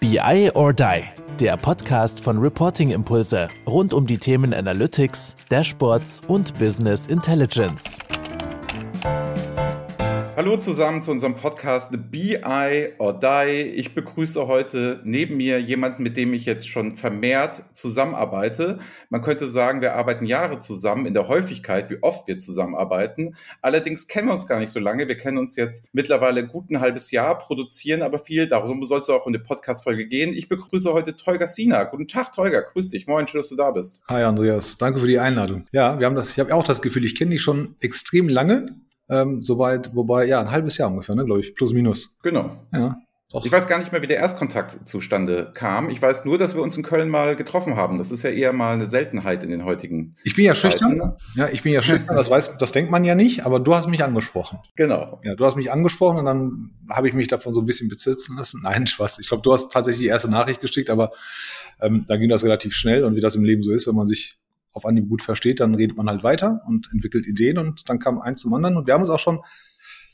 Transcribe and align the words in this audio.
BI 0.00 0.50
or 0.54 0.72
Die, 0.72 1.02
der 1.38 1.58
Podcast 1.58 2.20
von 2.20 2.38
Reporting 2.38 2.90
Impulse 2.90 3.48
rund 3.66 3.92
um 3.92 4.06
die 4.06 4.16
Themen 4.16 4.54
Analytics, 4.54 5.36
Dashboards 5.50 6.22
und 6.26 6.58
Business 6.58 7.06
Intelligence. 7.06 7.98
Hallo 10.40 10.56
zusammen 10.56 11.02
zu 11.02 11.10
unserem 11.10 11.34
Podcast 11.34 11.92
BI 12.10 12.94
or 12.96 13.20
Die. 13.20 13.60
Ich 13.74 13.94
begrüße 13.94 14.46
heute 14.46 15.02
neben 15.04 15.36
mir 15.36 15.60
jemanden, 15.60 16.02
mit 16.02 16.16
dem 16.16 16.32
ich 16.32 16.46
jetzt 16.46 16.66
schon 16.66 16.96
vermehrt 16.96 17.62
zusammenarbeite. 17.74 18.78
Man 19.10 19.20
könnte 19.20 19.46
sagen, 19.46 19.82
wir 19.82 19.96
arbeiten 19.96 20.24
Jahre 20.24 20.58
zusammen 20.58 21.04
in 21.04 21.12
der 21.12 21.28
Häufigkeit, 21.28 21.90
wie 21.90 21.98
oft 22.00 22.26
wir 22.26 22.38
zusammenarbeiten. 22.38 23.34
Allerdings 23.60 24.06
kennen 24.06 24.28
wir 24.28 24.32
uns 24.32 24.46
gar 24.46 24.60
nicht 24.60 24.72
so 24.72 24.80
lange. 24.80 25.08
Wir 25.08 25.18
kennen 25.18 25.36
uns 25.36 25.56
jetzt 25.56 25.90
mittlerweile 25.92 26.46
gut 26.46 26.70
ein 26.70 26.80
halbes 26.80 27.10
Jahr, 27.10 27.36
produzieren 27.36 28.00
aber 28.00 28.18
viel. 28.18 28.48
Darum 28.48 28.82
soll 28.84 29.02
es 29.02 29.10
auch 29.10 29.26
in 29.26 29.34
der 29.34 29.40
Podcast-Folge 29.40 30.06
gehen. 30.06 30.32
Ich 30.32 30.48
begrüße 30.48 30.90
heute 30.94 31.16
Tolga 31.16 31.46
Sina. 31.46 31.84
Guten 31.84 32.08
Tag, 32.08 32.32
Tolga. 32.32 32.62
Grüß 32.62 32.88
dich. 32.88 33.06
Moin, 33.06 33.26
schön, 33.26 33.40
dass 33.40 33.50
du 33.50 33.56
da 33.56 33.72
bist. 33.72 34.00
Hi, 34.08 34.22
Andreas. 34.22 34.78
Danke 34.78 35.00
für 35.00 35.06
die 35.06 35.18
Einladung. 35.18 35.66
Ja, 35.70 35.98
wir 35.98 36.06
haben 36.06 36.16
das, 36.16 36.30
ich 36.30 36.38
habe 36.38 36.54
auch 36.54 36.64
das 36.64 36.80
Gefühl, 36.80 37.04
ich 37.04 37.14
kenne 37.14 37.32
dich 37.32 37.42
schon 37.42 37.76
extrem 37.80 38.30
lange. 38.30 38.64
Ähm, 39.10 39.42
soweit, 39.42 39.94
wobei, 39.94 40.24
ja, 40.26 40.40
ein 40.40 40.50
halbes 40.50 40.78
Jahr 40.78 40.90
ungefähr, 40.90 41.16
ne, 41.16 41.24
glaube 41.24 41.40
ich, 41.40 41.54
plus 41.54 41.72
minus. 41.72 42.16
Genau. 42.22 42.56
Ja. 42.72 42.96
Doch. 43.32 43.46
Ich 43.46 43.52
weiß 43.52 43.68
gar 43.68 43.78
nicht 43.78 43.92
mehr, 43.92 44.02
wie 44.02 44.08
der 44.08 44.16
Erstkontakt 44.16 44.88
zustande 44.88 45.52
kam. 45.54 45.88
Ich 45.88 46.02
weiß 46.02 46.24
nur, 46.24 46.36
dass 46.36 46.56
wir 46.56 46.62
uns 46.62 46.76
in 46.76 46.82
Köln 46.82 47.08
mal 47.08 47.36
getroffen 47.36 47.76
haben. 47.76 47.96
Das 47.98 48.10
ist 48.10 48.24
ja 48.24 48.30
eher 48.30 48.52
mal 48.52 48.74
eine 48.74 48.86
Seltenheit 48.86 49.44
in 49.44 49.50
den 49.50 49.64
heutigen. 49.64 50.16
Ich 50.24 50.34
bin 50.34 50.44
ja 50.44 50.56
schüchtern. 50.56 51.14
Ja, 51.36 51.48
ich 51.48 51.62
bin 51.62 51.72
ja 51.72 51.80
schüchtern. 51.80 52.16
Das 52.16 52.28
weiß, 52.28 52.56
das 52.58 52.72
denkt 52.72 52.90
man 52.90 53.04
ja 53.04 53.14
nicht. 53.14 53.46
Aber 53.46 53.60
du 53.60 53.72
hast 53.72 53.86
mich 53.88 54.02
angesprochen. 54.02 54.58
Genau. 54.74 55.20
Ja, 55.22 55.36
du 55.36 55.44
hast 55.44 55.54
mich 55.54 55.70
angesprochen 55.70 56.18
und 56.18 56.24
dann 56.24 56.70
habe 56.88 57.06
ich 57.06 57.14
mich 57.14 57.28
davon 57.28 57.52
so 57.52 57.60
ein 57.60 57.66
bisschen 57.66 57.88
bezitzen 57.88 58.36
lassen. 58.36 58.60
Nein, 58.64 58.88
Spaß. 58.88 59.20
Ich 59.20 59.28
glaube, 59.28 59.42
du 59.42 59.52
hast 59.52 59.70
tatsächlich 59.70 60.00
die 60.00 60.08
erste 60.08 60.28
Nachricht 60.28 60.60
geschickt, 60.60 60.90
aber 60.90 61.12
ähm, 61.80 62.06
da 62.08 62.16
ging 62.16 62.28
das 62.28 62.42
relativ 62.42 62.74
schnell 62.74 63.04
und 63.04 63.14
wie 63.14 63.20
das 63.20 63.36
im 63.36 63.44
Leben 63.44 63.62
so 63.62 63.70
ist, 63.70 63.86
wenn 63.86 63.94
man 63.94 64.08
sich 64.08 64.39
auf 64.72 64.86
Anhieb 64.86 65.08
gut 65.08 65.22
versteht, 65.22 65.60
dann 65.60 65.74
redet 65.74 65.96
man 65.96 66.08
halt 66.08 66.22
weiter 66.22 66.62
und 66.66 66.88
entwickelt 66.92 67.26
Ideen 67.26 67.58
und 67.58 67.88
dann 67.88 67.98
kam 67.98 68.20
eins 68.20 68.40
zum 68.40 68.54
anderen 68.54 68.76
und 68.76 68.86
wir 68.86 68.94
haben 68.94 69.02
uns 69.02 69.10
auch 69.10 69.18
schon 69.18 69.40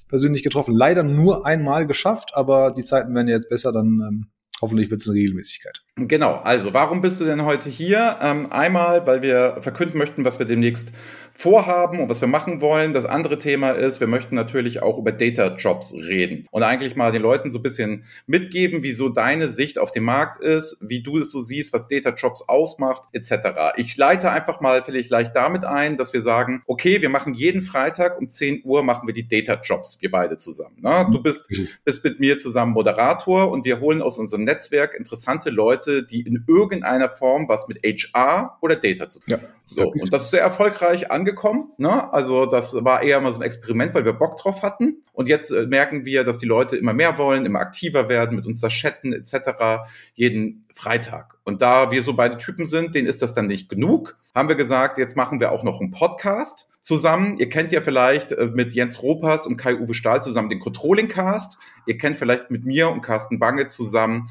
persönlich 0.09 0.43
getroffen. 0.43 0.75
Leider 0.75 1.03
nur 1.03 1.47
einmal 1.47 1.87
geschafft, 1.87 2.31
aber 2.35 2.71
die 2.73 2.85
Zeiten 2.85 3.15
werden 3.15 3.29
jetzt 3.29 3.49
besser, 3.49 3.73
dann 3.73 4.01
ähm, 4.07 4.27
hoffentlich 4.61 4.91
wird 4.91 5.01
es 5.01 5.09
eine 5.09 5.19
Regelmäßigkeit. 5.19 5.83
Genau, 5.97 6.35
also 6.37 6.73
warum 6.73 7.01
bist 7.01 7.21
du 7.21 7.25
denn 7.25 7.45
heute 7.45 7.69
hier? 7.69 8.19
Ähm, 8.23 8.53
einmal, 8.53 9.07
weil 9.07 9.23
wir 9.23 9.59
verkünden 9.61 9.99
möchten, 9.99 10.25
was 10.25 10.39
wir 10.39 10.47
demnächst 10.47 10.93
vorhaben 11.37 12.01
und 12.01 12.09
was 12.09 12.21
wir 12.21 12.29
machen 12.29 12.61
wollen. 12.61 12.93
Das 12.93 13.05
andere 13.05 13.39
Thema 13.39 13.73
ist, 13.73 14.01
wir 14.01 14.07
möchten 14.07 14.35
natürlich 14.35 14.83
auch 14.83 14.99
über 14.99 15.13
Data 15.13 15.55
Jobs 15.55 15.95
reden 15.95 16.47
und 16.51 16.63
eigentlich 16.63 16.97
mal 16.97 17.13
den 17.13 17.23
Leuten 17.23 17.51
so 17.51 17.59
ein 17.59 17.63
bisschen 17.63 18.05
mitgeben, 18.27 18.83
wieso 18.83 19.09
deine 19.09 19.49
Sicht 19.49 19.79
auf 19.79 19.93
den 19.93 20.05
Markt 20.05 20.43
ist, 20.43 20.79
wie 20.81 21.03
du 21.03 21.19
es 21.19 21.31
so 21.31 21.41
siehst, 21.41 21.73
was 21.73 21.89
Data 21.89 22.11
Jobs 22.11 22.49
ausmacht, 22.49 23.03
etc. 23.13 23.75
Ich 23.77 23.97
leite 23.97 24.31
einfach 24.31 24.61
mal 24.61 24.83
vielleicht 24.83 25.11
leicht 25.11 25.37
damit 25.37 25.65
ein, 25.65 25.97
dass 25.97 26.13
wir 26.13 26.21
sagen, 26.21 26.63
okay, 26.67 27.03
wir 27.03 27.11
machen 27.11 27.35
jeden 27.35 27.63
Freitag 27.63 28.19
um 28.19 28.31
10 28.31 28.63
Uhr 28.65 28.83
machen 28.83 29.07
wir 29.07 29.15
die 29.15 29.29
Data 29.29 29.61
Jobs, 29.63 29.99
wir 30.01 30.11
beide 30.11 30.37
zusammen. 30.39 30.77
Ne? 30.81 31.07
Du 31.13 31.23
bist, 31.23 31.51
bist 31.85 32.05
mit 32.05 32.19
mir 32.19 32.39
zusammen 32.39 32.73
Moderator 32.73 33.51
und 33.51 33.65
wir 33.65 33.81
holen 33.81 34.01
aus 34.01 34.19
unserem 34.19 34.45
Netzwerk 34.45 34.95
interessante 34.95 35.51
Leute, 35.51 36.03
die 36.03 36.23
in 36.23 36.45
irgendeiner 36.47 37.11
Form 37.11 37.49
was 37.49 37.69
mit 37.69 37.81
HR 37.85 38.59
oder 38.61 38.77
Data 38.77 39.09
zu 39.09 39.21
tun 39.21 39.35
haben. 39.35 39.43
Ja. 39.43 39.49
So, 39.69 39.91
und 39.91 40.13
das 40.13 40.23
ist 40.23 40.31
sehr 40.31 40.43
erfolgreich 40.43 41.11
angekommen. 41.11 41.73
Ne? 41.77 42.13
Also 42.13 42.47
das 42.47 42.73
war 42.85 43.03
eher 43.03 43.21
mal 43.21 43.33
so 43.33 43.41
ein 43.41 43.47
Experiment, 43.47 43.95
weil 43.95 44.05
wir 44.05 44.13
Bock 44.13 44.37
drauf 44.37 44.63
hatten. 44.63 45.03
Und 45.13 45.29
jetzt 45.29 45.51
äh, 45.51 45.67
merken 45.67 46.05
wir, 46.05 46.23
dass 46.23 46.39
die 46.39 46.47
Leute 46.47 46.77
immer 46.77 46.93
mehr 46.93 47.19
wollen, 47.19 47.45
immer 47.45 47.59
aktiver 47.59 48.09
werden, 48.09 48.37
mit 48.37 48.47
uns 48.47 48.61
da 48.61 48.69
chatten 48.69 49.13
etc. 49.13 49.89
jeden 50.15 50.65
Freitag. 50.73 51.35
Und 51.45 51.63
da 51.63 51.91
wir 51.91 52.05
so 52.05 52.15
beide 52.15 52.37
Typen 52.37 52.67
sind, 52.67 52.95
denen 52.95 53.09
ist 53.09 53.23
das 53.23 53.35
dann 53.35 53.49
nicht 53.49 53.69
genug, 53.69 54.17
haben 54.35 54.49
wir 54.49 54.57
gesagt, 54.57 54.99
jetzt 54.99 55.17
machen 55.17 55.41
wir 55.41 55.51
auch 55.51 55.65
noch 55.65 55.81
einen 55.81 55.91
Podcast 55.91 56.69
zusammen. 56.81 57.37
Ihr 57.39 57.49
kennt 57.49 57.73
ja 57.73 57.81
vielleicht 57.81 58.31
äh, 58.31 58.47
mit 58.47 58.73
Jens 58.73 59.03
Ropers 59.03 59.49
und 59.49 59.57
Kai-Uwe 59.57 59.95
Stahl 59.95 60.23
zusammen 60.23 60.49
den 60.49 60.61
Controlling 60.61 61.09
Cast. 61.09 61.59
Ihr 61.87 61.99
kennt 61.99 62.17
vielleicht 62.17 62.53
mit 62.53 62.65
mir 62.65 62.91
und 62.91 63.03
Carsten 63.03 63.41
Bange 63.41 63.67
zusammen 63.67 64.31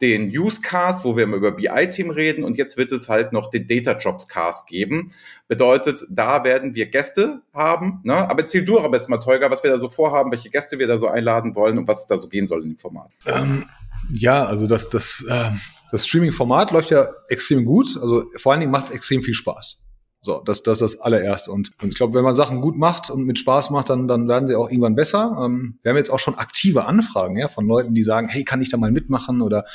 den 0.00 0.28
Usecast, 0.28 1.04
wo 1.04 1.16
wir 1.16 1.26
über 1.26 1.52
BI-Themen 1.52 2.10
reden 2.10 2.44
und 2.44 2.56
jetzt 2.56 2.76
wird 2.76 2.92
es 2.92 3.08
halt 3.08 3.32
noch 3.32 3.50
den 3.50 3.66
Data 3.66 3.96
Jobs 3.98 4.28
Cast 4.28 4.66
geben. 4.66 5.12
Bedeutet, 5.48 6.04
da 6.10 6.44
werden 6.44 6.74
wir 6.74 6.86
Gäste 6.86 7.40
haben. 7.54 8.00
Ne? 8.04 8.14
Aber 8.14 8.42
erzähl 8.42 8.64
du 8.64 8.78
am 8.78 8.90
besten 8.90 9.10
mal, 9.10 9.18
Tolga, 9.18 9.50
was 9.50 9.62
wir 9.62 9.70
da 9.70 9.78
so 9.78 9.88
vorhaben, 9.88 10.30
welche 10.30 10.50
Gäste 10.50 10.78
wir 10.78 10.86
da 10.86 10.98
so 10.98 11.08
einladen 11.08 11.54
wollen 11.54 11.78
und 11.78 11.88
was 11.88 12.06
da 12.06 12.18
so 12.18 12.28
gehen 12.28 12.46
soll 12.46 12.62
in 12.62 12.70
dem 12.70 12.78
Format. 12.78 13.10
Ähm, 13.26 13.64
ja, 14.10 14.44
also 14.44 14.66
das, 14.66 14.90
das, 14.90 15.24
äh, 15.28 15.50
das 15.90 16.06
Streaming-Format 16.06 16.72
läuft 16.72 16.90
ja 16.90 17.08
extrem 17.28 17.64
gut. 17.64 17.98
Also 18.00 18.24
vor 18.36 18.52
allen 18.52 18.60
Dingen 18.60 18.72
macht 18.72 18.86
es 18.86 18.90
extrem 18.92 19.22
viel 19.22 19.34
Spaß. 19.34 19.85
So, 20.26 20.42
das, 20.44 20.64
das 20.64 20.82
ist 20.82 20.94
das 20.94 21.00
allererste. 21.00 21.52
Und, 21.52 21.70
und 21.80 21.90
ich 21.90 21.94
glaube, 21.94 22.14
wenn 22.14 22.24
man 22.24 22.34
Sachen 22.34 22.60
gut 22.60 22.76
macht 22.76 23.10
und 23.10 23.22
mit 23.22 23.38
Spaß 23.38 23.70
macht, 23.70 23.90
dann, 23.90 24.08
dann 24.08 24.26
werden 24.26 24.48
sie 24.48 24.56
auch 24.56 24.68
irgendwann 24.68 24.96
besser. 24.96 25.40
Ähm, 25.40 25.78
wir 25.82 25.90
haben 25.90 25.96
jetzt 25.96 26.10
auch 26.10 26.18
schon 26.18 26.34
aktive 26.34 26.84
Anfragen 26.84 27.38
ja, 27.38 27.46
von 27.46 27.64
Leuten, 27.64 27.94
die 27.94 28.02
sagen, 28.02 28.26
hey, 28.26 28.42
kann 28.42 28.60
ich 28.60 28.68
da 28.68 28.76
mal 28.76 28.90
mitmachen 28.90 29.40
oder 29.40 29.66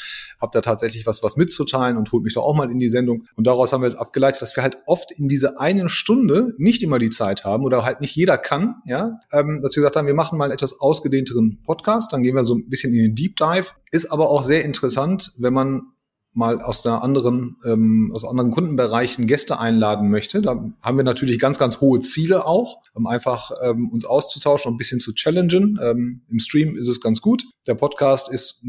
habt 0.42 0.54
da 0.54 0.60
tatsächlich 0.60 1.08
was, 1.08 1.24
was 1.24 1.38
mitzuteilen 1.38 1.96
und 1.96 2.12
holt 2.12 2.26
mich 2.26 2.34
doch 2.34 2.44
auch 2.44 2.54
mal 2.54 2.70
in 2.70 2.80
die 2.80 2.90
Sendung. 2.90 3.28
Und 3.36 3.48
daraus 3.48 3.72
haben 3.72 3.80
wir 3.80 3.88
jetzt 3.88 3.98
abgeleitet, 3.98 4.42
dass 4.42 4.54
wir 4.58 4.62
halt 4.62 4.80
oft 4.88 5.10
in 5.14 5.30
diese 5.30 5.58
einen 5.58 5.88
Stunde 5.88 6.54
nicht 6.58 6.84
immer 6.84 7.00
die 7.00 7.12
Zeit 7.12 7.46
haben 7.46 7.64
oder 7.64 7.86
halt 7.86 8.02
nicht 8.02 8.14
jeder 8.14 8.38
kann, 8.38 8.82
ja, 8.86 9.22
ähm, 9.32 9.62
dass 9.62 9.78
wir 9.78 9.84
gesagt 9.84 9.96
haben, 9.96 10.06
wir 10.06 10.14
machen 10.14 10.38
mal 10.38 10.44
einen 10.44 10.54
etwas 10.54 10.82
ausgedehnteren 10.82 11.62
Podcast, 11.64 12.12
dann 12.12 12.24
gehen 12.24 12.36
wir 12.36 12.44
so 12.44 12.56
ein 12.56 12.68
bisschen 12.68 12.94
in 12.94 13.02
den 13.04 13.16
Deep 13.16 13.38
Dive. 13.38 13.68
Ist 13.92 14.12
aber 14.12 14.30
auch 14.30 14.44
sehr 14.44 14.66
interessant, 14.66 15.32
wenn 15.38 15.54
man 15.54 15.94
mal 16.34 16.62
aus 16.62 16.86
einer 16.86 17.04
anderen, 17.04 17.58
ähm, 17.66 18.12
aus 18.14 18.24
anderen 18.24 18.52
Kundenbereichen 18.52 19.28
Gäste 19.28 19.60
einladen 19.60 20.10
möchte. 20.10 20.42
Da 20.42 20.64
haben 20.82 20.98
wir 20.98 21.04
natürlich 21.04 21.40
ganz, 21.40 21.60
ganz 21.60 21.82
hohe 21.82 22.00
Ziele 22.00 22.46
auch, 22.46 22.78
um 22.94 23.08
einfach 23.08 23.52
ähm, 23.62 23.90
uns 23.90 24.06
auszutauschen 24.06 24.70
und 24.70 24.76
ein 24.76 24.78
bisschen 24.78 25.00
zu 25.00 25.14
challengen. 25.14 25.80
Ähm, 25.82 26.22
Im 26.30 26.40
Stream 26.40 26.76
ist 26.76 26.88
es 26.88 27.02
ganz 27.02 27.22
gut. 27.22 27.44
Der 27.68 27.76
Podcast 27.76 28.32
ist 28.32 28.64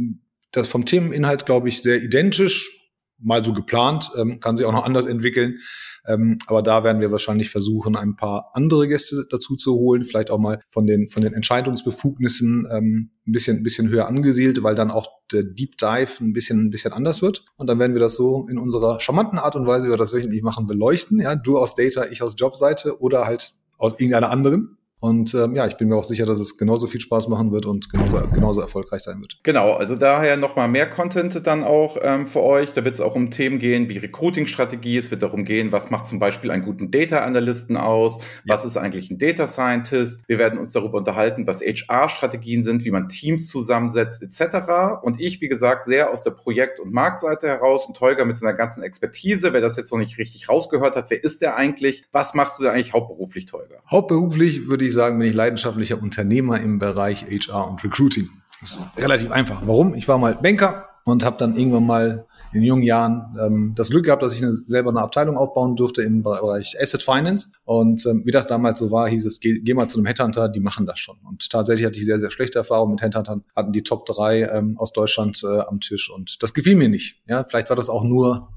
das 0.50 0.68
vom 0.68 0.84
Themeninhalt, 0.84 1.46
glaube 1.46 1.68
ich, 1.68 1.82
sehr 1.82 2.02
identisch 2.02 2.81
mal 3.22 3.44
so 3.44 3.52
geplant, 3.52 4.10
ähm, 4.16 4.40
kann 4.40 4.56
sich 4.56 4.66
auch 4.66 4.72
noch 4.72 4.84
anders 4.84 5.06
entwickeln. 5.06 5.58
Ähm, 6.06 6.38
aber 6.46 6.62
da 6.62 6.82
werden 6.82 7.00
wir 7.00 7.12
wahrscheinlich 7.12 7.50
versuchen, 7.50 7.96
ein 7.96 8.16
paar 8.16 8.50
andere 8.54 8.88
Gäste 8.88 9.24
dazu 9.30 9.56
zu 9.56 9.74
holen, 9.74 10.04
vielleicht 10.04 10.30
auch 10.30 10.38
mal 10.38 10.60
von 10.70 10.86
den, 10.86 11.08
von 11.08 11.22
den 11.22 11.32
Entscheidungsbefugnissen 11.32 12.66
ähm, 12.70 13.10
ein 13.26 13.32
bisschen, 13.32 13.58
ein 13.58 13.62
bisschen 13.62 13.88
höher 13.88 14.08
angesiedelt, 14.08 14.62
weil 14.62 14.74
dann 14.74 14.90
auch 14.90 15.08
der 15.32 15.44
Deep 15.44 15.78
Dive 15.78 16.20
ein 16.20 16.32
bisschen, 16.32 16.66
ein 16.66 16.70
bisschen 16.70 16.92
anders 16.92 17.22
wird. 17.22 17.44
Und 17.56 17.68
dann 17.68 17.78
werden 17.78 17.94
wir 17.94 18.00
das 18.00 18.16
so 18.16 18.46
in 18.50 18.58
unserer 18.58 18.98
charmanten 19.00 19.38
Art 19.38 19.54
und 19.54 19.66
Weise, 19.66 19.86
wie 19.86 19.90
wir 19.90 19.96
das 19.96 20.12
wöchentlich 20.12 20.42
machen, 20.42 20.66
beleuchten. 20.66 21.20
Ja, 21.20 21.36
du 21.36 21.58
aus 21.58 21.74
Data, 21.76 22.06
ich 22.10 22.22
aus 22.22 22.34
Jobseite 22.36 23.00
oder 23.00 23.24
halt 23.24 23.54
aus 23.78 23.92
irgendeiner 23.92 24.30
anderen. 24.30 24.78
Und 25.02 25.34
ähm, 25.34 25.56
ja, 25.56 25.66
ich 25.66 25.76
bin 25.76 25.88
mir 25.88 25.96
auch 25.96 26.04
sicher, 26.04 26.26
dass 26.26 26.38
es 26.38 26.56
genauso 26.56 26.86
viel 26.86 27.00
Spaß 27.00 27.26
machen 27.26 27.50
wird 27.50 27.66
und 27.66 27.90
genauso, 27.90 28.18
genauso 28.32 28.60
erfolgreich 28.60 29.02
sein 29.02 29.20
wird. 29.20 29.40
Genau, 29.42 29.72
also 29.72 29.96
daher 29.96 30.36
nochmal 30.36 30.68
mehr 30.68 30.88
Content 30.88 31.44
dann 31.44 31.64
auch 31.64 31.96
ähm, 32.00 32.28
für 32.28 32.40
euch. 32.40 32.72
Da 32.72 32.84
wird 32.84 32.94
es 32.94 33.00
auch 33.00 33.16
um 33.16 33.32
Themen 33.32 33.58
gehen 33.58 33.88
wie 33.88 33.98
Recruiting-Strategie. 33.98 34.96
Es 34.96 35.10
wird 35.10 35.22
darum 35.22 35.44
gehen, 35.44 35.72
was 35.72 35.90
macht 35.90 36.06
zum 36.06 36.20
Beispiel 36.20 36.52
einen 36.52 36.62
guten 36.62 36.92
Data-Analysten 36.92 37.76
aus? 37.76 38.20
Ja. 38.44 38.54
Was 38.54 38.64
ist 38.64 38.76
eigentlich 38.76 39.10
ein 39.10 39.18
Data 39.18 39.48
Scientist? 39.48 40.22
Wir 40.28 40.38
werden 40.38 40.56
uns 40.60 40.70
darüber 40.70 40.98
unterhalten, 40.98 41.48
was 41.48 41.62
HR-Strategien 41.62 42.62
sind, 42.62 42.84
wie 42.84 42.92
man 42.92 43.08
Teams 43.08 43.48
zusammensetzt 43.48 44.22
etc. 44.22 45.02
Und 45.02 45.20
ich, 45.20 45.40
wie 45.40 45.48
gesagt, 45.48 45.86
sehr 45.86 46.12
aus 46.12 46.22
der 46.22 46.30
Projekt- 46.30 46.78
und 46.78 46.92
Marktseite 46.92 47.48
heraus 47.48 47.86
und 47.86 48.00
Holger 48.00 48.24
mit 48.24 48.36
seiner 48.36 48.54
ganzen 48.54 48.84
Expertise. 48.84 49.52
Wer 49.52 49.62
das 49.62 49.74
jetzt 49.74 49.90
noch 49.90 49.98
nicht 49.98 50.18
richtig 50.18 50.48
rausgehört 50.48 50.94
hat, 50.94 51.10
wer 51.10 51.24
ist 51.24 51.42
der 51.42 51.56
eigentlich? 51.56 52.04
Was 52.12 52.34
machst 52.34 52.60
du 52.60 52.62
da 52.62 52.70
eigentlich 52.70 52.92
hauptberuflich, 52.92 53.52
Holger? 53.52 53.82
Hauptberuflich 53.90 54.68
würde 54.68 54.84
ich 54.84 54.91
ich 54.92 54.96
sagen, 54.96 55.18
bin 55.18 55.28
ich 55.28 55.34
leidenschaftlicher 55.34 56.00
Unternehmer 56.00 56.60
im 56.60 56.78
Bereich 56.78 57.24
HR 57.24 57.68
und 57.68 57.82
Recruiting. 57.82 58.28
Das 58.60 58.72
ist 58.72 58.80
relativ 58.98 59.30
einfach. 59.30 59.62
Warum? 59.64 59.94
Ich 59.94 60.06
war 60.06 60.18
mal 60.18 60.34
Banker 60.34 60.88
und 61.04 61.24
habe 61.24 61.36
dann 61.38 61.56
irgendwann 61.56 61.86
mal 61.86 62.26
in 62.52 62.62
jungen 62.62 62.82
Jahren 62.82 63.36
ähm, 63.40 63.72
das 63.74 63.90
Glück 63.90 64.04
gehabt, 64.04 64.22
dass 64.22 64.34
ich 64.34 64.42
eine, 64.42 64.52
selber 64.52 64.90
eine 64.90 65.00
Abteilung 65.00 65.38
aufbauen 65.38 65.74
durfte 65.74 66.02
im 66.02 66.22
Bereich 66.22 66.76
Asset 66.80 67.02
Finance. 67.02 67.52
Und 67.64 68.04
ähm, 68.06 68.22
wie 68.26 68.30
das 68.30 68.46
damals 68.46 68.78
so 68.78 68.90
war, 68.90 69.08
hieß 69.08 69.24
es, 69.24 69.40
geh, 69.40 69.60
geh 69.60 69.74
mal 69.74 69.88
zu 69.88 69.98
einem 69.98 70.06
Headhunter, 70.06 70.50
die 70.50 70.60
machen 70.60 70.84
das 70.86 70.98
schon. 70.98 71.16
Und 71.24 71.48
tatsächlich 71.50 71.86
hatte 71.86 71.98
ich 71.98 72.04
sehr, 72.04 72.20
sehr 72.20 72.30
schlechte 72.30 72.58
Erfahrungen 72.58 72.92
mit 72.92 73.02
Headhuntern, 73.02 73.44
hatten 73.56 73.72
die 73.72 73.82
Top 73.82 74.04
3 74.04 74.42
ähm, 74.42 74.78
aus 74.78 74.92
Deutschland 74.92 75.42
äh, 75.42 75.60
am 75.60 75.80
Tisch 75.80 76.10
und 76.10 76.42
das 76.42 76.52
gefiel 76.52 76.76
mir 76.76 76.90
nicht. 76.90 77.22
Ja, 77.26 77.42
vielleicht 77.44 77.70
war 77.70 77.76
das 77.76 77.88
auch 77.88 78.04
nur 78.04 78.50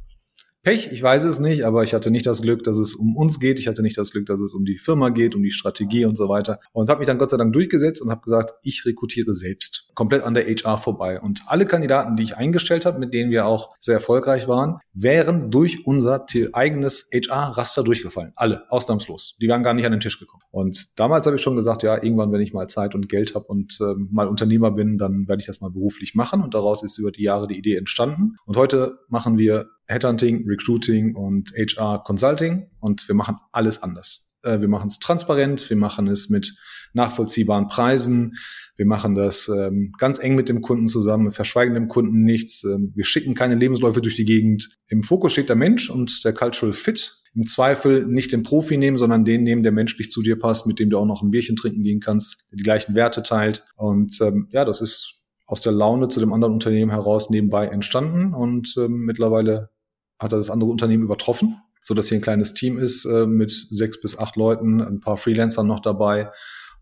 Pech, 0.65 0.91
ich 0.91 1.03
weiß 1.03 1.25
es 1.25 1.37
nicht, 1.37 1.63
aber 1.63 1.83
ich 1.83 1.93
hatte 1.93 2.09
nicht 2.09 2.25
das 2.25 2.41
Glück, 2.41 2.63
dass 2.63 2.79
es 2.79 2.95
um 2.95 3.15
uns 3.15 3.39
geht. 3.39 3.59
Ich 3.59 3.67
hatte 3.67 3.83
nicht 3.83 3.99
das 3.99 4.09
Glück, 4.09 4.25
dass 4.25 4.39
es 4.39 4.55
um 4.55 4.65
die 4.65 4.79
Firma 4.79 5.09
geht, 5.09 5.35
um 5.35 5.43
die 5.43 5.51
Strategie 5.51 6.05
und 6.05 6.17
so 6.17 6.27
weiter. 6.27 6.59
Und 6.71 6.89
habe 6.89 7.01
mich 7.01 7.05
dann 7.05 7.19
Gott 7.19 7.29
sei 7.29 7.37
Dank 7.37 7.53
durchgesetzt 7.53 8.01
und 8.01 8.09
habe 8.09 8.21
gesagt, 8.21 8.55
ich 8.63 8.83
rekrutiere 8.83 9.35
selbst, 9.35 9.87
komplett 9.93 10.23
an 10.23 10.33
der 10.33 10.45
HR 10.45 10.79
vorbei. 10.79 11.21
Und 11.21 11.43
alle 11.45 11.67
Kandidaten, 11.67 12.15
die 12.15 12.23
ich 12.23 12.35
eingestellt 12.35 12.87
habe, 12.87 12.97
mit 12.97 13.13
denen 13.13 13.29
wir 13.29 13.45
auch 13.45 13.75
sehr 13.79 13.93
erfolgreich 13.93 14.47
waren, 14.47 14.79
wären 14.91 15.51
durch 15.51 15.85
unser 15.85 16.25
eigenes 16.53 17.09
HR-Raster 17.13 17.83
durchgefallen. 17.83 18.33
Alle, 18.35 18.63
ausnahmslos. 18.71 19.37
Die 19.39 19.47
wären 19.47 19.61
gar 19.61 19.75
nicht 19.75 19.85
an 19.85 19.91
den 19.91 20.01
Tisch 20.01 20.19
gekommen. 20.19 20.41
Und 20.55 20.97
damals 20.97 21.25
habe 21.25 21.35
ich 21.35 21.41
schon 21.41 21.57
gesagt, 21.57 21.83
ja, 21.83 22.01
irgendwann, 22.01 22.31
wenn 22.31 22.39
ich 22.39 22.53
mal 22.53 22.69
Zeit 22.69 22.95
und 22.95 23.09
Geld 23.09 23.35
habe 23.35 23.43
und 23.47 23.77
ähm, 23.81 24.07
mal 24.09 24.29
Unternehmer 24.29 24.71
bin, 24.71 24.97
dann 24.97 25.27
werde 25.27 25.41
ich 25.41 25.47
das 25.47 25.59
mal 25.59 25.69
beruflich 25.69 26.15
machen. 26.15 26.41
Und 26.41 26.53
daraus 26.53 26.81
ist 26.81 26.97
über 26.97 27.11
die 27.11 27.23
Jahre 27.23 27.45
die 27.45 27.57
Idee 27.57 27.75
entstanden. 27.75 28.37
Und 28.45 28.55
heute 28.55 28.95
machen 29.09 29.37
wir 29.37 29.65
Headhunting, 29.87 30.45
Recruiting 30.47 31.13
und 31.13 31.51
HR 31.57 32.03
Consulting 32.05 32.69
und 32.79 33.05
wir 33.09 33.15
machen 33.15 33.35
alles 33.51 33.83
anders. 33.83 34.31
Äh, 34.43 34.61
wir 34.61 34.69
machen 34.69 34.87
es 34.87 34.99
transparent, 34.99 35.69
wir 35.69 35.75
machen 35.75 36.07
es 36.07 36.29
mit 36.29 36.55
nachvollziehbaren 36.95 37.67
Preisen, 37.67 38.37
wir 38.77 38.85
machen 38.85 39.15
das 39.15 39.47
ähm, 39.47 39.93
ganz 39.97 40.19
eng 40.19 40.35
mit 40.35 40.49
dem 40.49 40.61
Kunden 40.61 40.87
zusammen, 40.87 41.31
verschweigen 41.31 41.73
dem 41.73 41.87
Kunden 41.87 42.23
nichts, 42.23 42.63
ähm, 42.63 42.91
wir 42.95 43.05
schicken 43.05 43.33
keine 43.33 43.55
Lebensläufe 43.55 44.01
durch 44.01 44.15
die 44.15 44.25
Gegend. 44.25 44.69
Im 44.87 45.03
Fokus 45.03 45.31
steht 45.31 45.49
der 45.49 45.55
Mensch 45.55 45.89
und 45.89 46.25
der 46.25 46.33
Cultural 46.33 46.73
Fit. 46.73 47.21
Im 47.33 47.45
Zweifel 47.45 48.05
nicht 48.05 48.31
den 48.31 48.43
Profi 48.43 48.77
nehmen, 48.77 48.97
sondern 48.97 49.25
den 49.25 49.43
nehmen, 49.43 49.63
der 49.63 49.73
menschlich 49.73 50.09
zu 50.09 50.21
dir 50.21 50.39
passt, 50.39 50.67
mit 50.67 50.79
dem 50.79 50.89
du 50.89 50.97
auch 50.97 51.05
noch 51.05 51.21
ein 51.21 51.31
Bierchen 51.31 51.57
trinken 51.57 51.83
gehen 51.83 51.99
kannst, 51.99 52.43
der 52.51 52.57
die 52.57 52.63
gleichen 52.63 52.95
Werte 52.95 53.23
teilt. 53.23 53.65
Und 53.75 54.17
ähm, 54.21 54.47
ja, 54.51 54.63
das 54.63 54.79
ist 54.79 55.15
aus 55.45 55.61
der 55.61 55.73
Laune 55.73 56.07
zu 56.07 56.19
dem 56.19 56.33
anderen 56.33 56.53
Unternehmen 56.53 56.91
heraus 56.91 57.29
nebenbei 57.29 57.67
entstanden 57.67 58.33
und 58.33 58.75
ähm, 58.77 59.01
mittlerweile 59.05 59.69
hat 60.19 60.33
er 60.33 60.37
das 60.37 60.49
andere 60.49 60.69
Unternehmen 60.69 61.03
übertroffen, 61.03 61.57
so 61.81 61.93
dass 61.93 62.09
hier 62.09 62.17
ein 62.17 62.23
kleines 62.23 62.53
Team 62.53 62.77
ist 62.77 63.05
äh, 63.05 63.27
mit 63.27 63.51
sechs 63.51 63.99
bis 63.99 64.17
acht 64.17 64.37
Leuten, 64.37 64.81
ein 64.81 65.01
paar 65.01 65.17
Freelancern 65.17 65.67
noch 65.67 65.81
dabei. 65.81 66.31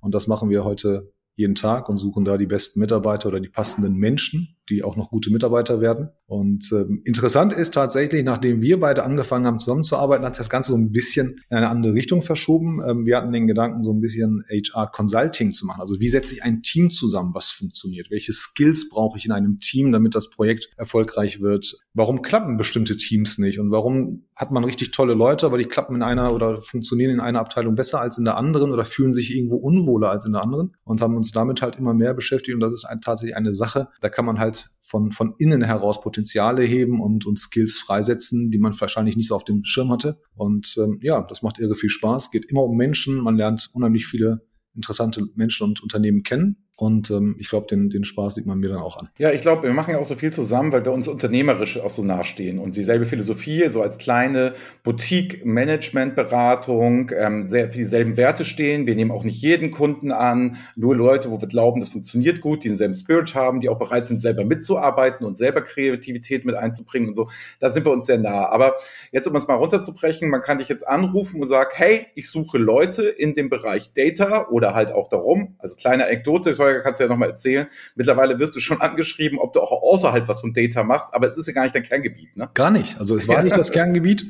Und 0.04 0.14
das 0.14 0.28
machen 0.28 0.50
wir 0.50 0.64
heute 0.64 1.12
jeden 1.36 1.56
Tag 1.56 1.90
und 1.90 1.98
suchen 1.98 2.26
da 2.26 2.38
die 2.38 2.46
besten 2.46 2.80
Mitarbeiter 2.80 3.30
oder 3.30 3.40
die 3.40 3.50
passenden 3.50 3.96
Menschen, 3.96 4.58
die 4.69 4.83
auch 4.83 4.95
noch 4.95 5.10
gute 5.10 5.31
Mitarbeiter 5.31 5.81
werden. 5.81 6.10
Und 6.25 6.71
ähm, 6.71 7.01
interessant 7.06 7.54
ist 7.54 7.74
tatsächlich, 7.74 8.24
nachdem 8.24 8.62
wir 8.62 8.80
beide 8.80 9.04
angefangen 9.04 9.45
haben 9.45 9.60
zusammenzuarbeiten, 9.60 10.25
hat 10.25 10.36
sich 10.36 10.39
das 10.39 10.50
Ganze 10.50 10.71
so 10.71 10.77
ein 10.77 10.92
bisschen 10.92 11.42
in 11.50 11.57
eine 11.57 11.69
andere 11.69 11.94
Richtung 11.94 12.21
verschoben. 12.21 12.81
Ähm, 12.88 13.06
wir 13.06 13.18
hatten 13.18 13.31
den 13.31 13.45
Gedanken, 13.45 13.83
so 13.83 13.92
ein 13.92 14.00
bisschen 14.00 14.44
HR 14.50 14.88
Consulting 14.88 15.51
zu 15.51 15.65
machen. 15.65 15.81
Also 15.81 16.00
wie 16.00 16.10
setze 16.10 16.33
ich 16.33 16.44
ein 16.44 16.62
Team 16.62 16.89
zusammen, 16.89 17.33
was 17.33 17.51
funktioniert? 17.51 18.10
Welche 18.10 18.31
Skills 18.31 18.89
brauche 18.89 19.18
ich 19.18 19.25
in 19.25 19.31
einem 19.31 19.60
Team, 19.60 19.92
damit 19.92 20.15
das 20.15 20.30
Projekt 20.30 20.69
erfolgreich 20.77 21.42
wird? 21.42 21.75
Warum 21.94 22.21
klappen 22.21 22.57
bestimmte 22.57 22.98
Teams 22.98 23.38
nicht? 23.38 23.59
Und 23.59 23.69
warum 23.69 24.24
hat 24.36 24.51
man 24.51 24.63
richtig 24.63 24.92
tolle 24.92 25.13
Leute, 25.13 25.45
aber 25.45 25.57
die 25.57 25.66
klappen 25.66 25.95
in 25.95 26.01
einer 26.01 26.33
oder 26.33 26.62
funktionieren 26.62 27.12
in 27.12 27.19
einer 27.19 27.39
Abteilung 27.39 27.75
besser 27.75 28.01
als 28.01 28.18
in 28.18 28.25
der 28.25 28.38
anderen 28.38 28.71
oder 28.71 28.83
fühlen 28.83 29.13
sich 29.13 29.36
irgendwo 29.36 29.57
unwohler 29.57 30.09
als 30.09 30.25
in 30.25 30.33
der 30.33 30.42
anderen 30.42 30.75
und 30.83 31.01
haben 31.01 31.16
uns 31.16 31.31
damit 31.31 31.62
halt 31.62 31.75
immer 31.75 31.94
mehr 31.94 32.13
beschäftigt. 32.13 32.56
Und 32.56 32.62
das 32.62 32.74
ist 32.74 32.86
ein, 32.86 33.01
tatsächlich 33.01 33.36
eine 33.36 33.54
Sache, 33.54 33.89
da 34.01 34.09
kann 34.09 34.25
man 34.25 34.39
halt 34.39 34.53
von, 34.82 35.12
von 35.12 35.36
innen 35.38 35.64
heraus 35.64 36.02
Potenziale 36.02 36.64
heben 36.64 37.02
und, 37.02 37.26
und 37.26 37.40
Skills 37.40 37.78
freisetzen, 37.78 38.52
die 38.52 38.60
man 38.60 38.80
wahrscheinlich 38.80 39.16
nicht 39.16 39.28
so 39.28 39.36
auf 39.36 39.46
dem 39.46 39.64
Schirm 39.64 39.92
hatte. 39.92 40.20
Und 40.36 40.76
ähm, 40.78 41.00
ja, 41.02 41.22
das 41.22 41.42
macht 41.42 41.60
irre 41.60 41.76
viel 41.76 41.90
Spaß. 41.90 42.32
Geht 42.32 42.46
immer 42.46 42.64
um 42.64 42.76
Menschen. 42.76 43.18
Man 43.18 43.36
lernt 43.36 43.70
unheimlich 43.74 44.06
viele 44.06 44.46
interessante 44.75 45.25
Menschen 45.36 45.68
und 45.68 45.81
Unternehmen 45.81 46.24
kennen. 46.24 46.58
Und 46.75 47.12
ähm, 47.12 47.36
ich 47.38 47.50
glaube, 47.50 47.68
den, 47.68 47.92
den 47.92 48.04
Spaß 48.04 48.34
sieht 48.34 48.48
man 48.48 48.58
mir 48.58 48.70
dann 48.70 48.80
auch 48.80 48.98
an. 48.98 49.10
Ja, 49.20 49.31
ich 49.31 49.42
glaube, 49.42 49.62
wir 49.64 49.74
machen 49.74 49.92
ja 49.92 50.00
auch 50.00 50.08
so 50.08 50.16
viel 50.16 50.34
zusammen, 50.34 50.72
weil 50.72 50.84
wir 50.84 50.92
uns 50.92 51.08
unternehmerisch 51.08 51.80
auch 51.80 51.92
so 51.92 52.04
nahestehen 52.04 52.58
und 52.58 52.75
dieselbe 52.75 53.06
Philosophie, 53.06 53.70
so 53.70 53.84
als 53.84 54.00
kleine 54.00 54.56
Boutique-Management-Beratung, 54.84 57.12
ähm, 57.16 57.44
sehr 57.44 57.72
für 57.72 57.78
dieselben 57.78 58.18
Werte 58.18 58.44
stehen. 58.44 58.88
Wir 58.88 58.96
nehmen 58.96 59.12
auch 59.12 59.24
nicht 59.24 59.40
jeden 59.40 59.70
Kunden 59.70 60.12
an, 60.12 60.58
nur 60.76 60.96
Leute, 60.96 61.30
wo 61.30 61.40
wir 61.40 61.48
glauben, 61.48 61.80
das 61.80 61.90
funktioniert 61.90 62.42
gut, 62.42 62.64
die 62.64 62.69
denselben 62.69 62.96
Spirit 62.96 63.36
haben, 63.36 63.62
die 63.62 63.69
auch 63.69 63.78
bereit 63.78 64.08
sind, 64.08 64.19
selber 64.19 64.44
mitzuarbeiten 64.44 65.28
und 65.28 65.38
selber 65.38 65.62
Kreativität 65.62 66.44
mit 66.44 66.56
einzubringen 66.56 67.10
und 67.10 67.16
so. 67.16 67.30
Da 67.60 67.72
sind 67.72 67.86
wir 67.86 67.92
uns 67.92 68.08
sehr 68.08 68.18
nah. 68.18 68.50
Aber 68.50 68.78
jetzt, 69.12 69.28
um 69.28 69.36
es 69.36 69.48
mal 69.48 69.58
runterzubrechen, 69.58 70.28
man 70.28 70.42
kann 70.42 70.58
dich 70.58 70.69
jetzt 70.69 70.88
anrufen 70.88 71.40
und 71.40 71.48
sagen, 71.48 71.69
hey, 71.74 72.08
ich 72.16 72.31
suche 72.31 72.58
Leute 72.58 73.04
in 73.04 73.36
dem 73.36 73.52
Bereich 73.52 73.92
Data 73.94 74.48
oder 74.50 74.62
halt 74.71 74.92
auch 74.92 75.10
darum, 75.10 75.56
also 75.60 75.75
kleine 75.75 76.06
Anekdote, 76.06 76.54
Steuer 76.56 76.81
kannst 76.81 77.00
du 77.00 77.04
ja 77.04 77.10
nochmal 77.10 77.30
erzählen. 77.30 77.68
Mittlerweile 77.95 78.39
wirst 78.39 78.56
du 78.56 78.60
schon 78.60 78.81
angeschrieben, 78.81 79.39
ob 79.39 79.54
du 79.54 79.62
auch 79.62 79.71
außerhalb 79.71 80.27
was 80.27 80.42
von 80.42 80.54
Data 80.54 80.83
machst, 80.83 81.13
aber 81.13 81.27
es 81.27 81.38
ist 81.38 81.48
ja 81.48 81.54
gar 81.54 81.63
nicht 81.63 81.75
dein 81.75 81.83
Kerngebiet, 81.83 82.38
ne? 82.38 82.50
Gar 82.54 82.71
nicht. 82.71 83.00
Also 83.00 83.15
es 83.18 83.27
war 83.27 83.44
nicht 83.44 83.57
das 83.57 83.71
Kerngebiet. 83.71 84.25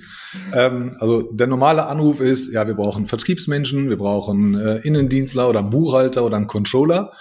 Ähm, 0.53 0.91
also 1.00 1.21
der 1.31 1.47
normale 1.47 1.85
Anruf 1.85 2.19
ist, 2.19 2.51
ja, 2.51 2.65
wir 2.65 2.74
brauchen 2.74 3.06
Vertriebsmenschen, 3.06 3.89
wir 3.89 3.97
brauchen 3.97 4.59
äh, 4.59 4.77
Innendienstler 4.77 5.50
oder 5.50 5.62
Buchhalter 5.62 6.25
oder 6.25 6.38
einen 6.38 6.47
Controller. 6.47 7.12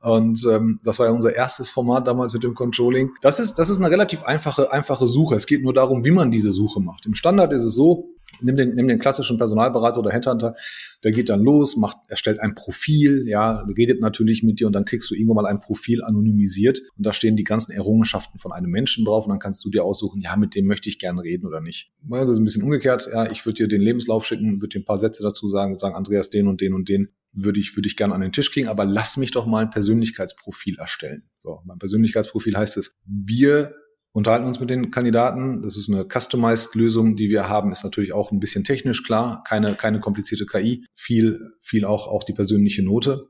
Und 0.00 0.46
ähm, 0.50 0.80
das 0.84 0.98
war 0.98 1.06
ja 1.06 1.12
unser 1.12 1.34
erstes 1.34 1.70
Format 1.70 2.06
damals 2.06 2.34
mit 2.34 2.44
dem 2.44 2.54
Controlling. 2.54 3.12
Das 3.22 3.40
ist, 3.40 3.58
das 3.58 3.70
ist 3.70 3.78
eine 3.78 3.90
relativ 3.90 4.22
einfache, 4.22 4.70
einfache 4.70 5.06
Suche. 5.06 5.34
Es 5.34 5.46
geht 5.46 5.62
nur 5.62 5.72
darum, 5.72 6.04
wie 6.04 6.10
man 6.10 6.30
diese 6.30 6.50
Suche 6.50 6.80
macht. 6.80 7.06
Im 7.06 7.14
Standard 7.14 7.52
ist 7.54 7.62
es 7.62 7.74
so, 7.74 8.13
nimm 8.40 8.56
den, 8.56 8.74
nimm 8.74 8.88
den 8.88 8.98
klassischen 8.98 9.38
Personalberater 9.38 10.00
oder 10.00 10.10
Headhunter, 10.10 10.54
der 11.02 11.10
geht 11.10 11.28
dann 11.28 11.40
los, 11.40 11.76
macht, 11.76 11.98
erstellt 12.08 12.40
ein 12.40 12.54
Profil, 12.54 13.24
ja, 13.26 13.64
redet 13.76 14.00
natürlich 14.00 14.42
mit 14.42 14.60
dir 14.60 14.66
und 14.66 14.72
dann 14.72 14.84
kriegst 14.84 15.10
du 15.10 15.14
irgendwann 15.14 15.44
mal 15.44 15.46
ein 15.46 15.60
Profil 15.60 16.02
anonymisiert 16.02 16.80
und 16.96 17.04
da 17.06 17.12
stehen 17.12 17.36
die 17.36 17.44
ganzen 17.44 17.72
Errungenschaften 17.72 18.38
von 18.38 18.52
einem 18.52 18.70
Menschen 18.70 19.04
drauf 19.04 19.24
und 19.24 19.30
dann 19.30 19.38
kannst 19.38 19.64
du 19.64 19.70
dir 19.70 19.84
aussuchen, 19.84 20.20
ja, 20.20 20.36
mit 20.36 20.54
dem 20.54 20.66
möchte 20.66 20.88
ich 20.88 20.98
gerne 20.98 21.22
reden 21.22 21.46
oder 21.46 21.60
nicht. 21.60 21.90
Also 22.10 22.32
ist 22.32 22.38
ein 22.38 22.44
bisschen 22.44 22.62
umgekehrt, 22.62 23.08
ja, 23.12 23.30
ich 23.30 23.44
würde 23.44 23.64
dir 23.64 23.68
den 23.68 23.82
Lebenslauf 23.82 24.24
schicken, 24.24 24.60
würde 24.60 24.68
dir 24.68 24.80
ein 24.80 24.84
paar 24.84 24.98
Sätze 24.98 25.22
dazu 25.22 25.48
sagen 25.48 25.72
und 25.72 25.80
sagen, 25.80 25.94
Andreas, 25.94 26.30
den 26.30 26.48
und 26.48 26.60
den 26.60 26.74
und 26.74 26.88
den 26.88 27.08
würde 27.34 27.60
ich, 27.60 27.76
würde 27.76 27.88
ich 27.88 27.96
gerne 27.96 28.14
an 28.14 28.20
den 28.20 28.32
Tisch 28.32 28.52
kriegen, 28.52 28.68
aber 28.68 28.84
lass 28.84 29.16
mich 29.16 29.32
doch 29.32 29.46
mal 29.46 29.64
ein 29.64 29.70
Persönlichkeitsprofil 29.70 30.78
erstellen. 30.78 31.24
So, 31.38 31.60
mein 31.64 31.78
Persönlichkeitsprofil 31.78 32.56
heißt 32.56 32.76
es, 32.76 32.96
wir 33.06 33.74
unterhalten 34.14 34.46
uns 34.46 34.60
mit 34.60 34.70
den 34.70 34.90
Kandidaten. 34.90 35.62
Das 35.62 35.76
ist 35.76 35.90
eine 35.90 36.06
Customized-Lösung, 36.06 37.16
die 37.16 37.30
wir 37.30 37.48
haben, 37.48 37.72
ist 37.72 37.84
natürlich 37.84 38.12
auch 38.12 38.30
ein 38.30 38.38
bisschen 38.38 38.64
technisch 38.64 39.02
klar, 39.02 39.42
keine, 39.46 39.74
keine 39.74 40.00
komplizierte 40.00 40.46
KI, 40.46 40.86
viel, 40.94 41.50
viel 41.60 41.84
auch, 41.84 42.06
auch 42.06 42.22
die 42.22 42.32
persönliche 42.32 42.82
Note. 42.82 43.28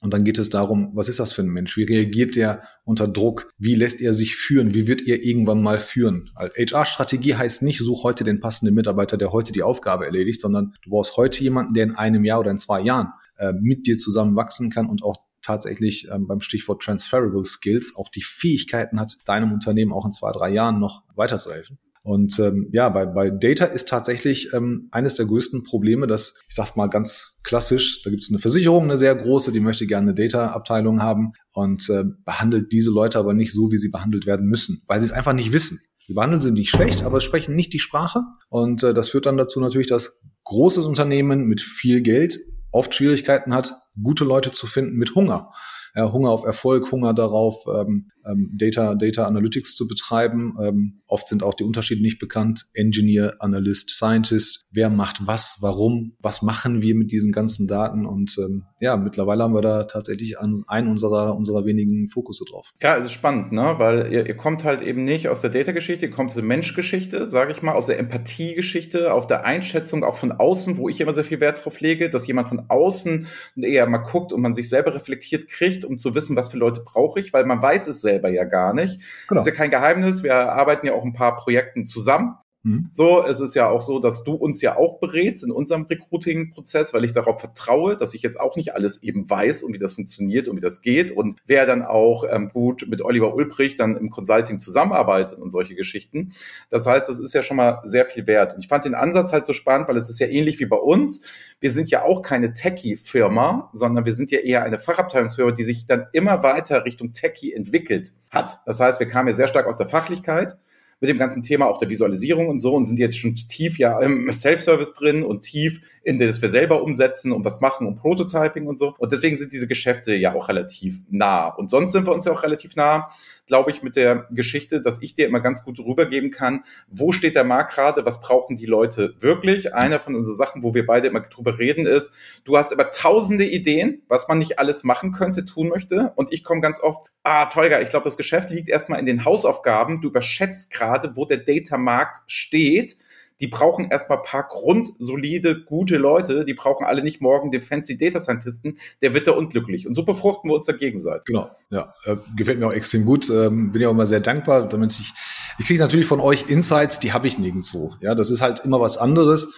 Und 0.00 0.12
dann 0.14 0.24
geht 0.24 0.38
es 0.38 0.50
darum, 0.50 0.90
was 0.94 1.08
ist 1.08 1.18
das 1.18 1.32
für 1.32 1.42
ein 1.42 1.48
Mensch? 1.48 1.76
Wie 1.76 1.84
reagiert 1.84 2.36
der 2.36 2.62
unter 2.84 3.08
Druck? 3.08 3.52
Wie 3.58 3.74
lässt 3.74 4.00
er 4.00 4.12
sich 4.12 4.36
führen? 4.36 4.74
Wie 4.74 4.86
wird 4.86 5.06
er 5.08 5.24
irgendwann 5.24 5.62
mal 5.62 5.78
führen? 5.78 6.30
HR-Strategie 6.36 7.34
heißt 7.34 7.62
nicht, 7.62 7.78
such 7.78 8.04
heute 8.04 8.22
den 8.22 8.40
passenden 8.40 8.74
Mitarbeiter, 8.74 9.16
der 9.16 9.32
heute 9.32 9.52
die 9.52 9.62
Aufgabe 9.62 10.04
erledigt, 10.04 10.40
sondern 10.40 10.74
du 10.82 10.90
brauchst 10.90 11.16
heute 11.16 11.42
jemanden, 11.42 11.74
der 11.74 11.84
in 11.84 11.96
einem 11.96 12.24
Jahr 12.24 12.40
oder 12.40 12.50
in 12.50 12.58
zwei 12.58 12.80
Jahren 12.80 13.08
äh, 13.38 13.52
mit 13.52 13.86
dir 13.86 13.98
zusammen 13.98 14.36
wachsen 14.36 14.70
kann 14.70 14.86
und 14.86 15.02
auch 15.02 15.27
tatsächlich 15.42 16.08
ähm, 16.12 16.26
beim 16.26 16.40
Stichwort 16.40 16.82
Transferable 16.82 17.44
Skills 17.44 17.94
auch 17.96 18.08
die 18.08 18.22
Fähigkeiten 18.22 19.00
hat, 19.00 19.16
deinem 19.24 19.52
Unternehmen 19.52 19.92
auch 19.92 20.06
in 20.06 20.12
zwei, 20.12 20.32
drei 20.32 20.50
Jahren 20.50 20.78
noch 20.78 21.02
weiterzuhelfen. 21.14 21.78
Und 22.02 22.38
ähm, 22.38 22.70
ja, 22.72 22.88
bei, 22.88 23.04
bei 23.04 23.28
Data 23.28 23.66
ist 23.66 23.88
tatsächlich 23.88 24.54
ähm, 24.54 24.88
eines 24.92 25.16
der 25.16 25.26
größten 25.26 25.62
Probleme, 25.62 26.06
dass, 26.06 26.34
ich 26.48 26.54
sag's 26.54 26.74
mal 26.74 26.86
ganz 26.86 27.36
klassisch, 27.42 28.02
da 28.02 28.08
gibt 28.08 28.22
es 28.22 28.30
eine 28.30 28.38
Versicherung, 28.38 28.84
eine 28.84 28.96
sehr 28.96 29.14
große, 29.14 29.52
die 29.52 29.60
möchte 29.60 29.86
gerne 29.86 30.12
eine 30.12 30.14
Data-Abteilung 30.14 31.02
haben 31.02 31.32
und 31.52 31.90
äh, 31.90 32.04
behandelt 32.24 32.72
diese 32.72 32.90
Leute 32.90 33.18
aber 33.18 33.34
nicht 33.34 33.52
so, 33.52 33.70
wie 33.72 33.76
sie 33.76 33.90
behandelt 33.90 34.24
werden 34.24 34.46
müssen, 34.46 34.82
weil 34.86 35.00
sie 35.00 35.06
es 35.06 35.12
einfach 35.12 35.34
nicht 35.34 35.52
wissen. 35.52 35.80
Die 36.08 36.14
behandeln 36.14 36.40
sie 36.40 36.52
nicht 36.52 36.70
schlecht, 36.70 37.04
aber 37.04 37.20
sprechen 37.20 37.54
nicht 37.54 37.74
die 37.74 37.78
Sprache. 37.78 38.22
Und 38.48 38.82
äh, 38.82 38.94
das 38.94 39.10
führt 39.10 39.26
dann 39.26 39.36
dazu 39.36 39.60
natürlich, 39.60 39.88
dass 39.88 40.22
großes 40.44 40.86
Unternehmen 40.86 41.44
mit 41.44 41.60
viel 41.60 42.00
Geld 42.00 42.38
oft 42.72 42.94
Schwierigkeiten 42.94 43.54
hat, 43.54 43.74
gute 44.02 44.24
Leute 44.24 44.50
zu 44.50 44.66
finden 44.66 44.96
mit 44.96 45.14
Hunger. 45.14 45.50
Ja, 45.94 46.12
Hunger 46.12 46.30
auf 46.30 46.44
Erfolg, 46.44 46.90
Hunger 46.92 47.14
darauf, 47.14 47.64
ähm, 47.66 48.10
ähm, 48.28 48.50
Data, 48.54 48.94
Data 48.94 49.24
Analytics 49.24 49.74
zu 49.74 49.88
betreiben. 49.88 50.56
Ähm, 50.62 51.00
oft 51.06 51.28
sind 51.28 51.42
auch 51.42 51.54
die 51.54 51.64
Unterschiede 51.64 52.02
nicht 52.02 52.18
bekannt. 52.18 52.66
Engineer, 52.74 53.36
Analyst, 53.40 53.90
Scientist. 53.90 54.66
Wer 54.70 54.90
macht 54.90 55.26
was, 55.26 55.56
warum? 55.60 56.16
Was 56.20 56.42
machen 56.42 56.82
wir 56.82 56.94
mit 56.94 57.10
diesen 57.10 57.32
ganzen 57.32 57.66
Daten? 57.66 58.06
Und 58.06 58.36
ähm, 58.38 58.64
ja, 58.80 58.96
mittlerweile 58.96 59.44
haben 59.44 59.54
wir 59.54 59.62
da 59.62 59.84
tatsächlich 59.84 60.38
einen 60.38 60.88
unserer, 60.88 61.34
unserer 61.36 61.64
wenigen 61.64 62.08
Fokusse 62.08 62.44
drauf. 62.48 62.70
Ja, 62.82 62.96
es 62.96 63.06
ist 63.06 63.12
spannend, 63.12 63.52
ne? 63.52 63.74
weil 63.78 64.12
ihr, 64.12 64.26
ihr 64.26 64.36
kommt 64.36 64.64
halt 64.64 64.82
eben 64.82 65.04
nicht 65.04 65.28
aus 65.28 65.40
der 65.40 65.50
Data-Geschichte, 65.50 66.06
ihr 66.06 66.12
kommt 66.12 66.28
aus 66.28 66.36
der 66.36 66.44
Menschgeschichte, 66.44 67.28
sage 67.28 67.52
ich 67.52 67.62
mal, 67.62 67.72
aus 67.72 67.86
der 67.86 67.98
Empathie-Geschichte, 67.98 69.12
auf 69.12 69.26
der 69.26 69.44
Einschätzung 69.44 70.04
auch 70.04 70.16
von 70.16 70.32
außen, 70.32 70.76
wo 70.76 70.88
ich 70.88 71.00
immer 71.00 71.14
sehr 71.14 71.24
viel 71.24 71.40
Wert 71.40 71.64
drauf 71.64 71.80
lege, 71.80 72.10
dass 72.10 72.26
jemand 72.26 72.48
von 72.48 72.64
außen 72.68 73.26
eher 73.56 73.87
mal 73.88 73.98
guckt 73.98 74.32
und 74.32 74.40
man 74.40 74.54
sich 74.54 74.68
selber 74.68 74.94
reflektiert 74.94 75.48
kriegt, 75.48 75.84
um 75.84 75.98
zu 75.98 76.14
wissen, 76.14 76.36
was 76.36 76.48
für 76.48 76.56
Leute 76.56 76.82
brauche 76.84 77.20
ich, 77.20 77.32
weil 77.32 77.44
man 77.44 77.62
weiß 77.62 77.88
es 77.88 78.00
selber 78.00 78.28
ja 78.28 78.44
gar 78.44 78.74
nicht. 78.74 79.00
Genau. 79.28 79.38
Das 79.38 79.46
ist 79.46 79.52
ja 79.52 79.56
kein 79.56 79.70
Geheimnis. 79.70 80.22
Wir 80.22 80.34
arbeiten 80.34 80.86
ja 80.86 80.94
auch 80.94 81.04
ein 81.04 81.12
paar 81.12 81.36
Projekten 81.36 81.86
zusammen. 81.86 82.36
Mhm. 82.64 82.88
So, 82.90 83.24
es 83.24 83.38
ist 83.38 83.54
ja 83.54 83.68
auch 83.68 83.80
so, 83.80 84.00
dass 84.00 84.24
du 84.24 84.34
uns 84.34 84.60
ja 84.60 84.76
auch 84.76 84.98
berätst 84.98 85.44
in 85.44 85.52
unserem 85.52 85.84
Recruiting-Prozess, 85.84 86.92
weil 86.92 87.04
ich 87.04 87.12
darauf 87.12 87.38
vertraue, 87.40 87.96
dass 87.96 88.14
ich 88.14 88.22
jetzt 88.22 88.40
auch 88.40 88.56
nicht 88.56 88.74
alles 88.74 89.02
eben 89.02 89.30
weiß 89.30 89.62
und 89.62 89.72
wie 89.72 89.78
das 89.78 89.94
funktioniert 89.94 90.48
und 90.48 90.56
wie 90.56 90.60
das 90.60 90.82
geht 90.82 91.12
und 91.12 91.36
wer 91.46 91.66
dann 91.66 91.82
auch 91.82 92.24
ähm, 92.28 92.50
gut 92.52 92.86
mit 92.88 93.00
Oliver 93.00 93.34
Ulbrich 93.34 93.76
dann 93.76 93.96
im 93.96 94.10
Consulting 94.10 94.58
zusammenarbeitet 94.58 95.38
und 95.38 95.50
solche 95.50 95.76
Geschichten. 95.76 96.32
Das 96.68 96.86
heißt, 96.86 97.08
das 97.08 97.20
ist 97.20 97.32
ja 97.32 97.44
schon 97.44 97.56
mal 97.56 97.80
sehr 97.84 98.06
viel 98.06 98.26
wert. 98.26 98.54
Und 98.54 98.60
ich 98.60 98.68
fand 98.68 98.84
den 98.84 98.94
Ansatz 98.94 99.32
halt 99.32 99.46
so 99.46 99.52
spannend, 99.52 99.88
weil 99.88 99.96
es 99.96 100.10
ist 100.10 100.18
ja 100.18 100.26
ähnlich 100.26 100.58
wie 100.58 100.66
bei 100.66 100.76
uns. 100.76 101.24
Wir 101.60 101.70
sind 101.70 101.90
ja 101.90 102.02
auch 102.02 102.22
keine 102.22 102.52
Techie-Firma, 102.52 103.70
sondern 103.72 104.04
wir 104.04 104.12
sind 104.12 104.32
ja 104.32 104.40
eher 104.40 104.64
eine 104.64 104.78
Fachabteilungsfirma, 104.78 105.52
die 105.52 105.62
sich 105.62 105.86
dann 105.86 106.06
immer 106.12 106.42
weiter 106.42 106.84
Richtung 106.84 107.12
Techie 107.12 107.52
entwickelt 107.52 108.12
hat. 108.30 108.58
Das 108.66 108.80
heißt, 108.80 108.98
wir 108.98 109.08
kamen 109.08 109.28
ja 109.28 109.34
sehr 109.34 109.48
stark 109.48 109.66
aus 109.66 109.76
der 109.76 109.88
Fachlichkeit 109.88 110.56
mit 111.00 111.08
dem 111.08 111.18
ganzen 111.18 111.42
Thema 111.42 111.66
auch 111.66 111.78
der 111.78 111.90
Visualisierung 111.90 112.48
und 112.48 112.58
so 112.58 112.74
und 112.74 112.84
sind 112.84 112.98
jetzt 112.98 113.16
schon 113.16 113.36
tief 113.36 113.78
ja 113.78 114.00
im 114.00 114.32
Self-Service 114.32 114.94
drin 114.94 115.22
und 115.22 115.42
tief 115.42 115.80
in 116.02 116.18
das 116.18 116.40
wir 116.42 116.48
selber 116.48 116.82
umsetzen 116.82 117.32
und 117.32 117.44
was 117.44 117.60
machen 117.60 117.86
und 117.86 117.96
Prototyping 117.96 118.66
und 118.66 118.78
so. 118.78 118.94
Und 118.98 119.12
deswegen 119.12 119.36
sind 119.36 119.52
diese 119.52 119.68
Geschäfte 119.68 120.14
ja 120.14 120.34
auch 120.34 120.48
relativ 120.48 121.00
nah. 121.10 121.48
Und 121.48 121.70
sonst 121.70 121.92
sind 121.92 122.06
wir 122.06 122.14
uns 122.14 122.24
ja 122.24 122.32
auch 122.32 122.42
relativ 122.42 122.76
nah 122.76 123.10
glaube 123.48 123.72
ich, 123.72 123.82
mit 123.82 123.96
der 123.96 124.26
Geschichte, 124.30 124.80
dass 124.80 125.02
ich 125.02 125.14
dir 125.14 125.26
immer 125.26 125.40
ganz 125.40 125.64
gut 125.64 125.80
rübergeben 125.80 126.30
kann, 126.30 126.64
wo 126.86 127.10
steht 127.12 127.34
der 127.34 127.44
Markt 127.44 127.74
gerade, 127.74 128.04
was 128.04 128.20
brauchen 128.20 128.56
die 128.56 128.66
Leute 128.66 129.14
wirklich. 129.18 129.74
Einer 129.74 129.98
von 129.98 130.14
unseren 130.14 130.36
Sachen, 130.36 130.62
wo 130.62 130.74
wir 130.74 130.86
beide 130.86 131.08
immer 131.08 131.20
drüber 131.20 131.58
reden, 131.58 131.86
ist, 131.86 132.12
du 132.44 132.56
hast 132.56 132.70
immer 132.70 132.90
tausende 132.90 133.46
Ideen, 133.46 134.02
was 134.08 134.28
man 134.28 134.38
nicht 134.38 134.58
alles 134.58 134.84
machen 134.84 135.12
könnte, 135.12 135.44
tun 135.44 135.68
möchte. 135.68 136.12
Und 136.14 136.32
ich 136.32 136.44
komme 136.44 136.60
ganz 136.60 136.80
oft, 136.80 137.10
ah, 137.24 137.46
Teuger, 137.46 137.82
ich 137.82 137.90
glaube, 137.90 138.04
das 138.04 138.16
Geschäft 138.16 138.50
liegt 138.50 138.68
erstmal 138.68 139.00
in 139.00 139.06
den 139.06 139.24
Hausaufgaben. 139.24 140.00
Du 140.00 140.08
überschätzt 140.08 140.70
gerade, 140.70 141.16
wo 141.16 141.24
der 141.24 141.38
Data-Markt 141.38 142.18
steht 142.26 142.96
die 143.40 143.46
brauchen 143.46 143.90
erstmal 143.90 144.22
paar 144.22 144.46
grundsolide, 144.48 145.62
gute 145.62 145.96
Leute. 145.96 146.44
Die 146.44 146.54
brauchen 146.54 146.84
alle 146.84 147.02
nicht 147.02 147.20
morgen 147.20 147.50
den 147.50 147.62
fancy 147.62 147.96
Data 147.96 148.20
Scientisten. 148.20 148.78
Der 149.02 149.14
wird 149.14 149.26
da 149.26 149.32
unglücklich. 149.32 149.86
Und 149.86 149.94
so 149.94 150.04
befruchten 150.04 150.50
wir 150.50 150.56
uns 150.56 150.66
da 150.66 150.72
gegenseitig. 150.72 151.24
Genau, 151.26 151.50
ja. 151.70 151.92
Äh, 152.04 152.16
gefällt 152.36 152.58
mir 152.58 152.66
auch 152.66 152.72
extrem 152.72 153.04
gut. 153.04 153.30
Ähm, 153.30 153.72
bin 153.72 153.82
ja 153.82 153.88
auch 153.88 153.92
immer 153.92 154.06
sehr 154.06 154.20
dankbar, 154.20 154.68
damit 154.68 154.92
ich, 154.92 155.12
ich 155.58 155.66
kriege 155.66 155.80
natürlich 155.80 156.06
von 156.06 156.20
euch 156.20 156.48
Insights, 156.48 156.98
die 157.00 157.12
habe 157.12 157.26
ich 157.26 157.38
nirgendwo. 157.38 157.94
Ja, 158.00 158.14
das 158.14 158.30
ist 158.30 158.40
halt 158.40 158.64
immer 158.64 158.80
was 158.80 158.98
anderes 158.98 159.48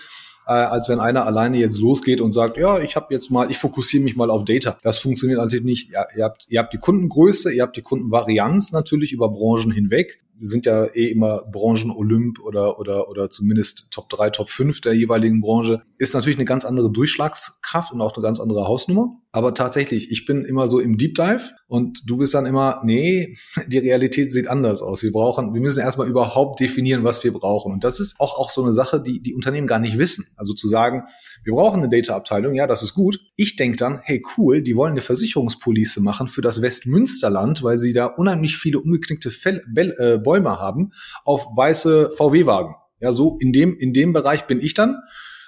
äh, 0.46 0.52
als 0.52 0.88
wenn 0.88 0.98
einer 0.98 1.26
alleine 1.26 1.58
jetzt 1.58 1.78
losgeht 1.78 2.20
und 2.20 2.32
sagt, 2.32 2.56
ja, 2.56 2.80
ich 2.80 2.96
habe 2.96 3.14
jetzt 3.14 3.30
mal, 3.30 3.50
ich 3.50 3.58
fokussiere 3.58 4.02
mich 4.02 4.16
mal 4.16 4.30
auf 4.30 4.44
Data. 4.44 4.78
Das 4.82 4.98
funktioniert 4.98 5.38
natürlich 5.38 5.64
nicht. 5.64 5.92
Ja, 5.92 6.06
ihr, 6.16 6.24
habt, 6.24 6.46
ihr 6.48 6.58
habt 6.58 6.72
die 6.72 6.78
Kundengröße, 6.78 7.52
ihr 7.52 7.62
habt 7.62 7.76
die 7.76 7.82
Kundenvarianz 7.82 8.72
natürlich 8.72 9.12
über 9.12 9.28
Branchen 9.28 9.70
hinweg 9.70 10.18
sind 10.40 10.66
ja 10.66 10.86
eh 10.86 11.10
immer 11.10 11.42
Branchen-Olymp 11.52 12.40
oder, 12.40 12.78
oder, 12.78 13.08
oder 13.08 13.30
zumindest 13.30 13.88
Top 13.90 14.08
3, 14.08 14.30
Top 14.30 14.50
5 14.50 14.80
der 14.80 14.94
jeweiligen 14.94 15.40
Branche. 15.40 15.82
Ist 15.98 16.14
natürlich 16.14 16.38
eine 16.38 16.46
ganz 16.46 16.64
andere 16.64 16.90
Durchschlagskraft 16.90 17.92
und 17.92 18.00
auch 18.00 18.14
eine 18.14 18.22
ganz 18.22 18.40
andere 18.40 18.66
Hausnummer. 18.66 19.20
Aber 19.32 19.54
tatsächlich, 19.54 20.10
ich 20.10 20.24
bin 20.26 20.44
immer 20.44 20.66
so 20.66 20.80
im 20.80 20.98
Deep 20.98 21.14
Dive 21.14 21.52
und 21.68 22.02
du 22.06 22.16
bist 22.16 22.34
dann 22.34 22.46
immer, 22.46 22.80
nee, 22.84 23.36
die 23.68 23.78
Realität 23.78 24.32
sieht 24.32 24.48
anders 24.48 24.82
aus. 24.82 25.02
Wir 25.02 25.12
brauchen, 25.12 25.54
wir 25.54 25.60
müssen 25.60 25.80
erstmal 25.80 26.08
überhaupt 26.08 26.58
definieren, 26.58 27.04
was 27.04 27.22
wir 27.22 27.32
brauchen. 27.32 27.72
Und 27.72 27.84
das 27.84 28.00
ist 28.00 28.18
auch, 28.18 28.38
auch 28.38 28.50
so 28.50 28.62
eine 28.62 28.72
Sache, 28.72 29.00
die 29.00 29.20
die 29.22 29.34
Unternehmen 29.34 29.66
gar 29.66 29.78
nicht 29.78 29.98
wissen. 29.98 30.26
Also 30.36 30.54
zu 30.54 30.66
sagen, 30.66 31.04
wir 31.44 31.54
brauchen 31.54 31.80
eine 31.80 31.88
Data-Abteilung, 31.88 32.54
ja, 32.54 32.66
das 32.66 32.82
ist 32.82 32.94
gut. 32.94 33.20
Ich 33.36 33.56
denke 33.56 33.76
dann, 33.76 34.00
hey 34.02 34.22
cool, 34.36 34.62
die 34.62 34.76
wollen 34.76 34.92
eine 34.92 35.00
Versicherungspolice 35.00 36.00
machen 36.00 36.26
für 36.26 36.42
das 36.42 36.60
Westmünsterland, 36.60 37.62
weil 37.62 37.78
sie 37.78 37.92
da 37.92 38.06
unheimlich 38.06 38.56
viele 38.56 38.80
ungeknickte 38.80 39.30
Fell, 39.30 39.62
Bell, 39.68 39.94
äh, 39.98 40.18
Bäume 40.30 40.60
haben 40.60 40.92
auf 41.24 41.44
weiße 41.56 42.12
VW-Wagen. 42.16 42.76
Ja, 43.00 43.12
so 43.12 43.36
in 43.40 43.52
dem, 43.52 43.76
in 43.76 43.92
dem 43.92 44.12
Bereich 44.12 44.46
bin 44.46 44.60
ich 44.60 44.74
dann. 44.74 45.00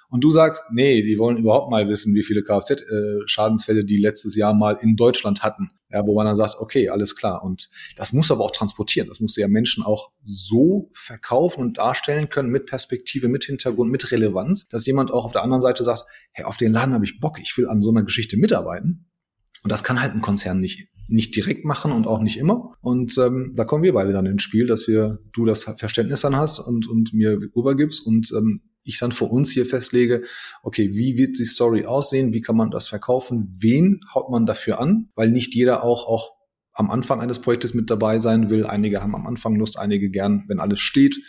Und 0.09 0.23
du 0.25 0.31
sagst, 0.31 0.65
nee, 0.73 1.03
die 1.03 1.19
wollen 1.19 1.39
überhaupt 1.39 1.71
mal 1.71 1.89
wissen, 1.89 2.15
wie 2.15 2.23
viele 2.23 2.43
Kfz-Schadensfälle 2.43 3.81
äh, 3.81 3.85
die 3.85 3.97
letztes 3.97 4.37
Jahr 4.37 4.53
mal 4.53 4.77
in 4.81 4.97
Deutschland 4.97 5.43
hatten. 5.43 5.71
Ja, 5.91 6.05
wo 6.07 6.15
man 6.15 6.27
dann 6.27 6.37
sagt, 6.37 6.57
okay, 6.59 6.89
alles 6.89 7.15
klar. 7.17 7.45
Und 7.45 7.71
das 7.97 8.13
muss 8.13 8.31
aber 8.31 8.45
auch 8.45 8.51
transportieren. 8.51 9.09
Das 9.09 9.21
muss 9.21 9.37
ja 9.37 9.47
Menschen 9.47 9.85
auch 9.85 10.11
so 10.25 10.91
verkaufen 10.95 11.61
und 11.61 11.79
darstellen 11.79 12.29
können 12.29 12.51
mit 12.51 12.67
Perspektive, 12.67 13.29
mit 13.29 13.45
Hintergrund, 13.45 13.91
mit 13.91 14.11
Relevanz, 14.11 14.69
dass 14.69 14.85
jemand 14.85 15.13
auch 15.13 15.25
auf 15.25 15.33
der 15.33 15.43
anderen 15.43 15.63
Seite 15.63 15.85
sagt, 15.85 16.05
hey, 16.33 16.45
auf 16.45 16.57
den 16.57 16.73
Laden 16.73 16.93
habe 16.93 17.05
ich 17.05 17.21
Bock, 17.21 17.39
ich 17.41 17.57
will 17.57 17.69
an 17.69 17.81
so 17.81 17.91
einer 17.91 18.03
Geschichte 18.03 18.37
mitarbeiten. 18.37 19.09
Und 19.63 19.71
das 19.71 19.85
kann 19.85 20.03
halt 20.03 20.13
ein 20.13 20.21
Konzern 20.21 20.61
nicht, 20.61 20.89
nicht 21.13 21.37
direkt 21.37 21.65
machen 21.65 21.93
und 21.93 22.07
auch 22.07 22.21
nicht 22.21 22.39
immer. 22.39 22.73
Und 22.81 23.17
ähm, 23.19 23.53
da 23.55 23.65
kommen 23.65 23.85
wir 23.85 23.93
beide 23.93 24.13
dann 24.13 24.27
ins 24.27 24.43
Spiel, 24.43 24.67
dass 24.67 24.89
wir 24.89 25.19
du 25.33 25.45
das 25.45 25.65
Verständnis 25.65 26.23
dann 26.23 26.37
hast 26.37 26.59
und, 26.59 26.89
und 26.89 27.13
mir 27.13 27.39
rübergibst 27.55 28.05
und 28.05 28.33
ähm, 28.37 28.63
ich 28.85 28.99
dann 28.99 29.13
für 29.13 29.27
uns 29.27 29.51
hier 29.51 29.67
festlege, 29.67 30.23
okay, 30.63 30.95
wie 30.95 31.17
wird 31.17 31.39
die 31.39 31.45
Story 31.45 31.85
aussehen, 31.85 32.33
wie 32.33 32.41
kann 32.41 32.57
man 32.57 32.71
das 32.71 32.89
verkaufen, 32.89 33.55
wen 33.61 34.01
haut 34.15 34.31
man 34.31 34.47
dafür 34.47 34.81
an, 34.81 35.11
weil 35.15 35.31
nicht 35.31 35.55
jeder 35.55 35.85
auch, 35.85 36.09
auch 36.09 36.33
am 36.73 36.91
Anfang 36.91 37.21
eines 37.21 37.41
Projektes 37.41 37.75
mit 37.75 37.91
dabei 37.91 38.19
sein 38.19 38.51
will. 38.51 38.67
Einige 38.67 39.03
haben 39.03 39.15
am 39.15 39.27
Anfang 39.27 39.55
Lust, 39.57 39.79
einige 39.79 40.11
gern, 40.11 40.45
wenn 40.49 40.59
alles 40.59 40.81
steht, 40.81 41.21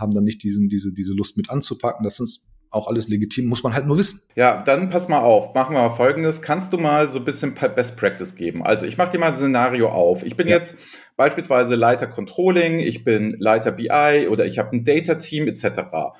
haben 0.00 0.14
dann 0.14 0.24
nicht 0.24 0.42
diesen, 0.42 0.68
diese, 0.68 0.94
diese 0.94 1.12
Lust 1.12 1.36
mit 1.36 1.50
anzupacken. 1.50 2.04
Das 2.04 2.20
ist 2.20 2.46
auch 2.72 2.88
alles 2.88 3.08
legitim, 3.08 3.46
muss 3.46 3.62
man 3.62 3.74
halt 3.74 3.86
nur 3.86 3.98
wissen. 3.98 4.22
Ja, 4.34 4.62
dann 4.62 4.88
pass 4.88 5.08
mal 5.08 5.20
auf, 5.20 5.54
machen 5.54 5.74
wir 5.74 5.82
mal 5.82 5.94
folgendes. 5.94 6.42
Kannst 6.42 6.72
du 6.72 6.78
mal 6.78 7.08
so 7.08 7.18
ein 7.18 7.24
bisschen 7.24 7.54
Best 7.54 7.98
Practice 7.98 8.34
geben? 8.34 8.64
Also 8.64 8.86
ich 8.86 8.96
mache 8.96 9.12
dir 9.12 9.18
mal 9.18 9.28
ein 9.28 9.36
Szenario 9.36 9.88
auf. 9.90 10.24
Ich 10.24 10.36
bin 10.36 10.48
ja. 10.48 10.56
jetzt 10.56 10.78
beispielsweise 11.16 11.74
Leiter 11.74 12.06
Controlling, 12.06 12.78
ich 12.78 13.04
bin 13.04 13.36
Leiter 13.38 13.72
BI 13.72 14.28
oder 14.28 14.46
ich 14.46 14.58
habe 14.58 14.74
ein 14.76 14.84
Data-Team 14.84 15.48
etc. 15.48 15.64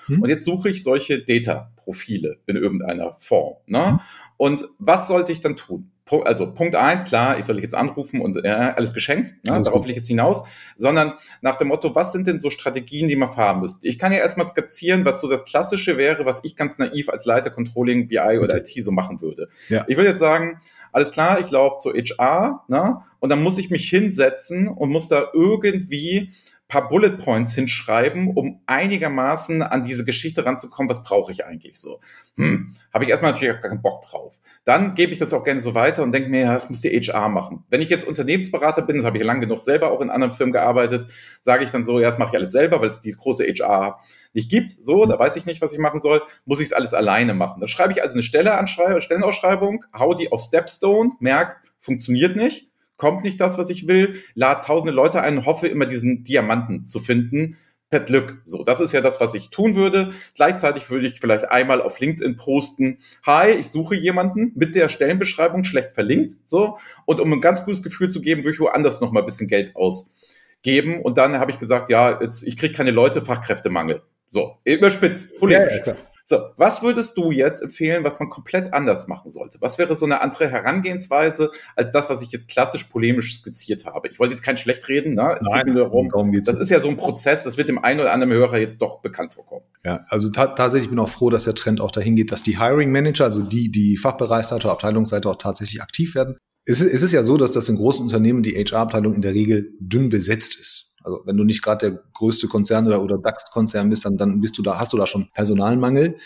Hm. 0.06 0.22
Und 0.22 0.28
jetzt 0.28 0.44
suche 0.44 0.68
ich 0.68 0.82
solche 0.82 1.22
Data-Profile 1.22 2.36
in 2.46 2.56
irgendeiner 2.56 3.16
Form. 3.18 3.56
Ne? 3.66 3.92
Hm. 3.92 4.00
Und 4.36 4.64
was 4.78 5.08
sollte 5.08 5.32
ich 5.32 5.40
dann 5.40 5.56
tun? 5.56 5.91
Also 6.24 6.52
Punkt 6.52 6.74
eins, 6.74 7.04
klar, 7.04 7.38
ich 7.38 7.44
soll 7.44 7.56
dich 7.56 7.62
jetzt 7.62 7.74
anrufen 7.74 8.20
und 8.20 8.36
äh, 8.44 8.48
alles 8.48 8.92
geschenkt, 8.92 9.34
ne? 9.44 9.52
alles 9.52 9.66
darauf 9.66 9.84
will 9.84 9.90
ich 9.90 9.96
jetzt 9.96 10.08
hinaus, 10.08 10.44
sondern 10.76 11.14
nach 11.40 11.56
dem 11.56 11.68
Motto, 11.68 11.94
was 11.94 12.12
sind 12.12 12.26
denn 12.26 12.40
so 12.40 12.50
Strategien, 12.50 13.08
die 13.08 13.16
man 13.16 13.32
fahren 13.32 13.60
müsste? 13.60 13.86
Ich 13.86 13.98
kann 13.98 14.12
ja 14.12 14.18
erstmal 14.18 14.46
skizzieren, 14.46 15.04
was 15.04 15.20
so 15.20 15.28
das 15.28 15.44
Klassische 15.44 15.96
wäre, 15.96 16.26
was 16.26 16.44
ich 16.44 16.56
ganz 16.56 16.78
naiv 16.78 17.08
als 17.08 17.24
Leiter 17.24 17.50
Controlling, 17.50 18.08
BI 18.08 18.38
oder 18.38 18.58
IT 18.58 18.72
so 18.82 18.90
machen 18.90 19.20
würde. 19.20 19.48
Ja. 19.68 19.84
Ich 19.88 19.96
würde 19.96 20.10
jetzt 20.10 20.20
sagen, 20.20 20.60
alles 20.92 21.10
klar, 21.12 21.40
ich 21.40 21.50
laufe 21.50 21.78
zur 21.78 21.94
HR, 21.94 22.64
ne? 22.68 22.98
und 23.20 23.30
dann 23.30 23.42
muss 23.42 23.58
ich 23.58 23.70
mich 23.70 23.88
hinsetzen 23.88 24.68
und 24.68 24.90
muss 24.90 25.08
da 25.08 25.28
irgendwie 25.32 26.32
paar 26.72 26.88
Bullet 26.88 27.18
Points 27.18 27.54
hinschreiben, 27.54 28.28
um 28.34 28.62
einigermaßen 28.66 29.60
an 29.60 29.84
diese 29.84 30.06
Geschichte 30.06 30.46
ranzukommen, 30.46 30.88
was 30.88 31.02
brauche 31.02 31.30
ich 31.30 31.44
eigentlich 31.44 31.78
so. 31.78 32.00
Hm, 32.36 32.76
habe 32.94 33.04
ich 33.04 33.10
erstmal 33.10 33.32
natürlich 33.32 33.54
auch 33.54 33.60
keinen 33.60 33.82
Bock 33.82 34.00
drauf. 34.00 34.40
Dann 34.64 34.94
gebe 34.94 35.12
ich 35.12 35.18
das 35.18 35.32
auch 35.34 35.42
gerne 35.42 35.60
so 35.60 35.74
weiter 35.74 36.04
und 36.04 36.12
denke 36.12 36.30
mir, 36.30 36.42
ja, 36.42 36.54
das 36.54 36.70
muss 36.70 36.80
die 36.80 36.90
HR 36.90 37.28
machen. 37.28 37.64
Wenn 37.68 37.80
ich 37.80 37.88
jetzt 37.88 38.06
Unternehmensberater 38.06 38.82
bin, 38.82 38.96
das 38.96 39.04
habe 39.04 39.18
ich 39.18 39.24
lange 39.24 39.40
genug 39.40 39.60
selber 39.60 39.90
auch 39.90 40.00
in 40.00 40.08
anderen 40.08 40.32
Firmen 40.32 40.52
gearbeitet, 40.52 41.08
sage 41.40 41.64
ich 41.64 41.70
dann 41.70 41.84
so, 41.84 41.98
ja, 41.98 42.08
das 42.08 42.18
mache 42.18 42.30
ich 42.30 42.36
alles 42.36 42.52
selber, 42.52 42.80
weil 42.80 42.86
es 42.86 43.00
diese 43.00 43.18
große 43.18 43.44
HR 43.44 43.98
nicht 44.32 44.50
gibt. 44.50 44.70
So, 44.70 45.04
da 45.06 45.18
weiß 45.18 45.34
ich 45.36 45.46
nicht, 45.46 45.60
was 45.60 45.72
ich 45.72 45.78
machen 45.78 46.00
soll, 46.00 46.22
muss 46.44 46.60
ich 46.60 46.66
es 46.66 46.72
alles 46.72 46.94
alleine 46.94 47.34
machen. 47.34 47.60
Dann 47.60 47.68
schreibe 47.68 47.92
ich 47.92 48.02
also 48.02 48.14
eine 48.14 48.22
Stelle 48.22 48.56
anschreibe, 48.56 49.02
Stellenausschreibung, 49.02 49.84
hau 49.98 50.14
die 50.14 50.30
auf 50.30 50.40
Stepstone, 50.40 51.12
merk, 51.18 51.56
funktioniert 51.80 52.36
nicht 52.36 52.68
kommt 52.98 53.24
nicht 53.24 53.40
das, 53.40 53.58
was 53.58 53.68
ich 53.68 53.88
will, 53.88 54.22
lade 54.34 54.64
tausende 54.64 54.92
Leute 54.92 55.22
ein 55.22 55.38
und 55.38 55.44
hoffe 55.44 55.66
immer 55.66 55.86
diesen 55.86 56.22
Diamanten 56.22 56.86
zu 56.86 57.00
finden 57.00 57.56
per 57.92 58.00
Glück. 58.00 58.40
So, 58.46 58.64
das 58.64 58.80
ist 58.80 58.92
ja 58.92 59.02
das, 59.02 59.20
was 59.20 59.34
ich 59.34 59.50
tun 59.50 59.76
würde. 59.76 60.14
Gleichzeitig 60.34 60.88
würde 60.88 61.06
ich 61.06 61.20
vielleicht 61.20 61.52
einmal 61.52 61.82
auf 61.82 62.00
LinkedIn 62.00 62.38
posten, 62.38 63.00
hi, 63.26 63.50
ich 63.50 63.68
suche 63.68 63.94
jemanden 63.94 64.50
mit 64.54 64.74
der 64.74 64.88
Stellenbeschreibung 64.88 65.62
schlecht 65.62 65.94
verlinkt, 65.94 66.38
so. 66.46 66.78
Und 67.04 67.20
um 67.20 67.30
ein 67.30 67.42
ganz 67.42 67.66
gutes 67.66 67.82
Gefühl 67.82 68.08
zu 68.08 68.22
geben, 68.22 68.44
würde 68.44 68.54
ich 68.54 68.60
woanders 68.60 69.02
noch 69.02 69.12
mal 69.12 69.20
ein 69.20 69.26
bisschen 69.26 69.46
Geld 69.46 69.76
ausgeben. 69.76 71.02
Und 71.02 71.18
dann 71.18 71.38
habe 71.38 71.50
ich 71.50 71.58
gesagt, 71.58 71.90
ja, 71.90 72.18
jetzt, 72.18 72.42
ich 72.44 72.56
kriege 72.56 72.72
keine 72.72 72.92
Leute, 72.92 73.20
Fachkräftemangel. 73.20 74.00
So, 74.30 74.56
überspitzt, 74.64 75.38
polemisch. 75.38 75.82
Ja, 75.84 75.92
ja, 75.92 75.96
so, 76.32 76.40
was 76.56 76.82
würdest 76.82 77.18
du 77.18 77.30
jetzt 77.30 77.60
empfehlen, 77.60 78.04
was 78.04 78.18
man 78.18 78.30
komplett 78.30 78.72
anders 78.72 79.06
machen 79.06 79.30
sollte? 79.30 79.58
Was 79.60 79.76
wäre 79.76 79.98
so 79.98 80.06
eine 80.06 80.22
andere 80.22 80.48
Herangehensweise 80.48 81.50
als 81.76 81.90
das, 81.90 82.08
was 82.08 82.22
ich 82.22 82.32
jetzt 82.32 82.48
klassisch 82.48 82.84
polemisch 82.84 83.40
skizziert 83.40 83.84
habe? 83.84 84.08
Ich 84.08 84.18
wollte 84.18 84.32
jetzt 84.32 84.40
kein 84.40 84.56
schlecht 84.56 84.88
reden, 84.88 85.14
ne? 85.14 85.36
Es 85.38 85.46
Nein, 85.46 85.66
geht 85.66 85.74
nur 85.74 85.84
darum, 85.84 86.08
darum 86.08 86.32
geht's 86.32 86.48
das 86.48 86.56
ist 86.56 86.70
ja 86.70 86.80
so 86.80 86.88
ein 86.88 86.96
Prozess, 86.96 87.42
das 87.42 87.58
wird 87.58 87.68
dem 87.68 87.84
einen 87.84 88.00
oder 88.00 88.14
anderen 88.14 88.32
Hörer 88.32 88.56
jetzt 88.56 88.80
doch 88.80 89.02
bekannt 89.02 89.34
vorkommen. 89.34 89.66
Ja, 89.84 90.06
also 90.08 90.30
ta 90.30 90.46
tatsächlich 90.46 90.88
bin 90.88 90.98
ich 90.98 91.04
auch 91.04 91.10
froh, 91.10 91.28
dass 91.28 91.44
der 91.44 91.54
Trend 91.54 91.82
auch 91.82 91.90
dahin 91.90 92.16
geht, 92.16 92.32
dass 92.32 92.42
die 92.42 92.58
Hiring 92.58 92.90
Manager, 92.90 93.24
also 93.24 93.42
die, 93.42 93.70
die 93.70 93.98
Fachbereichsleiter, 93.98 94.70
Abteilungsleiter 94.70 95.28
auch 95.28 95.36
tatsächlich 95.36 95.82
aktiv 95.82 96.14
werden. 96.14 96.38
Es 96.64 96.80
ist, 96.80 96.94
es 96.94 97.02
ist 97.02 97.12
ja 97.12 97.24
so, 97.24 97.36
dass 97.36 97.52
das 97.52 97.68
in 97.68 97.76
großen 97.76 98.02
Unternehmen 98.02 98.42
die 98.42 98.54
HR-Abteilung 98.54 99.14
in 99.14 99.20
der 99.20 99.34
Regel 99.34 99.74
dünn 99.80 100.08
besetzt 100.08 100.58
ist. 100.58 100.91
Also 101.04 101.22
wenn 101.24 101.36
du 101.36 101.44
nicht 101.44 101.62
gerade 101.62 101.90
der 101.90 102.02
größte 102.14 102.48
Konzern 102.48 102.86
oder, 102.86 103.02
oder 103.02 103.18
DAX-Konzern 103.18 103.90
bist, 103.90 104.04
dann, 104.04 104.16
dann 104.16 104.40
bist 104.40 104.58
du 104.58 104.62
da, 104.62 104.78
hast 104.78 104.92
du 104.92 104.96
da 104.96 105.06
schon 105.06 105.28
Personalmangel. 105.34 106.16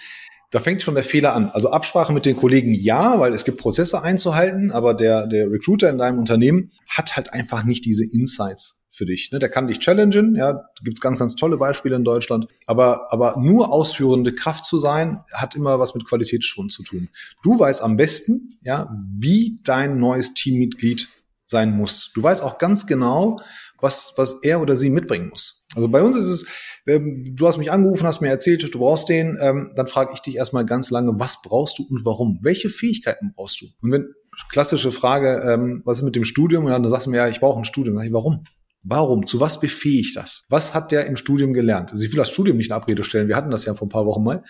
Da 0.51 0.61
fängt 0.61 0.83
schon 0.83 0.95
der 0.95 1.03
Fehler 1.03 1.35
an. 1.35 1.51
Also 1.51 1.71
Absprache 1.71 2.13
mit 2.13 2.25
den 2.25 2.37
Kollegen 2.37 2.73
ja, 2.73 3.19
weil 3.19 3.33
es 3.35 3.45
gibt 3.45 3.59
Prozesse 3.59 4.03
einzuhalten, 4.03 4.71
aber 4.71 4.95
der, 4.95 5.27
der 5.27 5.51
Recruiter 5.51 5.91
in 5.91 5.99
deinem 5.99 6.19
Unternehmen 6.19 6.71
hat 6.89 7.17
halt 7.17 7.33
einfach 7.33 7.65
nicht 7.65 7.85
diese 7.85 8.05
Insights 8.05 8.85
für 8.97 9.05
dich. 9.05 9.31
Ne? 9.31 9.39
Der 9.39 9.49
kann 9.49 9.67
dich 9.67 9.79
challengen, 9.81 10.35
ja, 10.35 10.65
gibt's 10.83 11.01
ganz, 11.01 11.19
ganz 11.19 11.37
tolle 11.37 11.59
Beispiele 11.59 11.97
in 11.97 12.05
Deutschland. 12.05 12.47
Aber, 12.67 13.13
aber 13.13 13.37
nur 13.39 13.73
ausführende 13.73 14.33
Kraft 14.33 14.65
zu 14.65 14.79
sein, 14.79 15.21
hat 15.35 15.55
immer 15.55 15.79
was 15.79 15.95
mit 15.95 16.07
Qualitätsschwund 16.07 16.73
zu 16.73 16.83
tun. 16.83 17.09
Du 17.43 17.59
weißt 17.59 17.83
am 17.83 17.97
besten, 17.97 18.59
ja, 18.63 18.89
wie 19.19 19.61
dein 19.65 19.99
neues 19.99 20.35
Teammitglied 20.35 21.09
sein 21.45 21.77
muss. 21.77 22.11
Du 22.15 22.23
weißt 22.23 22.43
auch 22.43 22.59
ganz 22.59 22.87
genau, 22.87 23.41
was, 23.81 24.15
was 24.17 24.41
er 24.43 24.61
oder 24.61 24.77
sie 24.77 24.91
mitbringen 24.91 25.29
muss. 25.29 25.65
Also 25.75 25.89
bei 25.89 26.03
uns 26.03 26.17
ist 26.17 26.29
es, 26.29 26.47
ähm, 26.87 27.25
du 27.35 27.47
hast 27.47 27.59
mich 27.59 27.71
angerufen, 27.71 28.07
hast 28.07 28.21
mir 28.21 28.29
erzählt, 28.29 28.63
du 28.63 28.79
brauchst 28.79 29.09
den, 29.09 29.39
ähm, 29.41 29.73
dann 29.75 29.87
frage 29.87 30.13
ich 30.15 30.21
dich 30.21 30.37
erstmal 30.37 30.65
ganz 30.65 30.91
lange, 30.91 31.19
was 31.19 31.43
brauchst 31.43 31.79
du 31.79 31.87
und 31.89 32.05
warum? 32.05 32.39
Welche 32.43 32.71
Fähigkeiten 32.71 33.33
brauchst 33.35 33.61
du? 33.61 33.67
Und 33.83 33.93
wenn, 33.93 34.09
klassische 34.51 34.93
Frage, 34.93 35.43
ähm, 35.47 35.83
was 35.85 35.99
ist 35.99 36.05
mit 36.05 36.17
dem 36.17 36.25
Studium? 36.25 36.65
Und 36.65 36.71
dann 36.71 36.89
sagst 36.89 37.07
du 37.07 37.11
mir, 37.11 37.19
ja, 37.19 37.29
ich 37.29 37.41
brauche 37.41 37.59
ein 37.59 37.65
Studium. 37.65 37.97
Sag 37.97 38.07
ich, 38.07 38.13
warum? 38.13 38.45
Warum? 38.83 39.27
Zu 39.27 39.41
was 39.41 39.59
befähigt 39.59 40.17
das? 40.17 40.47
Was 40.49 40.75
hat 40.75 40.93
der 40.93 41.07
im 41.07 41.17
Studium 41.17 41.53
gelernt? 41.53 41.91
Also 41.91 42.05
ich 42.05 42.13
will 42.13 42.19
das 42.19 42.31
Studium 42.31 42.57
nicht 42.57 42.69
in 42.69 42.73
Abrede 42.73 43.03
stellen. 43.03 43.29
Wir 43.29 43.37
hatten 43.37 43.51
das 43.51 43.65
ja 43.65 43.75
vor 43.75 43.87
ein 43.87 43.91
paar 43.91 44.07
Wochen 44.07 44.23
mal. 44.23 44.45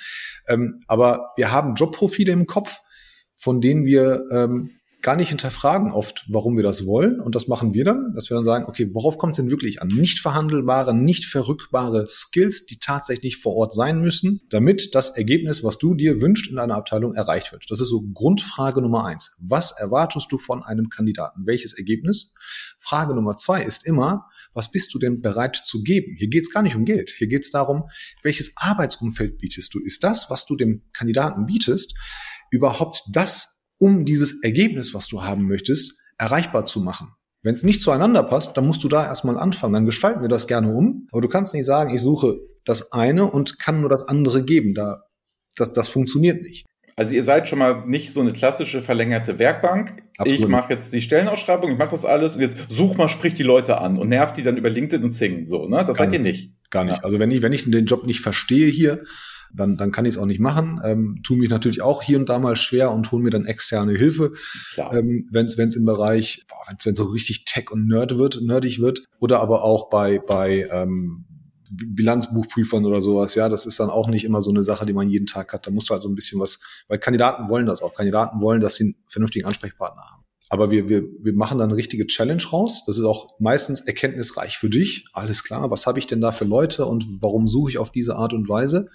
Ähm, 0.47 0.79
aber 0.89 1.31
wir 1.37 1.53
haben 1.53 1.75
Jobprofile 1.75 2.33
im 2.33 2.47
Kopf, 2.47 2.81
von 3.35 3.61
denen 3.61 3.87
wir 3.87 4.25
ähm, 4.31 4.76
gar 5.07 5.15
nicht 5.15 5.29
hinterfragen 5.29 5.93
oft, 5.93 6.25
warum 6.29 6.57
wir 6.57 6.65
das 6.65 6.85
wollen. 6.85 7.21
Und 7.21 7.37
das 7.37 7.47
machen 7.47 7.75
wir 7.75 7.85
dann, 7.85 8.13
dass 8.17 8.29
wir 8.29 8.35
dann 8.35 8.45
sagen, 8.45 8.65
okay, 8.67 8.93
worauf 8.93 9.19
kommt 9.19 9.35
es 9.35 9.37
denn 9.37 9.53
wirklich 9.53 9.81
an? 9.81 9.87
Nicht 9.87 10.19
verhandelbare, 10.19 10.97
nicht 10.97 11.27
verrückbare 11.27 12.09
Skills, 12.09 12.67
die 12.67 12.81
tatsächlich 12.81 13.37
vor 13.37 13.55
Ort 13.55 13.73
sein 13.73 14.01
müssen, 14.01 14.41
damit 14.51 14.97
das 14.97 15.11
Ergebnis, 15.11 15.63
was 15.63 15.79
du 15.79 15.95
dir 15.95 16.21
wünscht 16.21 16.51
in 16.51 16.59
einer 16.59 16.75
Abteilung, 16.75 17.15
erreicht 17.15 17.53
wird. 17.53 17.67
Das 17.69 17.81
ist 17.81 17.87
so 17.87 18.03
Grundfrage 18.15 18.83
Nummer 18.83 19.05
eins. 19.05 19.37
Was 19.41 19.71
erwartest 19.71 20.33
du 20.33 20.39
von 20.39 20.65
einem 20.65 20.89
Kandidaten? 20.89 21.47
Welches 21.47 21.73
Ergebnis? 21.73 22.35
Frage 22.81 23.15
Nummer 23.15 23.37
zwei 23.37 23.63
ist 23.63 23.87
immer, 23.87 24.27
was 24.55 24.73
bist 24.73 24.93
du 24.93 24.99
denn 24.99 25.21
bereit 25.21 25.55
zu 25.55 25.85
geben? 25.85 26.17
Hier 26.19 26.29
geht 26.29 26.43
es 26.43 26.53
gar 26.53 26.63
nicht 26.63 26.75
um 26.75 26.85
Geld. 26.85 27.11
Hier 27.11 27.29
geht 27.29 27.45
es 27.45 27.53
darum, 27.53 27.85
welches 28.25 28.55
Arbeitsumfeld 28.57 29.39
bietest 29.39 29.73
du? 29.73 29.79
Ist 29.85 30.03
das, 30.03 30.31
was 30.31 30.47
du 30.47 30.57
dem 30.57 30.83
Kandidaten 30.93 31.47
bietest, 31.47 31.95
überhaupt 32.51 33.05
das, 33.13 33.56
um 33.79 34.05
dieses 34.05 34.43
Ergebnis, 34.43 34.95
was 34.95 35.09
du 35.09 35.23
haben 35.23 35.47
möchtest, 35.47 35.99
erreichbar 36.19 36.65
zu 36.65 36.81
machen. 36.81 37.09
Wenn 37.43 37.55
es 37.55 37.63
nicht 37.63 37.81
zueinander 37.81 38.23
passt, 38.23 38.57
dann 38.57 38.67
musst 38.67 38.83
du 38.83 38.89
da 38.89 39.05
erstmal 39.05 39.39
anfangen. 39.39 39.75
Dann 39.75 39.87
gestalten 39.87 40.21
wir 40.21 40.29
das 40.29 40.47
gerne 40.47 40.73
um. 40.73 41.07
Aber 41.13 41.21
du 41.21 41.29
kannst 41.29 41.55
nicht 41.55 41.67
sagen, 41.67 41.95
ich 41.95 42.01
suche 42.01 42.39
das 42.65 42.93
eine 42.93 43.25
und 43.25 43.59
kann 43.59 43.81
nur 43.81 43.91
das 43.91 44.09
andere 44.09 44.45
geben. 44.45 44.75
Da, 44.75 45.05
das, 45.55 45.73
das 45.73 45.89
funktioniert 45.89 46.43
nicht. 46.43 46.67
Also 46.97 47.15
ihr 47.15 47.23
seid 47.23 47.47
schon 47.47 47.59
mal 47.59 47.87
nicht 47.87 48.13
so 48.13 48.21
eine 48.21 48.33
klassische 48.33 48.81
verlängerte 48.81 49.39
Werkbank. 49.39 50.03
Absolut. 50.17 50.41
Ich 50.41 50.49
mache 50.49 50.73
jetzt 50.73 50.95
die 50.95 51.03
Stellenausschreibung, 51.03 51.71
ich 51.71 51.79
mache 51.79 51.91
das 51.91 52.07
alles 52.07 52.37
und 52.37 52.41
jetzt 52.41 52.57
such 52.69 52.97
mal, 52.97 53.09
sprich 53.09 53.35
die 53.35 53.43
Leute 53.43 53.79
an 53.79 53.99
und 53.99 54.09
nervt 54.09 54.39
die 54.39 54.43
dann 54.43 54.57
über 54.57 54.71
LinkedIn 54.71 55.05
und 55.05 55.13
Sing. 55.13 55.45
So, 55.45 55.69
ne? 55.69 55.85
Das 55.87 55.99
Gar 55.99 56.07
seid 56.07 56.15
ihr 56.15 56.21
nicht. 56.21 56.53
Gar 56.71 56.85
nicht. 56.85 57.05
Also 57.05 57.19
wenn 57.19 57.31
ich, 57.31 57.43
wenn 57.43 57.53
ich 57.53 57.71
den 57.71 57.85
Job 57.85 58.07
nicht 58.07 58.21
verstehe 58.21 58.69
hier, 58.69 59.05
dann, 59.53 59.77
dann 59.77 59.93
kann 59.93 60.05
ich 60.05 60.15
es 60.15 60.19
auch 60.19 60.27
nicht 60.27 60.41
machen. 60.41 60.81
Ähm, 60.85 61.21
tue 61.25 61.37
mich 61.37 61.51
natürlich 61.51 61.83
auch 61.83 62.03
hier 62.03 62.19
und 62.19 62.29
da 62.29 62.39
mal 62.39 62.57
schwer 62.57 62.91
und 62.91 63.11
hole 63.13 63.23
mir 63.23 63.31
dann 63.31 63.47
externe 63.47 63.93
Hilfe, 63.93 64.33
ähm, 64.91 65.27
wenn 65.31 65.47
es 65.47 65.77
im 65.77 65.85
Bereich, 65.85 66.47
wenn 66.85 66.93
es 66.93 66.99
so 66.99 67.05
richtig 67.05 67.45
Tech 67.45 67.71
und 67.71 67.87
Nerd 67.87 68.19
wird, 68.19 68.41
nerdig 68.43 68.81
wird, 68.81 69.05
oder 69.21 69.41
aber 69.41 69.63
auch 69.63 69.89
bei 69.91 70.19
bei 70.19 70.69
ähm, 70.71 71.27
Bilanzbuchprüfern 71.71 72.85
oder 72.85 73.01
sowas, 73.01 73.35
ja, 73.35 73.49
das 73.49 73.67
ist 73.67 73.81
dann 73.81 73.91
auch 73.91 74.09
nicht 74.09 74.25
immer 74.25 74.41
so 74.41 74.51
eine 74.51 74.63
Sache, 74.63 74.87
die 74.87 74.93
man 74.93 75.09
jeden 75.09 75.27
Tag 75.27 75.53
hat. 75.53 75.67
Da 75.67 75.71
musst 75.71 75.89
du 75.89 75.95
halt 75.95 76.03
so 76.03 76.09
ein 76.09 76.15
bisschen 76.15 76.41
was, 76.41 76.61
weil 76.89 76.99
Kandidaten 76.99 77.49
wollen 77.49 77.67
das 77.67 77.83
auch. 77.83 77.95
Kandidaten 77.95 78.41
wollen, 78.41 78.61
dass 78.61 78.77
sie 78.77 78.85
einen 78.85 78.97
vernünftigen 79.09 79.47
Ansprechpartner 79.47 80.03
haben. 80.03 80.23
Aber 80.49 80.71
wir, 80.71 80.89
wir, 80.89 81.03
wir 81.21 81.35
machen 81.35 81.59
dann 81.59 81.71
eine 81.71 81.77
richtige 81.77 82.07
Challenge 82.07 82.43
raus. 82.53 82.85
Das 82.87 82.99
ist 82.99 83.05
auch 83.05 83.39
meistens 83.41 83.81
erkenntnisreich 83.81 84.59
für 84.59 84.71
dich. 84.71 85.07
Alles 85.13 85.43
klar, 85.43 85.71
was 85.71 85.87
habe 85.87 85.99
ich 85.99 86.07
denn 86.07 86.21
da 86.21 86.31
für 86.31 86.45
Leute 86.45 86.87
und 86.87 87.05
warum 87.21 87.49
suche 87.49 87.71
ich 87.71 87.79
auf 87.79 87.91
diese 87.91 88.17
Art 88.17 88.33
und 88.33 88.49
Weise? 88.49 88.89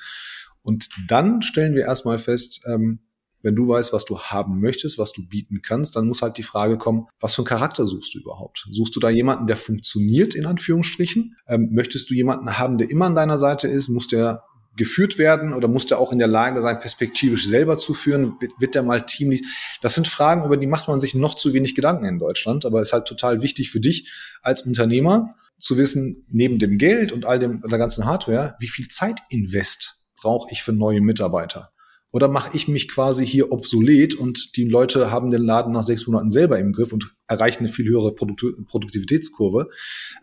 Und 0.64 0.90
dann 1.08 1.42
stellen 1.42 1.76
wir 1.76 1.84
erstmal 1.84 2.20
fest, 2.20 2.62
ähm, 2.66 3.00
wenn 3.44 3.56
du 3.56 3.68
weißt, 3.68 3.92
was 3.94 4.06
du 4.06 4.20
haben 4.20 4.60
möchtest, 4.60 4.98
was 4.98 5.12
du 5.12 5.28
bieten 5.28 5.62
kannst, 5.62 5.96
dann 5.96 6.08
muss 6.08 6.22
halt 6.22 6.38
die 6.38 6.44
Frage 6.44 6.78
kommen, 6.78 7.08
was 7.20 7.34
für 7.34 7.42
einen 7.42 7.48
Charakter 7.48 7.86
suchst 7.86 8.14
du 8.14 8.20
überhaupt? 8.20 8.68
Suchst 8.72 8.96
du 8.96 9.00
da 9.00 9.10
jemanden, 9.10 9.48
der 9.48 9.56
funktioniert, 9.56 10.36
in 10.36 10.46
Anführungsstrichen? 10.46 11.36
Ähm, 11.48 11.70
möchtest 11.72 12.10
du 12.10 12.14
jemanden 12.14 12.58
haben, 12.58 12.78
der 12.78 12.90
immer 12.90 13.06
an 13.06 13.16
deiner 13.16 13.40
Seite 13.40 13.68
ist? 13.68 13.90
Muss 13.90 14.08
der 14.08 14.44
geführt 14.78 15.18
werden 15.18 15.54
oder 15.54 15.68
muss 15.68 15.86
der 15.86 16.00
auch 16.00 16.14
in 16.14 16.20
der 16.20 16.28
Lage 16.28 16.62
sein, 16.62 16.80
perspektivisch 16.80 17.46
selber 17.48 17.78
zu 17.78 17.94
führen? 17.94 18.36
Wird, 18.40 18.54
wird 18.60 18.76
der 18.76 18.84
mal 18.84 19.06
Teamlead? 19.06 19.44
Das 19.82 19.96
sind 19.96 20.08
Fragen, 20.08 20.46
über 20.46 20.58
die 20.58 20.68
macht 20.68 20.88
man 20.88 21.02
sich 21.02 21.16
noch 21.16 21.36
zu 21.36 21.54
wenig 21.54 21.76
Gedanken 21.76 22.06
in 22.06 22.20
Deutschland, 22.20 22.66
aber 22.66 22.80
es 22.80 22.90
ist 22.90 22.94
halt 22.94 23.06
total 23.06 23.42
wichtig 23.42 23.72
für 23.72 23.80
dich 23.80 24.12
als 24.44 24.62
Unternehmer 24.62 25.36
zu 25.58 25.78
wissen, 25.78 26.26
neben 26.30 26.58
dem 26.58 26.78
Geld 26.78 27.12
und 27.12 27.26
all 27.26 27.40
dem, 27.40 27.62
der 27.62 27.78
ganzen 27.78 28.06
Hardware, 28.06 28.56
wie 28.60 28.68
viel 28.68 28.88
Zeit 28.88 29.20
invest 29.30 30.01
brauche 30.22 30.48
ich 30.52 30.64
für 30.64 30.74
neue 30.74 31.02
Mitarbeiter? 31.02 31.72
Oder 32.14 32.28
mache 32.28 32.56
ich 32.56 32.68
mich 32.68 32.90
quasi 32.90 33.26
hier 33.26 33.54
obsolet 33.54 34.16
und 34.16 34.58
die 34.58 34.66
Leute 34.66 35.12
haben 35.12 35.30
den 35.30 35.42
Laden 35.42 35.72
nach 35.72 35.84
sechs 35.84 36.08
Monaten 36.08 36.30
selber 36.30 36.60
im 36.60 36.74
Griff 36.74 36.92
und 36.92 37.16
erreichen 37.28 37.60
eine 37.60 37.70
viel 37.70 37.88
höhere 37.88 38.14
Produktivitätskurve, 38.14 39.70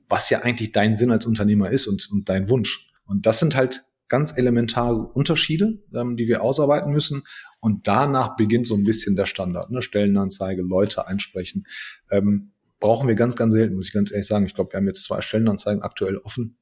was 0.09 0.29
ja 0.29 0.41
eigentlich 0.41 0.73
dein 0.73 0.95
Sinn 0.95 1.11
als 1.11 1.25
Unternehmer 1.25 1.71
ist 1.71 1.87
und, 1.87 2.09
und 2.11 2.29
dein 2.29 2.51
Wunsch. 2.51 2.91
Und 3.07 3.25
das 3.25 3.39
sind 3.39 3.57
halt 3.57 3.87
ganz 4.09 4.37
elementare 4.37 4.97
Unterschiede, 4.97 5.83
ähm, 5.95 6.17
die 6.17 6.29
wir 6.29 6.43
ausarbeiten 6.43 6.93
müssen. 6.93 7.23
Und 7.61 7.87
danach 7.89 8.37
beginnt 8.37 8.67
so 8.67 8.75
ein 8.75 8.85
bisschen 8.85 9.17
der 9.17 9.27
Standard. 9.27 9.71
Ne? 9.71 9.81
Stellenanzeige, 9.81 10.63
Leute 10.63 11.07
einsprechen. 11.07 11.67
Ähm, 12.11 12.53
brauchen 12.81 13.09
wir 13.09 13.15
ganz, 13.15 13.37
ganz 13.37 13.55
selten, 13.55 13.77
muss 13.77 13.89
ich 13.89 13.93
ganz 13.93 14.11
ehrlich 14.11 14.27
sagen. 14.27 14.47
Ich 14.47 14.55
glaube, 14.55 14.73
wir 14.73 14.79
haben 14.79 14.87
jetzt 14.87 15.05
zwei 15.05 15.21
Stellenanzeigen 15.21 15.83
aktuell 15.83 16.19
offen. 16.19 16.59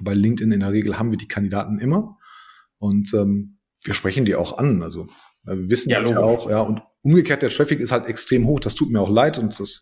Bei 0.00 0.14
LinkedIn 0.14 0.52
in 0.52 0.60
der 0.60 0.72
Regel 0.72 0.98
haben 0.98 1.10
wir 1.10 1.18
die 1.18 1.28
Kandidaten 1.28 1.78
immer. 1.80 2.18
Und 2.80 3.12
ähm, 3.14 3.58
wir 3.84 3.94
sprechen 3.94 4.24
die 4.24 4.34
auch 4.34 4.58
an. 4.58 4.82
Also 4.82 5.06
wir 5.44 5.70
wissen 5.70 5.90
ja, 5.90 6.00
das 6.00 6.10
ja 6.10 6.18
auch, 6.18 6.50
ja. 6.50 6.60
Und 6.60 6.80
umgekehrt, 7.02 7.42
der 7.42 7.50
Traffic 7.50 7.80
ist 7.80 7.92
halt 7.92 8.06
extrem 8.06 8.46
hoch. 8.46 8.60
Das 8.60 8.74
tut 8.74 8.90
mir 8.90 9.00
auch 9.00 9.10
leid 9.10 9.38
und 9.38 9.58
das 9.60 9.80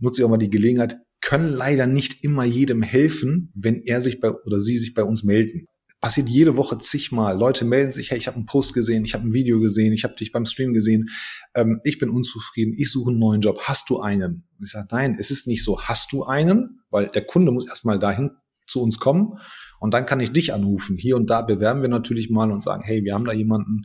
nutze 0.00 0.20
ich 0.20 0.24
auch 0.24 0.30
mal 0.30 0.38
die 0.38 0.50
Gelegenheit. 0.50 0.96
Können 1.20 1.52
leider 1.52 1.86
nicht 1.86 2.24
immer 2.24 2.44
jedem 2.44 2.82
helfen, 2.82 3.52
wenn 3.54 3.82
er 3.82 4.02
sich 4.02 4.20
bei 4.20 4.30
oder 4.30 4.58
sie 4.58 4.76
sich 4.76 4.94
bei 4.94 5.04
uns 5.04 5.22
melden. 5.22 5.66
Passiert 6.00 6.28
jede 6.28 6.58
Woche 6.58 6.76
zigmal. 6.76 7.38
Leute 7.38 7.64
melden 7.64 7.92
sich, 7.92 8.10
hey, 8.10 8.18
ich 8.18 8.26
habe 8.26 8.36
einen 8.36 8.44
Post 8.44 8.74
gesehen, 8.74 9.06
ich 9.06 9.14
habe 9.14 9.26
ein 9.26 9.32
Video 9.32 9.58
gesehen, 9.58 9.94
ich 9.94 10.04
habe 10.04 10.14
dich 10.14 10.32
beim 10.32 10.44
Stream 10.44 10.74
gesehen, 10.74 11.08
ähm, 11.54 11.80
ich 11.82 11.98
bin 11.98 12.10
unzufrieden, 12.10 12.74
ich 12.76 12.90
suche 12.90 13.10
einen 13.10 13.18
neuen 13.18 13.40
Job. 13.40 13.60
Hast 13.62 13.88
du 13.88 14.00
einen? 14.00 14.46
Und 14.58 14.64
ich 14.64 14.70
sage, 14.70 14.88
nein, 14.90 15.16
es 15.18 15.30
ist 15.30 15.46
nicht 15.46 15.64
so. 15.64 15.80
Hast 15.80 16.12
du 16.12 16.24
einen? 16.24 16.80
Weil 16.90 17.06
der 17.06 17.24
Kunde 17.24 17.52
muss 17.52 17.66
erstmal 17.66 17.98
dahin 17.98 18.32
zu 18.66 18.82
uns 18.82 18.98
kommen 18.98 19.38
und 19.80 19.92
dann 19.92 20.06
kann 20.06 20.20
ich 20.20 20.32
dich 20.32 20.54
anrufen. 20.54 20.96
Hier 20.96 21.16
und 21.16 21.30
da 21.30 21.42
bewerben 21.42 21.82
wir 21.82 21.88
natürlich 21.88 22.30
mal 22.30 22.50
und 22.50 22.62
sagen, 22.62 22.82
hey, 22.84 23.04
wir 23.04 23.14
haben 23.14 23.24
da 23.24 23.32
jemanden, 23.32 23.82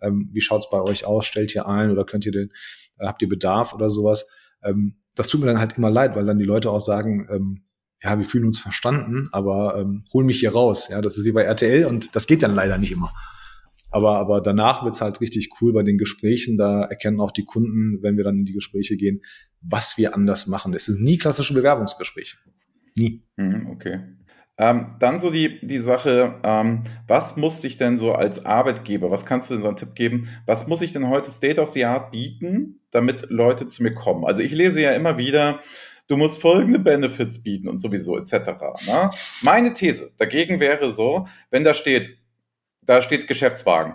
ähm, 0.00 0.30
wie 0.32 0.40
schaut's 0.40 0.68
bei 0.70 0.80
euch 0.80 1.04
aus? 1.04 1.26
Stellt 1.26 1.54
ihr 1.54 1.66
ein 1.66 1.90
oder 1.90 2.04
könnt 2.04 2.26
ihr 2.26 2.32
den, 2.32 2.50
äh, 2.98 3.06
habt 3.06 3.22
ihr 3.22 3.28
Bedarf 3.28 3.74
oder 3.74 3.90
sowas? 3.90 4.28
Ähm, 4.62 4.96
das 5.14 5.28
tut 5.28 5.40
mir 5.40 5.46
dann 5.46 5.58
halt 5.58 5.76
immer 5.76 5.90
leid, 5.90 6.16
weil 6.16 6.26
dann 6.26 6.38
die 6.38 6.44
Leute 6.44 6.70
auch 6.70 6.80
sagen, 6.80 7.26
ähm, 7.30 7.64
ja, 8.02 8.18
wir 8.18 8.24
fühlen 8.24 8.46
uns 8.46 8.58
verstanden, 8.58 9.28
aber 9.30 9.78
ähm, 9.78 10.04
hol 10.12 10.24
mich 10.24 10.40
hier 10.40 10.52
raus. 10.52 10.88
Ja, 10.88 11.00
das 11.00 11.18
ist 11.18 11.24
wie 11.24 11.32
bei 11.32 11.42
RTL 11.42 11.84
und 11.86 12.16
das 12.16 12.26
geht 12.26 12.42
dann 12.42 12.54
leider 12.54 12.78
nicht 12.78 12.92
immer. 12.92 13.12
Aber, 13.90 14.16
aber 14.16 14.40
danach 14.40 14.84
wird's 14.84 15.02
halt 15.02 15.20
richtig 15.20 15.50
cool 15.60 15.72
bei 15.72 15.82
den 15.82 15.98
Gesprächen. 15.98 16.56
Da 16.56 16.82
erkennen 16.82 17.20
auch 17.20 17.30
die 17.30 17.44
Kunden, 17.44 18.02
wenn 18.02 18.16
wir 18.16 18.24
dann 18.24 18.38
in 18.38 18.44
die 18.46 18.54
Gespräche 18.54 18.96
gehen, 18.96 19.20
was 19.60 19.98
wir 19.98 20.14
anders 20.14 20.46
machen. 20.46 20.72
Es 20.72 20.86
sind 20.86 21.02
nie 21.02 21.18
klassische 21.18 21.52
Bewerbungsgespräche. 21.52 22.38
Nie. 22.96 23.22
Mhm, 23.36 23.68
okay. 23.70 24.00
Ähm, 24.58 24.96
dann 24.98 25.18
so 25.18 25.30
die, 25.30 25.66
die 25.66 25.78
Sache, 25.78 26.38
ähm, 26.44 26.84
was 27.08 27.36
muss 27.36 27.62
sich 27.62 27.78
denn 27.78 27.96
so 27.96 28.12
als 28.12 28.44
Arbeitgeber, 28.44 29.10
was 29.10 29.24
kannst 29.24 29.48
du 29.48 29.54
denn 29.54 29.62
so 29.62 29.68
einen 29.68 29.78
Tipp 29.78 29.94
geben, 29.94 30.28
was 30.46 30.66
muss 30.66 30.82
ich 30.82 30.92
denn 30.92 31.08
heute 31.08 31.30
State 31.30 31.60
of 31.60 31.70
the 31.70 31.86
Art 31.86 32.10
bieten, 32.10 32.80
damit 32.90 33.30
Leute 33.30 33.66
zu 33.66 33.82
mir 33.82 33.94
kommen? 33.94 34.24
Also 34.24 34.42
ich 34.42 34.52
lese 34.52 34.82
ja 34.82 34.92
immer 34.92 35.16
wieder, 35.16 35.60
du 36.06 36.18
musst 36.18 36.40
folgende 36.40 36.78
Benefits 36.78 37.42
bieten 37.42 37.68
und 37.68 37.80
sowieso 37.80 38.18
etc. 38.18 38.32
Ne? 38.86 39.10
Meine 39.40 39.72
These 39.72 40.12
dagegen 40.18 40.60
wäre 40.60 40.92
so, 40.92 41.26
wenn 41.50 41.64
da 41.64 41.72
steht, 41.72 42.18
da 42.82 43.00
steht 43.00 43.28
Geschäftswagen, 43.28 43.94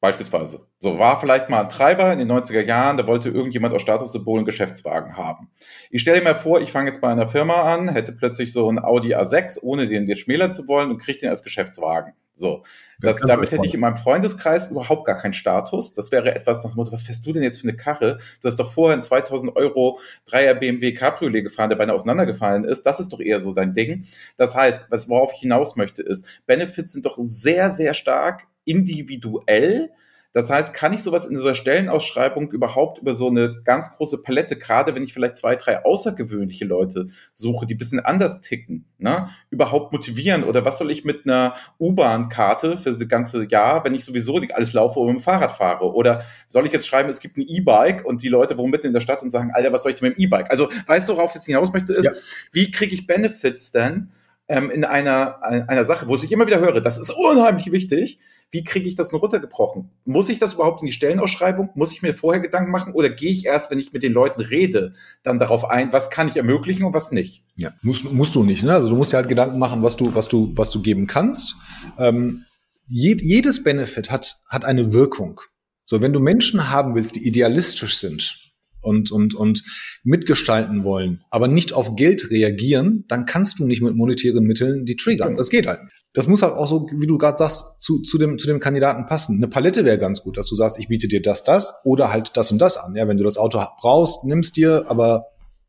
Beispielsweise. 0.00 0.66
So 0.78 0.98
war 0.98 1.18
vielleicht 1.20 1.48
mal 1.48 1.62
ein 1.62 1.68
Treiber 1.68 2.12
in 2.12 2.18
den 2.18 2.30
90er 2.30 2.64
Jahren, 2.64 2.98
da 2.98 3.06
wollte 3.06 3.30
irgendjemand 3.30 3.74
aus 3.74 3.80
Statussymbol 3.82 4.38
einen 4.38 4.46
Geschäftswagen 4.46 5.16
haben. 5.16 5.50
Ich 5.90 6.02
stelle 6.02 6.22
mir 6.22 6.36
vor, 6.36 6.60
ich 6.60 6.70
fange 6.70 6.90
jetzt 6.90 7.00
bei 7.00 7.08
einer 7.08 7.26
Firma 7.26 7.62
an, 7.62 7.88
hätte 7.88 8.12
plötzlich 8.12 8.52
so 8.52 8.68
einen 8.68 8.78
Audi 8.78 9.14
A6, 9.14 9.58
ohne 9.62 9.88
den 9.88 10.06
jetzt 10.06 10.20
schmälern 10.20 10.52
zu 10.52 10.68
wollen 10.68 10.90
und 10.90 10.98
kriege 10.98 11.20
den 11.20 11.30
als 11.30 11.42
Geschäftswagen. 11.42 12.12
So. 12.34 12.64
Das, 13.00 13.18
damit 13.18 13.50
hätte 13.50 13.66
ich 13.66 13.74
in 13.74 13.80
meinem 13.80 13.96
Freundeskreis 13.96 14.70
überhaupt 14.70 15.06
gar 15.06 15.16
keinen 15.16 15.34
Status. 15.34 15.94
Das 15.94 16.12
wäre 16.12 16.34
etwas 16.34 16.62
nach 16.62 16.72
dem 16.72 16.76
Motto, 16.76 16.92
was 16.92 17.02
fährst 17.02 17.26
du 17.26 17.32
denn 17.32 17.42
jetzt 17.42 17.60
für 17.60 17.68
eine 17.68 17.76
Karre? 17.76 18.18
Du 18.40 18.48
hast 18.48 18.56
doch 18.56 18.72
vorher 18.72 18.94
einen 18.94 19.02
2000 19.02 19.56
Euro 19.56 19.98
3er 20.30 20.54
BMW 20.54 20.92
Cabriolet 20.94 21.42
gefahren, 21.42 21.68
der 21.68 21.76
beinahe 21.76 21.94
auseinandergefallen 21.94 22.64
ist. 22.64 22.84
Das 22.84 23.00
ist 23.00 23.12
doch 23.12 23.20
eher 23.20 23.40
so 23.40 23.52
dein 23.52 23.74
Ding. 23.74 24.06
Das 24.36 24.54
heißt, 24.54 24.86
was, 24.88 25.08
worauf 25.08 25.32
ich 25.34 25.40
hinaus 25.40 25.76
möchte, 25.76 26.02
ist, 26.02 26.26
Benefits 26.46 26.92
sind 26.92 27.06
doch 27.06 27.16
sehr, 27.18 27.70
sehr 27.70 27.92
stark 27.92 28.46
individuell. 28.66 29.90
Das 30.36 30.50
heißt, 30.50 30.74
kann 30.74 30.92
ich 30.92 31.02
sowas 31.02 31.24
in 31.24 31.38
so 31.38 31.46
einer 31.46 31.54
Stellenausschreibung 31.54 32.50
überhaupt 32.50 32.98
über 32.98 33.14
so 33.14 33.28
eine 33.28 33.62
ganz 33.64 33.96
große 33.96 34.20
Palette, 34.20 34.56
gerade 34.56 34.94
wenn 34.94 35.02
ich 35.02 35.14
vielleicht 35.14 35.38
zwei, 35.38 35.56
drei 35.56 35.82
außergewöhnliche 35.82 36.66
Leute 36.66 37.06
suche, 37.32 37.64
die 37.64 37.74
ein 37.74 37.78
bisschen 37.78 38.00
anders 38.00 38.42
ticken, 38.42 38.84
ne, 38.98 39.30
überhaupt 39.48 39.94
motivieren? 39.94 40.44
Oder 40.44 40.62
was 40.66 40.76
soll 40.76 40.90
ich 40.90 41.06
mit 41.06 41.24
einer 41.24 41.54
U-Bahn-Karte 41.80 42.76
für 42.76 42.90
das 42.90 43.08
ganze 43.08 43.48
Jahr, 43.48 43.82
wenn 43.86 43.94
ich 43.94 44.04
sowieso 44.04 44.38
nicht 44.38 44.54
alles 44.54 44.74
laufe 44.74 44.98
oder 44.98 45.14
mit 45.14 45.22
dem 45.22 45.24
Fahrrad 45.24 45.52
fahre? 45.52 45.94
Oder 45.94 46.24
soll 46.50 46.66
ich 46.66 46.72
jetzt 46.72 46.86
schreiben, 46.86 47.08
es 47.08 47.20
gibt 47.20 47.38
ein 47.38 47.48
E-Bike 47.48 48.04
und 48.04 48.22
die 48.22 48.28
Leute 48.28 48.58
wohnen 48.58 48.72
mitten 48.72 48.88
in 48.88 48.92
der 48.92 49.00
Stadt 49.00 49.22
und 49.22 49.30
sagen, 49.30 49.52
Alter, 49.54 49.72
was 49.72 49.84
soll 49.84 49.92
ich 49.92 50.00
denn 50.00 50.10
mit 50.10 50.18
dem 50.18 50.22
E-Bike? 50.22 50.50
Also, 50.50 50.68
weißt 50.86 51.08
du, 51.08 51.16
worauf 51.16 51.34
ich 51.34 51.44
hinaus 51.44 51.72
möchte, 51.72 51.94
ist, 51.94 52.04
ja. 52.04 52.12
wie 52.52 52.70
kriege 52.70 52.94
ich 52.94 53.06
Benefits 53.06 53.72
denn 53.72 54.10
ähm, 54.48 54.70
in 54.70 54.84
einer, 54.84 55.42
einer 55.42 55.84
Sache, 55.84 56.08
wo 56.08 56.14
ich 56.14 56.30
immer 56.30 56.46
wieder 56.46 56.60
höre, 56.60 56.82
das 56.82 56.98
ist 56.98 57.10
unheimlich 57.10 57.72
wichtig, 57.72 58.18
wie 58.50 58.64
kriege 58.64 58.88
ich 58.88 58.94
das 58.94 59.12
nur 59.12 59.20
runtergebrochen? 59.20 59.90
Muss 60.04 60.28
ich 60.28 60.38
das 60.38 60.54
überhaupt 60.54 60.80
in 60.80 60.86
die 60.86 60.92
Stellenausschreibung? 60.92 61.70
Muss 61.74 61.92
ich 61.92 62.02
mir 62.02 62.14
vorher 62.14 62.40
Gedanken 62.40 62.70
machen 62.70 62.94
oder 62.94 63.08
gehe 63.08 63.30
ich 63.30 63.44
erst, 63.44 63.70
wenn 63.70 63.78
ich 63.78 63.92
mit 63.92 64.02
den 64.02 64.12
Leuten 64.12 64.40
rede, 64.40 64.94
dann 65.22 65.38
darauf 65.38 65.68
ein, 65.68 65.92
was 65.92 66.10
kann 66.10 66.28
ich 66.28 66.36
ermöglichen 66.36 66.84
und 66.84 66.94
was 66.94 67.10
nicht? 67.10 67.44
Ja, 67.56 67.72
musst, 67.82 68.10
musst 68.12 68.34
du 68.34 68.44
nicht. 68.44 68.62
Ne? 68.62 68.72
Also 68.72 68.88
du 68.88 68.96
musst 68.96 69.12
dir 69.12 69.16
halt 69.16 69.28
Gedanken 69.28 69.58
machen, 69.58 69.82
was 69.82 69.96
du, 69.96 70.14
was 70.14 70.28
du, 70.28 70.52
was 70.56 70.70
du 70.70 70.80
geben 70.80 71.06
kannst. 71.06 71.56
Ähm, 71.98 72.44
jed, 72.86 73.20
jedes 73.20 73.64
Benefit 73.64 74.10
hat, 74.10 74.36
hat 74.48 74.64
eine 74.64 74.92
Wirkung. 74.92 75.40
So, 75.84 76.00
wenn 76.00 76.12
du 76.12 76.20
Menschen 76.20 76.70
haben 76.70 76.94
willst, 76.94 77.16
die 77.16 77.26
idealistisch 77.26 77.98
sind, 77.98 78.45
und, 78.86 79.10
und, 79.10 79.34
und 79.34 79.62
mitgestalten 80.04 80.84
wollen, 80.84 81.22
aber 81.30 81.48
nicht 81.48 81.72
auf 81.72 81.96
Geld 81.96 82.30
reagieren, 82.30 83.04
dann 83.08 83.26
kannst 83.26 83.58
du 83.58 83.66
nicht 83.66 83.82
mit 83.82 83.96
monetären 83.96 84.44
Mitteln 84.44 84.84
die 84.84 84.96
triggern. 84.96 85.36
Das 85.36 85.50
geht 85.50 85.66
halt. 85.66 85.80
Das 86.14 86.26
muss 86.26 86.42
halt 86.42 86.54
auch 86.54 86.68
so, 86.68 86.88
wie 86.98 87.06
du 87.06 87.18
gerade 87.18 87.36
sagst, 87.36 87.80
zu, 87.80 88.00
zu, 88.00 88.16
dem, 88.16 88.38
zu 88.38 88.46
dem 88.46 88.60
Kandidaten 88.60 89.04
passen. 89.06 89.36
Eine 89.36 89.48
Palette 89.48 89.84
wäre 89.84 89.98
ganz 89.98 90.22
gut, 90.22 90.38
dass 90.38 90.48
du 90.48 90.54
sagst, 90.54 90.78
ich 90.78 90.88
biete 90.88 91.08
dir 91.08 91.20
das, 91.20 91.44
das 91.44 91.74
oder 91.84 92.10
halt 92.10 92.36
das 92.36 92.50
und 92.50 92.58
das 92.58 92.78
an. 92.78 92.94
Ja, 92.94 93.06
wenn 93.06 93.18
du 93.18 93.24
das 93.24 93.36
Auto 93.36 93.62
brauchst, 93.80 94.24
nimmst 94.24 94.56
dir, 94.56 94.86
aber 94.88 95.26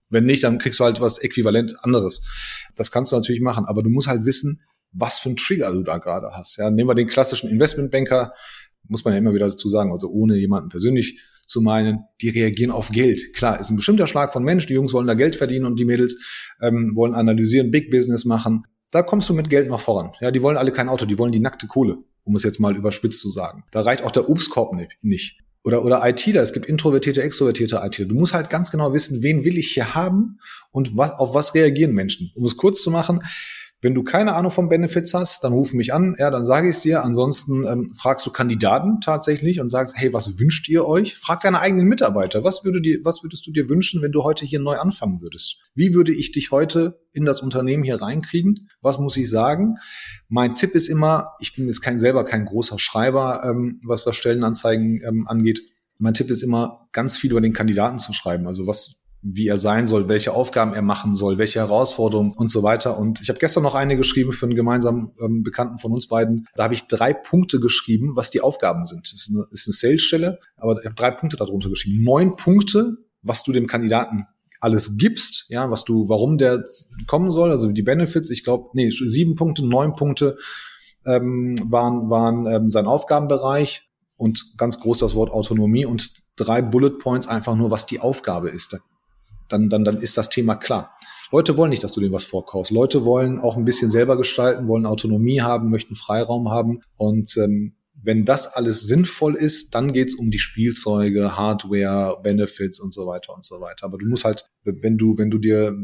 wenn 0.10 0.26
nicht, 0.26 0.44
dann 0.44 0.58
kriegst 0.58 0.80
du 0.80 0.86
halt 0.86 1.02
was 1.02 1.18
äquivalent 1.18 1.76
anderes. 1.84 2.22
Das 2.76 2.92
kannst 2.92 3.12
du 3.12 3.18
natürlich 3.18 3.42
machen, 3.42 3.66
aber 3.66 3.84
du 3.84 3.90
musst 3.90 4.08
halt 4.08 4.24
wissen, 4.26 4.62
was 4.94 5.20
für 5.20 5.30
ein 5.30 5.36
Trigger 5.36 5.74
du 5.74 5.84
da 5.84 5.98
gerade 5.98 6.32
hast. 6.32 6.58
Ja, 6.58 6.70
nehmen 6.70 6.90
wir 6.90 6.96
den 6.96 7.08
klassischen 7.08 7.50
Investmentbanker, 7.50 8.34
muss 8.88 9.04
man 9.04 9.14
ja 9.14 9.20
immer 9.20 9.34
wieder 9.34 9.50
dazu 9.50 9.68
sagen, 9.70 9.92
also 9.92 10.10
ohne 10.10 10.38
jemanden 10.38 10.70
persönlich 10.70 11.20
zu 11.48 11.62
meinen, 11.62 12.04
die 12.22 12.30
reagieren 12.30 12.72
auf 12.72 12.90
Geld. 12.90 13.34
Klar, 13.34 13.60
ist 13.60 13.70
ein 13.70 13.78
bestimmter 13.78 14.06
Schlag 14.06 14.34
von 14.34 14.44
Mensch, 14.44 14.68
die 14.68 14.74
Jungs 14.74 14.94
wollen 14.94 15.08
da 15.08 15.14
Geld 15.14 15.36
verdienen 15.36 15.66
und 15.66 15.80
die 15.80 15.86
Mädels 15.86 16.20
ähm, 16.62 16.92
wollen 16.96 17.16
analysieren, 17.16 17.72
Big 17.72 17.90
Business 17.90 18.26
machen. 18.26 18.66
Da 18.92 19.02
kommst 19.02 19.30
du 19.30 19.34
mit 19.34 19.50
Geld 19.50 19.70
noch 19.70 19.80
voran. 19.80 20.12
Ja, 20.22 20.32
die 20.32 20.42
wollen 20.42 20.58
alle 20.58 20.72
kein 20.72 20.90
Auto, 20.90 21.06
die 21.06 21.18
wollen 21.18 21.32
die 21.32 21.40
nackte 21.40 21.68
Kohle, 21.68 21.98
um 22.26 22.36
es 22.36 22.44
jetzt 22.44 22.60
mal 22.60 22.76
überspitzt 22.76 23.22
zu 23.22 23.30
sagen. 23.30 23.64
Da 23.72 23.82
reicht 23.82 24.04
auch 24.04 24.12
der 24.12 24.30
Obstkorb 24.30 24.76
nicht. 25.02 25.40
Oder, 25.64 25.84
oder 25.84 26.08
ITler, 26.08 26.42
es 26.42 26.54
gibt 26.54 26.66
introvertierte, 26.66 27.22
extrovertierte 27.22 27.82
ITler. 27.84 28.08
Du 28.08 28.16
musst 28.16 28.34
halt 28.34 28.50
ganz 28.50 28.72
genau 28.72 28.94
wissen, 28.94 29.24
wen 29.24 29.44
will 29.44 29.58
ich 29.58 29.72
hier 29.72 29.96
haben 29.96 30.40
und 30.72 30.96
was, 30.96 31.12
auf 31.12 31.34
was 31.34 31.54
reagieren 31.56 31.94
Menschen. 31.94 32.32
Um 32.36 32.46
es 32.46 32.56
kurz 32.56 32.82
zu 32.82 32.92
machen, 32.92 33.24
wenn 33.82 33.94
du 33.94 34.04
keine 34.04 34.34
Ahnung 34.34 34.52
von 34.52 34.70
Benefits 34.70 35.13
hast, 35.13 35.44
dann 35.44 35.54
ruf 35.54 35.72
mich 35.72 35.94
an, 35.94 36.16
ja, 36.18 36.32
dann 36.32 36.46
sage 36.46 36.68
ich 36.68 36.78
es 36.78 36.82
dir. 36.82 37.04
Ansonsten 37.04 37.63
ähm, 37.66 37.92
fragst 37.96 38.26
du 38.26 38.32
Kandidaten 38.32 39.02
tatsächlich 39.02 39.60
und 39.60 39.70
sagst, 39.70 39.96
hey, 39.96 40.12
was 40.13 40.40
wünscht 40.40 40.68
ihr 40.68 40.86
euch? 40.86 41.16
Frag 41.16 41.42
deine 41.42 41.60
eigenen 41.60 41.88
Mitarbeiter, 41.88 42.44
was, 42.44 42.63
würde 42.63 42.82
dir, 42.82 43.00
was 43.04 43.22
würdest 43.24 43.46
du 43.46 43.52
dir 43.52 43.70
wünschen, 43.70 44.02
wenn 44.02 44.12
du 44.12 44.24
heute 44.24 44.46
hier 44.46 44.60
neu 44.60 44.78
anfangen 44.78 45.22
würdest? 45.22 45.60
Wie 45.76 45.94
würde 45.94 46.12
ich 46.12 46.32
dich 46.32 46.50
heute 46.50 47.00
in 47.13 47.26
das 47.26 47.42
Unternehmen 47.42 47.84
hier 47.84 48.02
reinkriegen? 48.02 48.68
Was 48.82 48.98
muss 48.98 49.16
ich 49.16 49.30
sagen? 49.30 49.76
Mein 50.28 50.56
Tipp 50.56 50.74
ist 50.74 50.88
immer, 50.88 51.34
ich 51.40 51.56
bin 51.56 51.68
jetzt 51.68 51.82
kein 51.82 52.00
selber 52.00 52.26
kein 52.26 52.46
großer 52.46 52.80
Schreiber, 52.80 53.44
ähm, 53.46 53.80
was 53.86 54.08
was 54.08 54.16
Stellenanzeigen 54.16 55.00
ähm, 55.04 55.28
angeht. 55.28 55.62
Mein 56.00 56.16
Tipp 56.16 56.30
ist 56.32 56.42
immer, 56.42 56.88
ganz 56.92 57.18
viel 57.18 57.32
über 57.32 57.42
den 57.42 57.54
Kandidaten 57.54 58.00
zu 58.00 58.13
schreiben. 58.13 58.48
Also 58.48 58.66
was 58.66 59.00
wie 59.34 59.48
er 59.48 59.58
sein 59.58 59.88
soll, 59.88 60.08
welche 60.08 60.34
Aufgaben 60.34 60.74
er 60.74 60.82
machen 60.82 61.13
soll, 61.13 61.38
welche 61.38 61.60
Herausforderungen 61.60 62.32
und 62.32 62.50
so 62.50 62.63
weiter. 62.63 62.98
Und 62.98 63.22
ich 63.22 63.30
habe 63.30 63.40
gestern 63.40 63.63
noch 63.63 63.76
eine 63.76 63.98
geschrieben 63.98 64.32
für 64.32 64.46
einen 64.46 64.56
gemeinsamen 64.56 65.12
ähm, 65.22 65.44
Bekannten 65.44 65.80
von 65.80 65.92
uns 65.92 66.08
beiden. 66.08 66.48
Da 66.56 66.63
habe 66.63 66.74
ich 66.74 66.88
drei 66.88 67.13
Punkte 67.13 67.60
geschrieben, 67.60 68.16
was 68.16 68.30
die 68.30 68.42
Aufgaben 68.42 68.86
sind. 68.86 69.12
Das 69.12 69.13
ist 69.13 69.30
eine, 69.30 69.46
ist 69.52 69.68
eine 69.68 69.74
Sales-Stelle, 69.74 70.40
aber 70.56 70.80
ich 70.80 70.86
habe 70.86 70.96
drei 70.96 71.12
Punkte 71.12 71.38
darunter 71.38 71.70
geschrieben. 71.70 72.04
Neun 72.04 72.36
Punkte, 72.36 72.98
was 73.22 73.44
du 73.44 73.52
dem 73.52 73.68
Kandidaten 73.68 74.28
alles 74.60 74.98
gibst, 74.98 75.46
ja, 75.50 75.70
was 75.70 75.84
du, 75.84 76.10
warum 76.10 76.38
der 76.38 76.63
kommen 77.06 77.30
soll, 77.30 77.52
also 77.52 77.72
die 77.72 77.84
Benefits. 77.84 78.30
Ich 78.30 78.44
glaube, 78.44 78.70
nee, 78.74 78.90
sieben 78.92 79.36
Punkte, 79.36 79.66
neun 79.66 79.96
Punkte 79.96 80.38
ähm, 81.06 81.56
waren, 81.70 82.10
waren 82.10 82.48
ähm, 82.48 82.70
sein 82.70 82.88
Aufgabenbereich 82.88 83.88
und 84.16 84.54
ganz 84.58 84.80
groß 84.80 85.00
das 85.00 85.16
Wort 85.16 85.32
Autonomie 85.32 85.86
und 85.86 86.13
drei 86.36 86.62
Bullet 86.62 86.98
Points 86.98 87.28
einfach 87.28 87.56
nur, 87.56 87.72
was 87.72 87.86
die 87.86 88.00
Aufgabe 88.00 88.50
ist. 88.50 88.78
Da 89.48 89.58
dann, 89.58 89.70
dann, 89.70 89.84
dann 89.84 90.02
ist 90.02 90.18
das 90.18 90.30
Thema 90.30 90.56
klar. 90.56 90.92
Leute 91.32 91.58
wollen 91.58 91.70
nicht, 91.70 91.84
dass 91.84 91.92
du 91.92 92.00
denen 92.00 92.14
was 92.14 92.24
vorkaufst. 92.24 92.72
Leute 92.72 93.04
wollen 93.04 93.40
auch 93.40 93.58
ein 93.58 93.66
bisschen 93.66 93.90
selber 93.90 94.18
gestalten, 94.18 94.68
wollen 94.68 94.86
Autonomie 94.86 95.42
haben, 95.42 95.70
möchten 95.70 95.96
Freiraum 95.96 96.50
haben. 96.50 96.82
Und 96.96 97.36
ähm, 97.38 97.76
wenn 98.02 98.24
das 98.24 98.48
alles 98.48 98.88
sinnvoll 98.88 99.36
ist, 99.36 99.76
dann 99.76 99.92
geht's 99.92 100.16
um 100.16 100.32
die 100.32 100.40
Spielzeuge, 100.40 101.36
Hardware, 101.36 102.20
Benefits 102.24 102.80
und 102.80 102.94
so 102.94 103.08
weiter 103.08 103.34
und 103.34 103.44
so 103.44 103.60
weiter. 103.60 103.86
Aber 103.86 103.98
du 103.98 104.08
musst 104.08 104.24
halt, 104.24 104.46
wenn 104.64 104.98
du, 104.98 105.18
wenn 105.18 105.30
du 105.30 105.38
dir, 105.38 105.76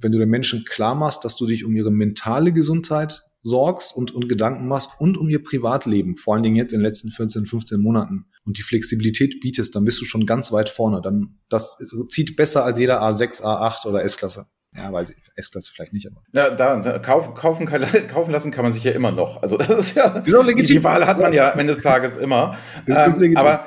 wenn 0.00 0.12
du 0.12 0.18
den 0.18 0.30
Menschen 0.30 0.64
klar 0.64 0.94
machst, 0.94 1.24
dass 1.24 1.36
du 1.36 1.46
dich 1.46 1.64
um 1.64 1.76
ihre 1.76 1.90
mentale 1.90 2.52
Gesundheit 2.52 3.25
sorgst 3.46 3.96
und, 3.96 4.12
und 4.12 4.28
Gedanken 4.28 4.66
machst 4.66 4.90
und 4.98 5.16
um 5.16 5.28
ihr 5.28 5.42
Privatleben, 5.42 6.16
vor 6.16 6.34
allen 6.34 6.42
Dingen 6.42 6.56
jetzt 6.56 6.72
in 6.72 6.80
den 6.80 6.84
letzten 6.84 7.10
14, 7.10 7.46
15 7.46 7.80
Monaten 7.80 8.26
und 8.44 8.58
die 8.58 8.62
Flexibilität 8.62 9.40
bietest, 9.40 9.74
dann 9.74 9.84
bist 9.84 10.00
du 10.00 10.04
schon 10.04 10.26
ganz 10.26 10.50
weit 10.52 10.68
vorne. 10.68 11.00
Dann 11.00 11.38
das 11.48 11.76
zieht 12.08 12.36
besser 12.36 12.64
als 12.64 12.78
jeder 12.78 13.02
A6, 13.02 13.42
A8 13.42 13.86
oder 13.86 14.02
S-Klasse. 14.02 14.46
Ja, 14.74 14.92
weiß 14.92 15.10
ich, 15.10 15.16
S-Klasse 15.36 15.72
vielleicht 15.72 15.92
nicht, 15.92 16.06
aber. 16.06 16.22
Ja, 16.34 16.50
da, 16.54 16.80
da 16.80 16.98
kaufen, 16.98 17.34
kaufen, 17.34 17.66
kaufen 18.08 18.30
lassen 18.30 18.50
kann 18.50 18.64
man 18.64 18.72
sich 18.72 18.84
ja 18.84 18.92
immer 18.92 19.12
noch. 19.12 19.42
Also 19.42 19.56
das 19.56 19.70
ist 19.70 19.96
ja. 19.96 20.18
Ist 20.18 20.32
legitim. 20.32 20.76
Die 20.76 20.84
Wahl 20.84 21.06
hat 21.06 21.18
man 21.18 21.32
ja 21.32 21.52
am 21.52 21.58
Ende 21.58 21.72
des 21.72 21.82
Tages 21.82 22.16
immer. 22.16 22.58
Das 22.84 23.08
ist 23.08 23.22
ähm, 23.22 23.36
aber 23.36 23.64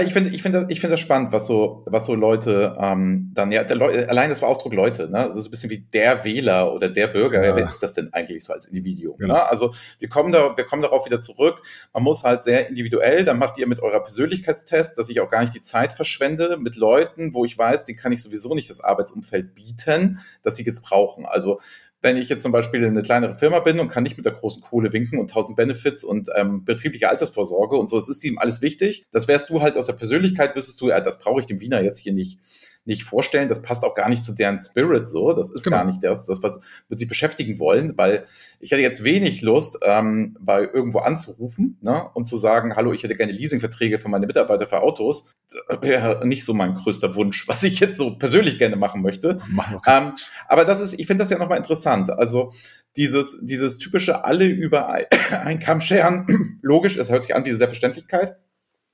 ich 0.00 0.12
finde, 0.12 0.30
ich 0.30 0.42
finde, 0.42 0.66
ich 0.68 0.80
finde 0.80 0.94
das 0.94 1.00
spannend, 1.00 1.32
was 1.32 1.46
so, 1.46 1.84
was 1.86 2.06
so 2.06 2.14
Leute 2.14 2.76
ähm, 2.80 3.30
dann 3.34 3.52
ja, 3.52 3.64
der 3.64 3.76
Leu 3.76 4.06
allein 4.06 4.30
das 4.30 4.42
war 4.42 4.48
Ausdruck 4.48 4.74
Leute, 4.74 5.08
ne? 5.08 5.26
Das 5.26 5.36
ist 5.36 5.46
ein 5.46 5.50
bisschen 5.50 5.70
wie 5.70 5.78
der 5.78 6.24
Wähler 6.24 6.72
oder 6.72 6.88
der 6.88 7.06
Bürger. 7.06 7.44
Ja. 7.44 7.54
Wer 7.54 7.66
ist 7.66 7.82
das 7.82 7.94
denn 7.94 8.12
eigentlich 8.12 8.44
so 8.44 8.52
als 8.52 8.66
Individuum? 8.66 9.16
Genau. 9.18 9.34
Ne? 9.34 9.50
Also 9.50 9.74
wir 9.98 10.08
kommen 10.08 10.32
da, 10.32 10.56
wir 10.56 10.64
kommen 10.64 10.82
darauf 10.82 11.06
wieder 11.06 11.20
zurück. 11.20 11.62
Man 11.92 12.02
muss 12.02 12.24
halt 12.24 12.42
sehr 12.42 12.68
individuell. 12.68 13.24
Dann 13.24 13.38
macht 13.38 13.58
ihr 13.58 13.66
mit 13.66 13.80
eurer 13.80 14.00
Persönlichkeitstest, 14.00 14.98
dass 14.98 15.08
ich 15.08 15.20
auch 15.20 15.30
gar 15.30 15.42
nicht 15.42 15.54
die 15.54 15.62
Zeit 15.62 15.92
verschwende 15.92 16.56
mit 16.56 16.76
Leuten, 16.76 17.34
wo 17.34 17.44
ich 17.44 17.56
weiß, 17.56 17.84
die 17.84 17.94
kann 17.94 18.12
ich 18.12 18.22
sowieso 18.22 18.54
nicht 18.54 18.68
das 18.70 18.80
Arbeitsumfeld 18.80 19.54
bieten, 19.54 20.20
dass 20.42 20.56
sie 20.56 20.64
jetzt 20.64 20.82
brauchen. 20.82 21.26
Also 21.26 21.60
wenn 22.02 22.16
ich 22.16 22.28
jetzt 22.28 22.42
zum 22.42 22.52
Beispiel 22.52 22.84
eine 22.84 23.02
kleinere 23.02 23.34
Firma 23.36 23.60
bin 23.60 23.80
und 23.80 23.88
kann 23.88 24.02
nicht 24.02 24.16
mit 24.16 24.26
der 24.26 24.34
großen 24.34 24.62
Kohle 24.62 24.92
winken 24.92 25.18
und 25.18 25.30
tausend 25.30 25.56
Benefits 25.56 26.04
und 26.04 26.28
ähm, 26.36 26.64
betriebliche 26.64 27.08
Altersvorsorge 27.08 27.76
und 27.76 27.90
so, 27.90 27.98
es 27.98 28.08
ist 28.08 28.24
ihm 28.24 28.38
alles 28.38 28.60
wichtig. 28.62 29.06
Das 29.12 29.28
wärst 29.28 29.50
du 29.50 29.62
halt 29.62 29.76
aus 29.76 29.86
der 29.86 29.94
Persönlichkeit, 29.94 30.54
wüsstest 30.54 30.80
du, 30.80 30.88
ja, 30.88 31.00
das 31.00 31.18
brauche 31.18 31.40
ich 31.40 31.46
dem 31.46 31.60
Wiener 31.60 31.82
jetzt 31.82 31.98
hier 31.98 32.12
nicht 32.12 32.38
nicht 32.86 33.02
vorstellen. 33.02 33.48
Das 33.48 33.62
passt 33.62 33.84
auch 33.84 33.94
gar 33.94 34.08
nicht 34.08 34.22
zu 34.22 34.32
deren 34.32 34.60
Spirit 34.60 35.08
so. 35.08 35.32
Das 35.32 35.50
ist 35.50 35.64
genau. 35.64 35.78
gar 35.78 35.84
nicht 35.84 36.02
das, 36.02 36.26
das, 36.26 36.42
was 36.42 36.60
wird 36.88 36.98
sich 36.98 37.08
beschäftigen 37.08 37.58
wollen, 37.58 37.96
weil 37.98 38.24
ich 38.60 38.70
hätte 38.70 38.82
jetzt 38.82 39.04
wenig 39.04 39.42
Lust, 39.42 39.78
ähm, 39.82 40.36
bei 40.40 40.62
irgendwo 40.62 41.00
anzurufen 41.00 41.78
ne, 41.80 42.08
und 42.14 42.26
zu 42.26 42.36
sagen, 42.36 42.76
hallo, 42.76 42.92
ich 42.92 43.02
hätte 43.02 43.16
gerne 43.16 43.32
Leasingverträge 43.32 43.98
für 43.98 44.08
meine 44.08 44.26
Mitarbeiter 44.26 44.68
für 44.68 44.82
Autos. 44.82 45.34
Das 45.68 45.82
wäre 45.82 46.26
nicht 46.26 46.44
so 46.44 46.54
mein 46.54 46.74
größter 46.74 47.14
Wunsch, 47.14 47.46
was 47.48 47.62
ich 47.64 47.80
jetzt 47.80 47.98
so 47.98 48.16
persönlich 48.16 48.58
gerne 48.58 48.76
machen 48.76 49.02
möchte. 49.02 49.40
Ähm, 49.86 50.12
aber 50.48 50.64
das 50.64 50.80
ist, 50.80 50.94
ich 50.98 51.06
finde 51.06 51.22
das 51.22 51.30
ja 51.30 51.38
nochmal 51.38 51.58
interessant. 51.58 52.10
Also 52.10 52.52
dieses, 52.96 53.44
dieses 53.44 53.78
typische 53.78 54.24
alle 54.24 54.46
über 54.46 54.88
ein 54.88 55.60
Kamm 55.60 55.80
scheren, 55.80 56.58
logisch, 56.62 56.96
es 56.96 57.10
hört 57.10 57.24
sich 57.24 57.34
an 57.34 57.44
wie 57.44 57.50
eine 57.50 57.58
Selbstverständlichkeit, 57.58 58.36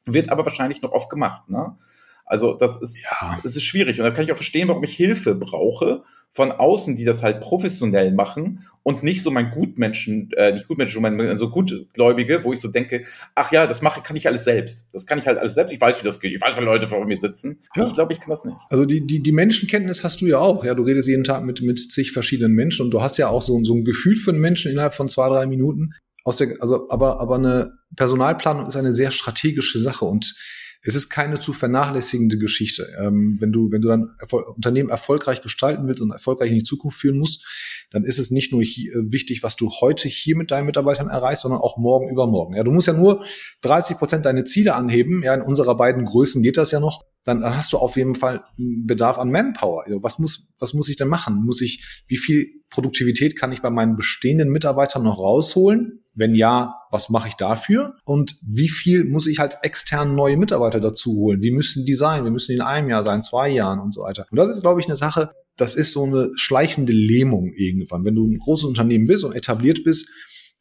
wird 0.04 0.30
aber 0.30 0.44
wahrscheinlich 0.44 0.82
noch 0.82 0.92
oft 0.92 1.10
gemacht. 1.10 1.48
Ne? 1.48 1.76
Also 2.24 2.54
das 2.54 2.80
ist, 2.80 3.02
ja. 3.02 3.38
das 3.42 3.56
ist 3.56 3.64
schwierig. 3.64 3.98
Und 3.98 4.04
da 4.04 4.10
kann 4.10 4.24
ich 4.24 4.32
auch 4.32 4.36
verstehen, 4.36 4.68
warum 4.68 4.84
ich 4.84 4.96
Hilfe 4.96 5.34
brauche 5.34 6.02
von 6.34 6.50
außen, 6.50 6.96
die 6.96 7.04
das 7.04 7.22
halt 7.22 7.40
professionell 7.40 8.12
machen 8.12 8.66
und 8.82 9.02
nicht 9.02 9.22
so 9.22 9.30
mein 9.30 9.50
Gutmenschen, 9.50 10.30
äh, 10.36 10.52
nicht 10.52 10.66
Gutmenschen, 10.66 11.02
mein, 11.02 11.36
so 11.36 11.50
Gutgläubige, 11.50 12.42
wo 12.42 12.54
ich 12.54 12.60
so 12.60 12.68
denke, 12.68 13.04
ach 13.34 13.52
ja, 13.52 13.66
das 13.66 13.82
mache 13.82 14.00
kann 14.00 14.16
ich 14.16 14.26
alles 14.26 14.44
selbst. 14.44 14.88
Das 14.92 15.06
kann 15.06 15.18
ich 15.18 15.26
halt 15.26 15.38
alles 15.38 15.54
selbst. 15.54 15.72
Ich 15.72 15.80
weiß, 15.80 16.00
wie 16.00 16.06
das 16.06 16.20
geht. 16.20 16.32
Ich 16.32 16.40
weiß, 16.40 16.58
wie 16.58 16.64
Leute 16.64 16.88
vor 16.88 17.04
mir 17.04 17.18
sitzen. 17.18 17.60
Ja. 17.76 17.86
Ich 17.86 17.92
glaube, 17.92 18.14
ich 18.14 18.20
kann 18.20 18.30
das 18.30 18.46
nicht. 18.46 18.56
Also 18.70 18.86
die, 18.86 19.06
die, 19.06 19.22
die 19.22 19.32
Menschenkenntnis 19.32 20.02
hast 20.02 20.22
du 20.22 20.26
ja 20.26 20.38
auch. 20.38 20.64
Ja, 20.64 20.74
du 20.74 20.84
redest 20.84 21.06
jeden 21.06 21.24
Tag 21.24 21.44
mit, 21.44 21.60
mit 21.60 21.78
zig 21.78 22.12
verschiedenen 22.12 22.54
Menschen 22.54 22.86
und 22.86 22.90
du 22.92 23.02
hast 23.02 23.18
ja 23.18 23.28
auch 23.28 23.42
so, 23.42 23.62
so 23.62 23.74
ein 23.74 23.84
Gefühl 23.84 24.16
für 24.16 24.30
einen 24.30 24.40
Menschen 24.40 24.72
innerhalb 24.72 24.94
von 24.94 25.08
zwei, 25.08 25.28
drei 25.28 25.46
Minuten. 25.46 25.92
Aus 26.24 26.38
der, 26.38 26.56
also, 26.60 26.88
aber, 26.88 27.20
aber 27.20 27.34
eine 27.34 27.72
Personalplanung 27.94 28.66
ist 28.66 28.76
eine 28.76 28.92
sehr 28.92 29.10
strategische 29.10 29.78
Sache 29.78 30.06
und 30.06 30.34
es 30.84 30.96
ist 30.96 31.08
keine 31.08 31.38
zu 31.38 31.52
vernachlässigende 31.52 32.38
Geschichte. 32.38 32.92
Ähm, 32.98 33.36
wenn 33.40 33.52
du, 33.52 33.70
wenn 33.70 33.82
du 33.82 33.88
dann 33.88 34.10
Erfol 34.18 34.42
Unternehmen 34.42 34.90
erfolgreich 34.90 35.40
gestalten 35.40 35.86
willst 35.86 36.00
und 36.00 36.10
erfolgreich 36.10 36.50
in 36.50 36.58
die 36.58 36.64
Zukunft 36.64 36.98
führen 36.98 37.18
musst, 37.18 37.44
dann 37.90 38.04
ist 38.04 38.18
es 38.18 38.30
nicht 38.30 38.52
nur 38.52 38.62
äh, 38.62 38.90
wichtig, 38.94 39.42
was 39.42 39.56
du 39.56 39.70
heute 39.70 40.08
hier 40.08 40.36
mit 40.36 40.50
deinen 40.50 40.66
Mitarbeitern 40.66 41.08
erreichst, 41.08 41.42
sondern 41.42 41.60
auch 41.60 41.76
morgen 41.76 42.10
übermorgen. 42.10 42.56
Ja, 42.56 42.64
du 42.64 42.72
musst 42.72 42.88
ja 42.88 42.94
nur 42.94 43.24
30 43.60 43.96
Prozent 43.96 44.24
deine 44.24 44.44
Ziele 44.44 44.74
anheben. 44.74 45.22
Ja, 45.22 45.34
in 45.34 45.42
unserer 45.42 45.76
beiden 45.76 46.04
Größen 46.04 46.42
geht 46.42 46.56
das 46.56 46.72
ja 46.72 46.80
noch. 46.80 47.04
Dann, 47.24 47.44
hast 47.44 47.72
du 47.72 47.78
auf 47.78 47.96
jeden 47.96 48.16
Fall 48.16 48.44
Bedarf 48.56 49.18
an 49.18 49.30
Manpower. 49.30 49.84
Also 49.86 50.02
was 50.02 50.18
muss, 50.18 50.48
was 50.58 50.74
muss 50.74 50.88
ich 50.88 50.96
denn 50.96 51.08
machen? 51.08 51.44
Muss 51.44 51.60
ich, 51.60 52.02
wie 52.08 52.16
viel 52.16 52.46
Produktivität 52.68 53.38
kann 53.38 53.52
ich 53.52 53.62
bei 53.62 53.70
meinen 53.70 53.96
bestehenden 53.96 54.50
Mitarbeitern 54.50 55.04
noch 55.04 55.20
rausholen? 55.20 56.00
Wenn 56.14 56.34
ja, 56.34 56.74
was 56.90 57.08
mache 57.08 57.28
ich 57.28 57.34
dafür? 57.34 57.94
Und 58.04 58.36
wie 58.46 58.68
viel 58.68 59.04
muss 59.04 59.26
ich 59.26 59.38
halt 59.38 59.58
extern 59.62 60.14
neue 60.14 60.36
Mitarbeiter 60.36 60.80
dazu 60.80 61.12
holen? 61.14 61.42
Wie 61.42 61.52
müssen 61.52 61.86
die 61.86 61.94
sein? 61.94 62.24
Wie 62.24 62.30
müssen 62.30 62.52
in 62.52 62.60
einem 62.60 62.90
Jahr 62.90 63.02
sein, 63.02 63.22
zwei 63.22 63.48
Jahren 63.48 63.78
und 63.78 63.94
so 63.94 64.02
weiter? 64.02 64.26
Und 64.30 64.36
das 64.36 64.50
ist, 64.50 64.62
glaube 64.62 64.80
ich, 64.80 64.86
eine 64.86 64.96
Sache, 64.96 65.30
das 65.56 65.74
ist 65.74 65.92
so 65.92 66.04
eine 66.04 66.28
schleichende 66.36 66.92
Lähmung 66.92 67.52
irgendwann. 67.54 68.04
Wenn 68.04 68.14
du 68.14 68.26
ein 68.26 68.38
großes 68.38 68.64
Unternehmen 68.64 69.06
bist 69.06 69.24
und 69.24 69.34
etabliert 69.34 69.84
bist, 69.84 70.08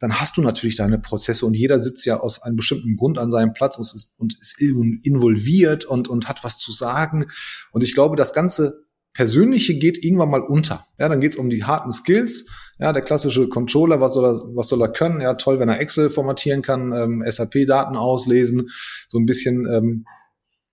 dann 0.02 0.20
hast 0.20 0.36
du 0.36 0.42
natürlich 0.42 0.76
deine 0.76 0.98
Prozesse 0.98 1.46
und 1.46 1.54
jeder 1.54 1.80
sitzt 1.80 2.06
ja 2.06 2.20
aus 2.20 2.42
einem 2.42 2.56
bestimmten 2.56 2.98
Grund 2.98 3.20
an 3.20 3.30
seinem 3.30 3.54
Platz 3.54 3.78
und 3.78 3.84
ist, 3.84 4.20
und 4.20 4.36
ist 4.42 4.60
involviert 4.60 5.86
und, 5.86 6.08
und 6.08 6.28
hat 6.28 6.44
was 6.44 6.58
zu 6.58 6.72
sagen. 6.72 7.28
Und 7.72 7.84
ich 7.84 7.94
glaube, 7.94 8.16
das 8.16 8.34
ganze 8.34 8.88
Persönliche 9.14 9.78
geht 9.78 10.04
irgendwann 10.04 10.32
mal 10.32 10.42
unter. 10.42 10.88
Ja, 10.98 11.08
dann 11.08 11.22
geht 11.22 11.34
es 11.34 11.38
um 11.38 11.52
die 11.52 11.66
harten 11.66 11.92
Skills. 11.92 12.48
Ja, 12.80 12.94
der 12.94 13.04
klassische 13.04 13.48
Controller, 13.48 14.02
was 14.02 14.16
soll 14.16 14.26
er, 14.26 14.42
was 14.56 14.70
soll 14.70 14.82
er 14.82 14.92
können? 14.92 15.22
Ja, 15.22 15.36
toll, 15.36 15.60
wenn 15.60 15.70
er 15.70 15.80
Excel 15.80 16.10
formatieren 16.10 16.64
kann, 16.64 16.94
ähm, 16.94 17.24
SAP-Daten 17.24 17.96
auslesen, 17.96 18.70
so 19.08 19.20
ein 19.20 19.28
bisschen 19.28 19.68
ähm, 19.68 20.06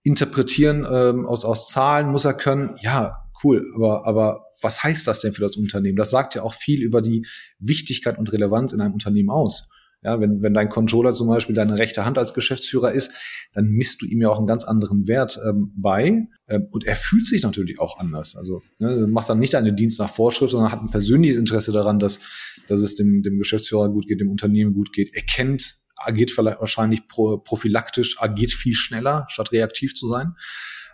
interpretieren 0.05 0.87
ähm, 0.91 1.27
aus, 1.27 1.45
aus 1.45 1.69
Zahlen 1.69 2.11
muss 2.11 2.25
er 2.25 2.35
können. 2.35 2.77
Ja, 2.81 3.19
cool, 3.45 3.71
aber, 3.75 4.07
aber 4.07 4.48
was 4.61 4.83
heißt 4.83 5.07
das 5.07 5.21
denn 5.21 5.33
für 5.33 5.43
das 5.43 5.57
Unternehmen? 5.57 5.97
Das 5.97 6.11
sagt 6.11 6.35
ja 6.35 6.43
auch 6.43 6.55
viel 6.55 6.83
über 6.83 7.03
die 7.03 7.27
Wichtigkeit 7.59 8.19
und 8.19 8.33
Relevanz 8.33 8.73
in 8.73 8.81
einem 8.81 8.95
Unternehmen 8.95 9.31
aus. 9.31 9.69
Ja, 10.03 10.21
wenn, 10.21 10.43
wenn 10.43 10.55
dein 10.55 10.69
Controller 10.69 11.13
zum 11.13 11.27
Beispiel 11.27 11.57
deine 11.57 11.77
rechte 11.77 12.05
Hand 12.05 12.19
als 12.19 12.33
Geschäftsführer 12.33 12.93
ist, 12.93 13.13
dann 13.53 13.67
misst 13.67 14.01
du 14.01 14.07
ihm 14.07 14.21
ja 14.21 14.29
auch 14.29 14.39
einen 14.39 14.47
ganz 14.47 14.63
anderen 14.63 15.09
Wert 15.09 15.41
ähm, 15.45 15.73
bei. 15.77 16.29
Ähm, 16.47 16.69
und 16.71 16.85
er 16.85 16.95
fühlt 16.95 17.27
sich 17.27 17.43
natürlich 17.43 17.81
auch 17.81 17.99
anders. 17.99 18.37
Also 18.37 18.63
ne, 18.79 19.09
macht 19.09 19.29
dann 19.29 19.41
nicht 19.41 19.57
einen 19.57 19.75
Dienst 19.75 19.99
nach 19.99 20.09
Vorschrift, 20.11 20.53
sondern 20.53 20.71
hat 20.71 20.83
ein 20.83 20.91
persönliches 20.91 21.37
Interesse 21.37 21.73
daran, 21.73 21.99
dass, 21.99 22.21
dass 22.69 22.81
es 22.81 22.95
dem, 22.95 23.23
dem 23.23 23.39
Geschäftsführer 23.39 23.89
gut 23.89 24.07
geht, 24.07 24.21
dem 24.21 24.31
Unternehmen 24.31 24.73
gut 24.73 24.93
geht. 24.93 25.13
Er 25.15 25.23
kennt, 25.23 25.79
agiert 25.97 26.31
vielleicht 26.31 26.61
wahrscheinlich 26.61 27.09
pro, 27.09 27.39
prophylaktisch, 27.39 28.21
agiert 28.21 28.53
viel 28.53 28.75
schneller, 28.75 29.27
statt 29.29 29.51
reaktiv 29.51 29.97
zu 29.97 30.07
sein. 30.07 30.35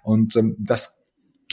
Und 0.03 0.35
ähm, 0.37 0.57
das 0.59 1.04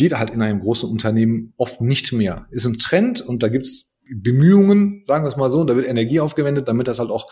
geht 0.02 0.18
halt 0.18 0.32
in 0.32 0.42
einem 0.42 0.62
großen 0.62 0.90
Unternehmen 0.90 1.54
oft 1.58 1.80
nicht 1.80 2.12
mehr. 2.12 2.48
Ist 2.50 2.66
ein 2.66 2.80
Trend 2.80 3.22
und 3.22 3.44
da 3.44 3.50
gibt's 3.50 4.00
Bemühungen, 4.12 5.04
sagen 5.06 5.24
wir 5.24 5.30
es 5.30 5.38
mal 5.38 5.52
so, 5.52 5.62
und 5.62 5.70
da 5.70 5.76
wird 5.76 5.88
Energie 5.88 6.20
aufgewendet, 6.20 6.68
damit 6.68 6.88
das 6.88 6.98
halt 6.98 7.12
auch 7.12 7.28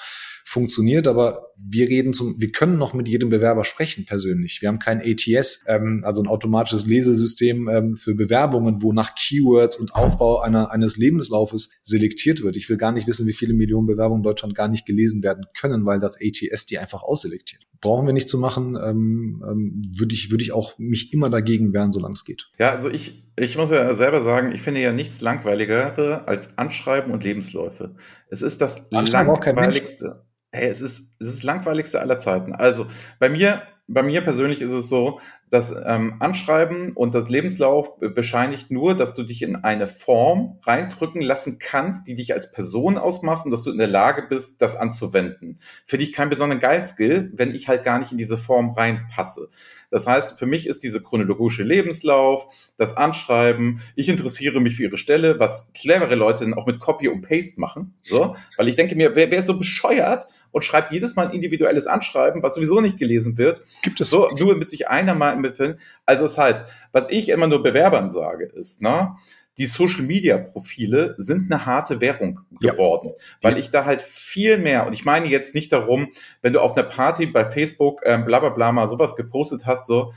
funktioniert, 0.46 1.08
aber 1.08 1.48
wir 1.58 1.90
reden 1.90 2.14
zum, 2.14 2.40
wir 2.40 2.52
können 2.52 2.78
noch 2.78 2.94
mit 2.94 3.08
jedem 3.08 3.30
Bewerber 3.30 3.64
sprechen 3.64 4.06
persönlich. 4.06 4.62
Wir 4.62 4.68
haben 4.68 4.78
kein 4.78 5.02
ATS, 5.02 5.64
ähm, 5.66 6.02
also 6.04 6.22
ein 6.22 6.28
automatisches 6.28 6.86
Lesesystem 6.86 7.68
ähm, 7.70 7.96
für 7.96 8.14
Bewerbungen, 8.14 8.84
wo 8.84 8.94
nach 8.94 9.16
Keywords 9.16 9.76
und 9.76 9.96
Aufbau 9.96 10.40
einer, 10.40 10.70
eines 10.70 10.96
Lebenslaufes 10.96 11.72
selektiert 11.82 12.44
wird. 12.44 12.56
Ich 12.56 12.70
will 12.70 12.78
gar 12.78 12.92
nicht 12.92 13.08
wissen, 13.08 13.26
wie 13.26 13.34
viele 13.34 13.56
Millionen 13.56 13.88
Bewerbungen 13.88 14.20
in 14.20 14.30
Deutschland 14.30 14.54
gar 14.54 14.68
nicht 14.68 14.86
gelesen 14.86 15.24
werden 15.24 15.46
können, 15.58 15.88
weil 15.88 15.98
das 15.98 16.20
ATS 16.22 16.68
die 16.68 16.78
einfach 16.78 17.02
ausselektiert. 17.02 17.66
Brauchen 17.82 18.06
wir 18.06 18.14
nicht 18.14 18.28
zu 18.28 18.38
machen, 18.38 18.78
ähm, 18.82 19.44
ähm, 19.48 19.92
würde 19.98 20.14
ich, 20.14 20.32
würde 20.32 20.44
ich 20.44 20.52
auch 20.52 20.78
mich 20.78 21.14
immer 21.14 21.30
dagegen 21.30 21.74
wehren, 21.74 21.92
solange 21.92 22.14
es 22.14 22.26
geht. 22.26 22.50
Ja, 22.58 22.72
also 22.72 22.90
ich, 22.90 23.32
ich 23.38 23.58
muss 23.58 23.70
ja 23.70 23.94
selber 23.96 24.22
sagen, 24.22 24.52
ich 24.52 24.62
finde 24.62 24.82
ja 24.82 24.92
nichts 24.92 25.22
langweiliger 25.22 26.28
als 26.28 26.58
Anschreiben 26.58 27.12
und 27.12 27.24
Lebensläufe. 27.24 27.96
Es 28.30 28.42
ist 28.42 28.62
das 28.62 28.90
langweiligste. 28.92 30.26
Hey, 30.52 30.70
es 30.70 30.82
ist, 30.82 31.14
es 31.20 31.28
ist 31.28 31.38
das 31.38 31.44
langweiligste 31.44 32.02
aller 32.02 32.18
Zeiten. 32.20 32.54
Also 32.54 32.88
bei 33.20 33.30
mir, 33.30 33.62
bei 33.90 34.04
mir 34.04 34.22
persönlich 34.22 34.62
ist 34.62 34.72
es 34.72 34.88
so, 34.88 35.20
das 35.50 35.74
ähm, 35.84 36.18
Anschreiben 36.20 36.94
und 36.94 37.16
das 37.16 37.28
Lebenslauf 37.30 37.98
bescheinigt 38.00 38.70
nur, 38.70 38.96
dass 38.96 39.16
du 39.16 39.24
dich 39.24 39.42
in 39.42 39.56
eine 39.56 39.88
Form 39.88 40.60
reindrücken 40.64 41.22
lassen 41.22 41.58
kannst, 41.58 42.08
die 42.08 42.14
dich 42.14 42.34
als 42.34 42.52
Person 42.52 43.00
ausmacht 43.00 43.46
und 43.46 43.52
dass 43.52 43.64
du 43.64 43.72
in 43.72 43.80
der 43.80 43.88
Lage 43.88 44.28
bist, 44.30 44.62
das 44.62 44.76
anzuwenden. 44.76 45.60
Finde 45.88 46.04
ich 46.04 46.14
keinen 46.14 46.30
besonderen 46.30 46.60
Geilskill, 46.60 47.32
wenn 47.34 47.54
ich 47.54 47.68
halt 47.68 47.84
gar 47.84 47.98
nicht 47.98 48.12
in 48.12 48.20
diese 48.20 48.38
Form 48.38 48.72
reinpasse. 48.72 49.50
Das 49.90 50.06
heißt, 50.06 50.38
für 50.38 50.46
mich 50.46 50.68
ist 50.68 50.84
diese 50.84 51.02
chronologische 51.02 51.64
Lebenslauf, 51.64 52.48
das 52.78 52.96
Anschreiben, 52.96 53.82
ich 53.96 54.08
interessiere 54.08 54.62
mich 54.62 54.76
für 54.76 54.84
ihre 54.84 55.00
Stelle, 55.00 55.40
was 55.40 55.72
clevere 55.74 56.14
Leute 56.14 56.44
dann 56.44 56.54
auch 56.54 56.68
mit 56.68 56.80
Copy 56.80 57.08
und 57.08 57.22
Paste 57.22 57.60
machen. 57.60 57.96
So, 58.04 58.36
weil 58.56 58.68
ich 58.68 58.76
denke 58.76 58.96
mir, 58.96 59.16
wer, 59.16 59.32
wer 59.32 59.40
ist 59.40 59.48
so 59.48 59.58
bescheuert, 59.58 60.28
und 60.52 60.66
schreibt 60.66 60.92
jedes 60.92 61.16
Mal 61.16 61.28
ein 61.28 61.34
individuelles 61.34 61.88
Anschreiben, 61.88 62.44
was 62.44 62.56
sowieso 62.56 62.82
nicht 62.82 62.98
gelesen 62.98 63.38
wird. 63.38 63.64
Gibt 63.84 64.02
es 64.02 64.10
so, 64.10 64.30
nur 64.38 64.56
mit 64.56 64.70
sich 64.70 64.88
einer 64.88 65.16
mal 65.16 65.36
mit. 65.38 65.60
Also 66.06 66.24
das 66.24 66.38
heißt, 66.38 66.66
was 66.92 67.10
ich 67.10 67.30
immer 67.30 67.48
nur 67.48 67.64
Bewerbern 67.64 68.12
sage, 68.12 68.46
ist, 68.46 68.82
ne, 68.82 69.16
die 69.60 69.66
Social 69.66 70.04
Media 70.04 70.38
Profile 70.38 71.16
sind 71.18 71.52
eine 71.52 71.66
harte 71.66 72.00
Währung 72.00 72.40
geworden, 72.62 73.10
ja. 73.10 73.24
weil 73.42 73.58
ich 73.58 73.70
da 73.70 73.84
halt 73.84 74.02
viel 74.02 74.58
mehr, 74.58 74.88
und 74.88 74.94
ich 74.94 75.04
meine 75.04 75.28
jetzt 75.28 75.54
nicht 75.54 75.74
darum, 75.74 76.08
wenn 76.42 76.54
du 76.54 76.62
auf 76.62 76.78
einer 76.78 76.88
Party 76.88 77.26
bei 77.26 77.52
Facebook 77.52 78.02
ähm, 78.06 78.24
bla 78.24 78.40
bla 78.40 78.50
bla 78.50 78.72
mal 78.72 78.88
sowas 78.88 79.18
gepostet 79.18 79.66
hast, 79.66 79.86
so, 79.86 80.14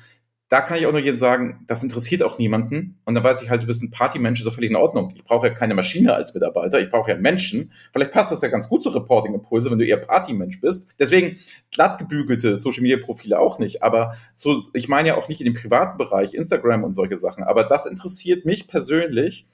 da 0.53 0.61
kann 0.61 0.77
ich 0.77 0.85
auch 0.85 0.93
nur 0.93 1.01
jedem 1.01 1.19
sagen, 1.19 1.65
das 1.67 1.83
interessiert 1.83 2.23
auch 2.23 2.37
niemanden. 2.39 2.99
Und 3.07 3.15
dann 3.15 3.25
weiß 3.25 3.41
ich 3.41 3.49
halt, 3.49 3.63
du 3.63 3.67
bist 3.67 3.83
ein 3.83 3.91
Partymensch, 3.91 4.39
ist 4.39 4.45
doch 4.45 4.53
völlig 4.53 4.69
in 4.69 4.77
Ordnung. 4.77 5.15
Ich 5.17 5.25
brauche 5.25 5.47
ja 5.47 5.55
keine 5.55 5.73
Maschine 5.73 6.13
als 6.13 6.35
Mitarbeiter, 6.35 6.79
ich 6.79 6.91
brauche 6.91 7.11
ja 7.11 7.17
Menschen. 7.17 7.73
Vielleicht 7.91 8.13
passt 8.13 8.33
das 8.33 8.43
ja 8.43 8.49
ganz 8.49 8.69
gut 8.69 8.83
zu 8.83 8.91
Reporting-Impulse, 8.91 9.71
wenn 9.71 9.79
du 9.79 9.87
eher 9.87 9.97
Partymensch 9.97 10.61
bist. 10.61 10.91
Deswegen 10.99 11.39
glatt 11.71 11.99
gebügelte 11.99 12.59
Social-Media-Profile 12.59 13.39
auch 13.39 13.59
nicht. 13.59 13.83
Aber 13.83 14.15
so, 14.35 14.61
ich 14.75 14.89
meine 14.89 15.09
ja 15.09 15.17
auch 15.17 15.31
nicht 15.31 15.41
in 15.41 15.47
dem 15.47 15.55
privaten 15.55 15.97
Bereich, 15.97 16.35
Instagram 16.35 16.85
und 16.85 16.93
solche 16.93 17.17
Sachen. 17.17 17.45
Aber 17.45 17.65
das 17.65 17.87
interessiert 17.87 18.45
mich 18.45 18.69
persönlich 18.69 19.47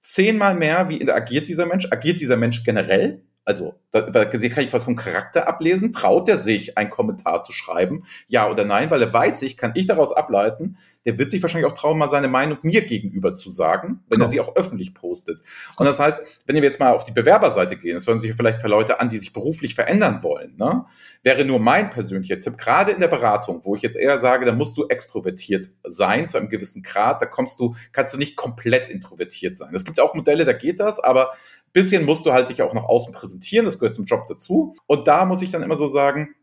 zehnmal 0.00 0.54
mehr, 0.54 0.88
wie 0.88 1.06
agiert 1.10 1.48
dieser 1.48 1.66
Mensch? 1.66 1.86
Agiert 1.90 2.18
dieser 2.18 2.38
Mensch 2.38 2.64
generell? 2.64 3.20
Also, 3.46 3.76
da, 3.92 4.00
da 4.02 4.24
kann 4.24 4.42
ich 4.42 4.72
was 4.72 4.84
vom 4.84 4.96
Charakter 4.96 5.46
ablesen. 5.46 5.92
Traut 5.92 6.28
er 6.28 6.36
sich, 6.36 6.76
einen 6.76 6.90
Kommentar 6.90 7.44
zu 7.44 7.52
schreiben? 7.52 8.04
Ja 8.26 8.50
oder 8.50 8.64
nein? 8.64 8.90
Weil 8.90 9.00
er 9.00 9.12
weiß 9.12 9.38
sich, 9.38 9.56
kann 9.56 9.70
ich 9.76 9.86
daraus 9.86 10.12
ableiten, 10.12 10.76
der 11.06 11.16
wird 11.18 11.30
sich 11.30 11.40
wahrscheinlich 11.40 11.70
auch 11.70 11.74
trauen, 11.74 11.96
mal 11.96 12.10
seine 12.10 12.26
Meinung 12.26 12.58
mir 12.62 12.84
gegenüber 12.84 13.34
zu 13.34 13.50
sagen, 13.50 14.00
wenn 14.08 14.16
genau. 14.16 14.24
er 14.24 14.30
sie 14.30 14.40
auch 14.40 14.56
öffentlich 14.56 14.92
postet. 14.92 15.40
Und 15.76 15.86
das 15.86 16.00
heißt, 16.00 16.20
wenn 16.46 16.56
wir 16.56 16.64
jetzt 16.64 16.80
mal 16.80 16.92
auf 16.92 17.04
die 17.04 17.12
Bewerberseite 17.12 17.76
gehen, 17.76 17.94
das 17.94 18.06
hören 18.06 18.18
sich 18.18 18.34
vielleicht 18.34 18.60
für 18.60 18.66
Leute 18.66 18.98
an, 18.98 19.08
die 19.08 19.18
sich 19.18 19.32
beruflich 19.32 19.76
verändern 19.76 20.24
wollen, 20.24 20.56
ne? 20.56 20.84
wäre 21.22 21.44
nur 21.44 21.60
mein 21.60 21.90
persönlicher 21.90 22.40
Tipp, 22.40 22.58
gerade 22.58 22.90
in 22.90 22.98
der 22.98 23.08
Beratung, 23.08 23.60
wo 23.64 23.76
ich 23.76 23.82
jetzt 23.82 23.96
eher 23.96 24.18
sage, 24.18 24.44
da 24.44 24.52
musst 24.52 24.76
du 24.76 24.88
extrovertiert 24.88 25.68
sein, 25.84 26.26
zu 26.26 26.38
einem 26.38 26.48
gewissen 26.48 26.82
Grad, 26.82 27.22
da 27.22 27.26
kommst 27.26 27.60
du, 27.60 27.76
kannst 27.92 28.12
du 28.12 28.18
nicht 28.18 28.34
komplett 28.34 28.88
introvertiert 28.88 29.56
sein. 29.56 29.74
Es 29.74 29.84
gibt 29.84 30.00
auch 30.00 30.14
Modelle, 30.14 30.44
da 30.44 30.52
geht 30.52 30.80
das, 30.80 30.98
aber 30.98 31.32
bisschen 31.76 32.06
musst 32.06 32.24
du 32.24 32.32
halt 32.32 32.48
dich 32.48 32.62
auch 32.62 32.72
nach 32.72 32.84
außen 32.84 33.12
präsentieren, 33.12 33.66
das 33.66 33.78
gehört 33.78 33.96
zum 33.96 34.06
Job 34.06 34.24
dazu. 34.26 34.76
Und 34.86 35.06
da 35.06 35.26
muss 35.26 35.42
ich 35.42 35.50
dann 35.50 35.62
immer 35.62 35.76
so 35.76 35.88
sagen, 35.88 36.34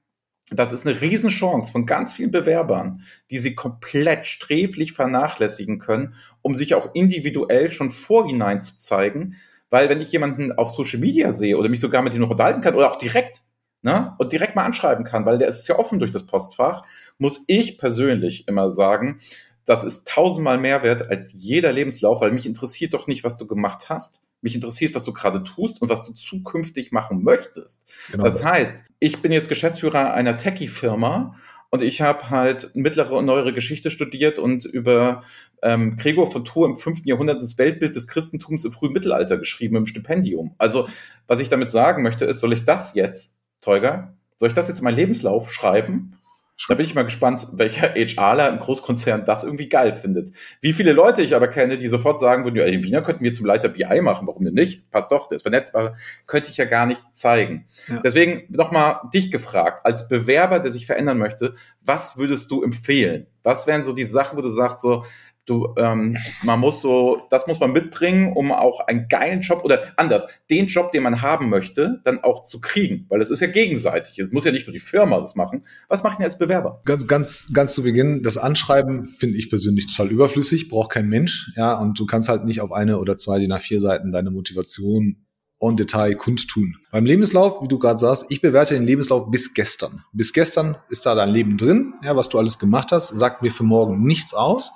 das 0.51 0.71
ist 0.71 0.85
eine 0.85 1.01
Riesenchance 1.01 1.71
von 1.71 1.87
ganz 1.87 2.13
vielen 2.13 2.29
Bewerbern, 2.29 3.01
die 3.31 3.39
sie 3.39 3.55
komplett 3.55 4.27
sträflich 4.27 4.93
vernachlässigen 4.93 5.79
können, 5.79 6.13
um 6.43 6.53
sich 6.53 6.75
auch 6.75 6.93
individuell 6.93 7.71
schon 7.71 7.89
vorhinein 7.89 8.61
zu 8.61 8.77
zeigen. 8.77 9.37
Weil 9.71 9.89
wenn 9.89 10.01
ich 10.01 10.11
jemanden 10.11 10.51
auf 10.51 10.69
Social 10.69 10.99
Media 10.99 11.33
sehe 11.33 11.57
oder 11.57 11.67
mich 11.67 11.79
sogar 11.79 12.03
mit 12.03 12.13
ihm 12.13 12.21
noch 12.21 12.29
unterhalten 12.29 12.61
kann 12.61 12.75
oder 12.75 12.91
auch 12.91 12.99
direkt, 12.99 13.41
ne, 13.81 14.13
und 14.19 14.33
direkt 14.33 14.55
mal 14.55 14.65
anschreiben 14.65 15.03
kann, 15.03 15.25
weil 15.25 15.39
der 15.39 15.47
ist 15.47 15.67
ja 15.67 15.79
offen 15.79 15.97
durch 15.97 16.11
das 16.11 16.27
Postfach, 16.27 16.83
muss 17.17 17.43
ich 17.47 17.79
persönlich 17.79 18.47
immer 18.47 18.69
sagen, 18.69 19.19
das 19.65 19.83
ist 19.83 20.07
tausendmal 20.07 20.57
mehr 20.57 20.83
wert 20.83 21.09
als 21.09 21.31
jeder 21.33 21.71
Lebenslauf, 21.71 22.21
weil 22.21 22.31
mich 22.31 22.45
interessiert 22.45 22.93
doch 22.93 23.07
nicht, 23.07 23.23
was 23.23 23.37
du 23.37 23.47
gemacht 23.47 23.89
hast. 23.89 24.21
Mich 24.41 24.55
interessiert, 24.55 24.93
was 24.93 25.05
du 25.05 25.13
gerade 25.13 25.43
tust 25.43 25.81
und 25.81 25.89
was 25.89 26.05
du 26.05 26.13
zukünftig 26.13 26.91
machen 26.91 27.23
möchtest. 27.23 27.81
Genau 28.11 28.25
das, 28.25 28.39
das 28.39 28.45
heißt, 28.45 28.83
ich 28.99 29.21
bin 29.21 29.31
jetzt 29.31 29.47
Geschäftsführer 29.47 30.13
einer 30.13 30.37
Techie-Firma 30.37 31.35
und 31.73 31.81
ich 31.81 32.01
habe 32.01 32.29
halt 32.29 32.75
mittlere 32.75 33.13
und 33.13 33.25
neuere 33.25 33.51
Geschichte 33.51 33.89
studiert 33.89 34.37
und 34.37 34.65
über 34.65 35.23
ähm, 35.63 35.97
Gregor 35.97 36.29
von 36.29 36.45
Tours 36.45 36.69
im 36.69 36.77
fünften 36.77 37.07
Jahrhundert 37.07 37.41
das 37.41 37.57
Weltbild 37.57 37.95
des 37.95 38.07
Christentums 38.07 38.63
im 38.63 38.71
frühen 38.73 38.93
Mittelalter 38.93 39.37
geschrieben 39.37 39.77
im 39.77 39.87
Stipendium. 39.87 40.53
Also, 40.59 40.87
was 41.25 41.39
ich 41.39 41.49
damit 41.49 41.71
sagen 41.71 42.03
möchte, 42.03 42.25
ist, 42.25 42.41
soll 42.41 42.53
ich 42.53 42.65
das 42.65 42.93
jetzt, 42.93 43.39
Teuger, 43.61 44.13
soll 44.37 44.49
ich 44.49 44.55
das 44.55 44.67
jetzt 44.67 44.79
in 44.79 44.83
meinen 44.83 44.97
Lebenslauf 44.97 45.51
schreiben? 45.51 46.19
Da 46.67 46.75
bin 46.75 46.85
ich 46.85 46.95
mal 46.95 47.03
gespannt, 47.03 47.47
welcher 47.53 47.89
HRler 47.89 48.49
im 48.49 48.59
Großkonzern 48.59 49.25
das 49.25 49.43
irgendwie 49.43 49.67
geil 49.67 49.91
findet. 49.91 50.31
Wie 50.61 50.71
viele 50.71 50.93
Leute 50.93 51.21
ich 51.21 51.35
aber 51.35 51.47
kenne, 51.47 51.77
die 51.77 51.87
sofort 51.87 52.19
sagen 52.19 52.45
würden, 52.45 52.55
ja, 52.55 52.65
den 52.65 52.83
Wiener 52.83 53.01
könnten 53.01 53.23
wir 53.23 53.33
zum 53.33 53.45
Leiter 53.45 53.69
BI 53.69 54.01
machen, 54.01 54.27
warum 54.27 54.45
denn 54.45 54.53
nicht? 54.53 54.89
Passt 54.91 55.11
doch, 55.11 55.27
der 55.27 55.37
ist 55.37 55.41
vernetzbar, 55.41 55.97
könnte 56.27 56.51
ich 56.51 56.57
ja 56.57 56.65
gar 56.65 56.85
nicht 56.85 57.01
zeigen. 57.11 57.67
Ja. 57.87 57.99
Deswegen 58.03 58.43
nochmal 58.49 58.97
dich 59.13 59.31
gefragt, 59.31 59.85
als 59.85 60.07
Bewerber, 60.07 60.59
der 60.59 60.71
sich 60.71 60.85
verändern 60.85 61.17
möchte, 61.17 61.55
was 61.81 62.17
würdest 62.17 62.49
du 62.51 62.63
empfehlen? 62.63 63.27
Was 63.41 63.67
wären 63.67 63.83
so 63.83 63.91
die 63.91 64.05
Sachen, 64.05 64.37
wo 64.37 64.41
du 64.41 64.49
sagst, 64.49 64.81
so, 64.81 65.03
Du, 65.45 65.75
ähm, 65.77 66.15
man 66.43 66.61
muss 66.61 66.81
so, 66.81 67.27
das 67.29 67.47
muss 67.47 67.59
man 67.59 67.73
mitbringen, 67.73 68.31
um 68.33 68.53
auch 68.53 68.79
einen 68.87 69.09
geilen 69.09 69.41
Job 69.41 69.65
oder 69.65 69.91
anders, 69.97 70.25
den 70.49 70.67
Job, 70.67 70.93
den 70.93 71.03
man 71.03 71.21
haben 71.21 71.49
möchte, 71.49 71.99
dann 72.05 72.23
auch 72.23 72.43
zu 72.43 72.61
kriegen, 72.61 73.07
weil 73.09 73.19
es 73.19 73.29
ist 73.29 73.41
ja 73.41 73.47
gegenseitig. 73.47 74.17
Es 74.19 74.31
muss 74.31 74.45
ja 74.45 74.53
nicht 74.53 74.67
nur 74.67 74.73
die 74.73 74.79
Firma 74.79 75.19
das 75.19 75.35
machen. 75.35 75.65
Was 75.89 76.01
macht 76.01 76.19
ihr 76.19 76.25
als 76.25 76.37
Bewerber? 76.37 76.81
Ganz, 76.85 77.07
ganz, 77.07 77.49
ganz 77.51 77.73
zu 77.73 77.83
Beginn, 77.83 78.23
das 78.23 78.37
Anschreiben 78.37 79.03
finde 79.03 79.37
ich 79.37 79.49
persönlich 79.49 79.87
total 79.87 80.13
überflüssig, 80.13 80.69
braucht 80.69 80.91
kein 80.91 81.09
Mensch, 81.09 81.51
ja, 81.57 81.77
und 81.77 81.99
du 81.99 82.05
kannst 82.05 82.29
halt 82.29 82.45
nicht 82.45 82.61
auf 82.61 82.71
eine 82.71 82.99
oder 82.99 83.17
zwei 83.17 83.39
die 83.39 83.47
nach 83.47 83.59
vier 83.59 83.81
Seiten 83.81 84.13
deine 84.13 84.31
Motivation 84.31 85.25
on 85.59 85.75
Detail 85.75 86.15
kundtun. 86.15 86.77
Beim 86.91 87.05
Lebenslauf, 87.05 87.61
wie 87.61 87.67
du 87.67 87.79
gerade 87.79 87.99
sagst, 87.99 88.27
ich 88.29 88.39
bewerte 88.39 88.75
den 88.75 88.85
Lebenslauf 88.85 89.29
bis 89.29 89.53
gestern. 89.53 90.03
Bis 90.13 90.31
gestern 90.31 90.77
ist 90.89 91.05
da 91.05 91.15
dein 91.15 91.29
Leben 91.29 91.57
drin, 91.57 91.95
ja, 92.01 92.15
was 92.15 92.29
du 92.29 92.37
alles 92.37 92.59
gemacht 92.59 92.93
hast, 92.93 93.09
sagt 93.09 93.41
mir 93.41 93.51
für 93.51 93.63
morgen 93.63 94.03
nichts 94.03 94.33
aus 94.33 94.71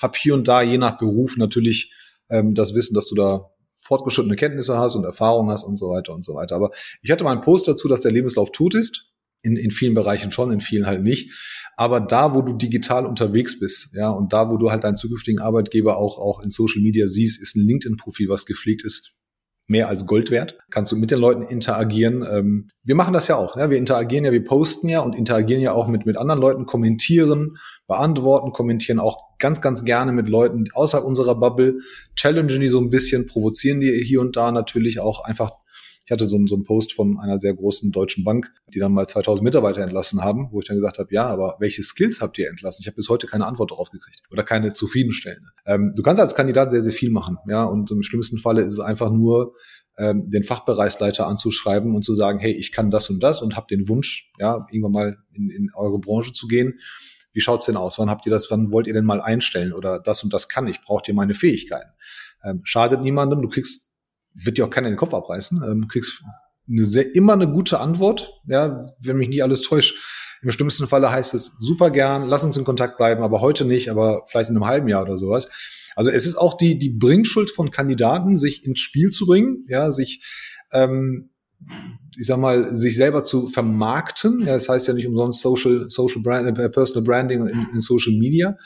habe 0.00 0.14
hier 0.16 0.34
und 0.34 0.48
da 0.48 0.62
je 0.62 0.78
nach 0.78 0.98
Beruf 0.98 1.36
natürlich 1.36 1.92
ähm, 2.30 2.54
das 2.54 2.74
Wissen, 2.74 2.94
dass 2.94 3.06
du 3.06 3.14
da 3.14 3.50
fortgeschrittene 3.80 4.36
Kenntnisse 4.36 4.76
hast 4.76 4.96
und 4.96 5.04
Erfahrung 5.04 5.50
hast 5.50 5.64
und 5.64 5.78
so 5.78 5.90
weiter 5.90 6.12
und 6.12 6.24
so 6.24 6.34
weiter. 6.34 6.56
Aber 6.56 6.70
ich 7.02 7.10
hatte 7.10 7.24
mal 7.24 7.32
einen 7.32 7.40
Post 7.40 7.68
dazu, 7.68 7.88
dass 7.88 8.00
der 8.00 8.12
Lebenslauf 8.12 8.50
tot 8.50 8.74
ist. 8.74 9.06
In, 9.42 9.56
in 9.56 9.70
vielen 9.70 9.94
Bereichen 9.94 10.32
schon, 10.32 10.50
in 10.50 10.60
vielen 10.60 10.86
halt 10.86 11.02
nicht. 11.02 11.30
Aber 11.76 12.00
da, 12.00 12.34
wo 12.34 12.42
du 12.42 12.54
digital 12.54 13.06
unterwegs 13.06 13.60
bist, 13.60 13.94
ja, 13.94 14.10
und 14.10 14.32
da, 14.32 14.50
wo 14.50 14.56
du 14.56 14.70
halt 14.72 14.82
deinen 14.82 14.96
zukünftigen 14.96 15.40
Arbeitgeber 15.40 15.98
auch, 15.98 16.18
auch 16.18 16.40
in 16.40 16.50
Social 16.50 16.82
Media 16.82 17.06
siehst, 17.06 17.40
ist 17.40 17.54
ein 17.54 17.64
LinkedIn-Profil, 17.64 18.28
was 18.28 18.46
gepflegt 18.46 18.82
ist, 18.82 19.15
mehr 19.68 19.88
als 19.88 20.06
Gold 20.06 20.30
wert. 20.30 20.58
Kannst 20.70 20.92
du 20.92 20.96
mit 20.96 21.10
den 21.10 21.18
Leuten 21.18 21.42
interagieren. 21.42 22.24
Ähm, 22.30 22.68
wir 22.84 22.94
machen 22.94 23.12
das 23.12 23.28
ja 23.28 23.36
auch. 23.36 23.56
Ne? 23.56 23.68
Wir 23.70 23.78
interagieren 23.78 24.24
ja, 24.24 24.32
wir 24.32 24.44
posten 24.44 24.88
ja 24.88 25.00
und 25.00 25.16
interagieren 25.16 25.60
ja 25.60 25.72
auch 25.72 25.88
mit, 25.88 26.06
mit 26.06 26.16
anderen 26.16 26.40
Leuten, 26.40 26.66
kommentieren, 26.66 27.56
beantworten, 27.86 28.52
kommentieren 28.52 29.00
auch 29.00 29.38
ganz, 29.38 29.60
ganz 29.60 29.84
gerne 29.84 30.12
mit 30.12 30.28
Leuten 30.28 30.64
außerhalb 30.72 31.06
unserer 31.06 31.34
Bubble, 31.34 31.80
challengen 32.14 32.60
die 32.60 32.68
so 32.68 32.80
ein 32.80 32.90
bisschen, 32.90 33.26
provozieren 33.26 33.80
die 33.80 33.92
hier 34.04 34.20
und 34.20 34.36
da 34.36 34.52
natürlich 34.52 35.00
auch 35.00 35.24
einfach 35.24 35.52
ich 36.06 36.12
hatte 36.12 36.26
so, 36.26 36.38
so 36.46 36.54
einen 36.54 36.64
Post 36.64 36.92
von 36.92 37.18
einer 37.18 37.40
sehr 37.40 37.52
großen 37.52 37.90
deutschen 37.90 38.22
Bank, 38.22 38.52
die 38.72 38.78
dann 38.78 38.92
mal 38.92 39.06
2000 39.06 39.44
Mitarbeiter 39.44 39.82
entlassen 39.82 40.22
haben, 40.22 40.48
wo 40.52 40.60
ich 40.60 40.66
dann 40.66 40.76
gesagt 40.76 40.98
habe, 40.98 41.12
ja, 41.12 41.26
aber 41.26 41.56
welche 41.58 41.82
Skills 41.82 42.20
habt 42.20 42.38
ihr 42.38 42.48
entlassen? 42.48 42.82
Ich 42.82 42.86
habe 42.86 42.94
bis 42.94 43.08
heute 43.08 43.26
keine 43.26 43.44
Antwort 43.44 43.72
darauf 43.72 43.90
gekriegt 43.90 44.22
oder 44.30 44.44
keine 44.44 44.72
zufriedenstellende. 44.72 45.48
Ähm, 45.66 45.92
du 45.96 46.02
kannst 46.02 46.20
als 46.22 46.36
Kandidat 46.36 46.70
sehr, 46.70 46.82
sehr 46.82 46.92
viel 46.92 47.10
machen, 47.10 47.38
ja, 47.48 47.64
und 47.64 47.90
im 47.90 48.02
schlimmsten 48.02 48.38
Falle 48.38 48.62
ist 48.62 48.72
es 48.72 48.80
einfach 48.80 49.10
nur, 49.10 49.54
ähm, 49.98 50.28
den 50.30 50.44
Fachbereichsleiter 50.44 51.26
anzuschreiben 51.26 51.94
und 51.94 52.04
zu 52.04 52.14
sagen, 52.14 52.38
hey, 52.38 52.52
ich 52.52 52.70
kann 52.70 52.90
das 52.90 53.10
und 53.10 53.20
das 53.20 53.42
und 53.42 53.56
habe 53.56 53.66
den 53.68 53.88
Wunsch, 53.88 54.30
ja, 54.38 54.66
irgendwann 54.70 54.92
mal 54.92 55.16
in, 55.34 55.50
in 55.50 55.70
eure 55.74 55.98
Branche 55.98 56.32
zu 56.32 56.46
gehen. 56.46 56.78
Wie 57.32 57.40
schaut's 57.40 57.66
denn 57.66 57.76
aus? 57.76 57.98
Wann 57.98 58.10
habt 58.10 58.26
ihr 58.26 58.30
das, 58.30 58.50
wann 58.50 58.72
wollt 58.72 58.86
ihr 58.86 58.94
denn 58.94 59.04
mal 59.04 59.20
einstellen? 59.20 59.72
Oder 59.72 60.00
das 60.00 60.22
und 60.22 60.32
das 60.32 60.48
kann 60.48 60.66
ich, 60.66 60.80
braucht 60.82 61.08
ihr 61.08 61.14
meine 61.14 61.34
Fähigkeiten? 61.34 61.90
Ähm, 62.44 62.60
schadet 62.64 63.02
niemandem, 63.02 63.42
du 63.42 63.48
kriegst 63.48 63.85
wird 64.44 64.58
dir 64.58 64.66
auch 64.66 64.70
keiner 64.70 64.88
den 64.88 64.96
Kopf 64.96 65.14
abreißen. 65.14 65.62
Ähm, 65.62 65.88
kriegst 65.88 66.22
eine 66.68 66.84
sehr, 66.84 67.14
immer 67.14 67.32
eine 67.34 67.50
gute 67.50 67.80
Antwort, 67.80 68.32
ja, 68.46 68.84
wenn 69.02 69.16
mich 69.16 69.28
nicht 69.28 69.42
alles 69.42 69.62
täuscht. 69.62 69.96
Im 70.42 70.50
schlimmsten 70.50 70.86
Falle 70.86 71.10
heißt 71.10 71.34
es 71.34 71.56
super 71.58 71.90
gern, 71.90 72.26
lass 72.26 72.44
uns 72.44 72.56
in 72.56 72.64
Kontakt 72.64 72.98
bleiben, 72.98 73.22
aber 73.22 73.40
heute 73.40 73.64
nicht, 73.64 73.90
aber 73.90 74.24
vielleicht 74.28 74.50
in 74.50 74.56
einem 74.56 74.66
halben 74.66 74.88
Jahr 74.88 75.02
oder 75.02 75.16
sowas. 75.16 75.48
Also 75.94 76.10
es 76.10 76.26
ist 76.26 76.36
auch 76.36 76.54
die, 76.54 76.78
die 76.78 76.90
Bringschuld 76.90 77.50
von 77.50 77.70
Kandidaten, 77.70 78.36
sich 78.36 78.64
ins 78.64 78.80
Spiel 78.80 79.10
zu 79.10 79.26
bringen, 79.26 79.64
ja, 79.68 79.92
sich 79.92 80.22
ähm, 80.72 81.30
ich 82.18 82.26
sag 82.26 82.38
mal, 82.38 82.74
sich 82.76 82.96
selber 82.96 83.24
zu 83.24 83.48
vermarkten. 83.48 84.40
Ja, 84.40 84.54
das 84.54 84.68
heißt 84.68 84.88
ja 84.88 84.94
nicht 84.94 85.06
umsonst 85.06 85.40
Social, 85.40 85.86
Social 85.88 86.22
Brand, 86.22 86.58
äh, 86.58 86.68
Personal 86.68 87.04
Branding 87.04 87.46
in, 87.46 87.66
in 87.72 87.80
Social 87.80 88.12
Media. 88.14 88.56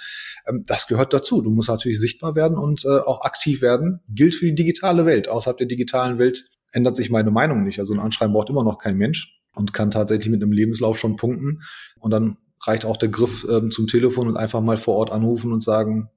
Ähm, 0.47 0.65
das 0.67 0.87
gehört 0.87 1.13
dazu. 1.13 1.43
Du 1.43 1.51
musst 1.51 1.69
natürlich 1.69 2.01
sichtbar 2.01 2.35
werden 2.35 2.57
und 2.57 2.85
äh, 2.85 2.99
auch 2.99 3.23
aktiv 3.23 3.63
werden. 3.63 4.01
Gilt 4.09 4.35
für 4.35 4.47
die 4.47 4.55
digitale 4.55 5.07
Welt. 5.07 5.29
Außerhalb 5.29 5.59
der 5.59 5.67
digitalen 5.67 6.19
Welt 6.19 6.51
ändert 6.73 6.97
sich 6.97 7.11
meine 7.11 7.31
Meinung 7.31 7.65
nicht. 7.65 7.79
Also 7.79 7.95
ein 7.95 8.01
Anschreiben 8.01 8.33
braucht 8.33 8.51
immer 8.51 8.65
noch 8.65 8.79
kein 8.79 8.97
Mensch 8.97 9.41
und 9.55 9.73
kann 9.73 9.91
tatsächlich 9.91 10.31
mit 10.31 10.43
einem 10.43 10.53
Lebenslauf 10.53 10.99
schon 10.99 11.17
punkten. 11.17 11.63
Und 11.99 12.13
dann 12.13 12.37
reicht 12.65 12.85
auch 12.85 12.97
der 12.97 13.09
Griff 13.09 13.47
ähm, 13.51 13.71
zum 13.71 13.87
Telefon 13.87 14.29
und 14.29 14.37
einfach 14.37 14.61
mal 14.61 14.77
vor 14.77 14.97
Ort 14.97 15.11
anrufen 15.11 15.53
und 15.53 15.63
sagen, 15.63 16.11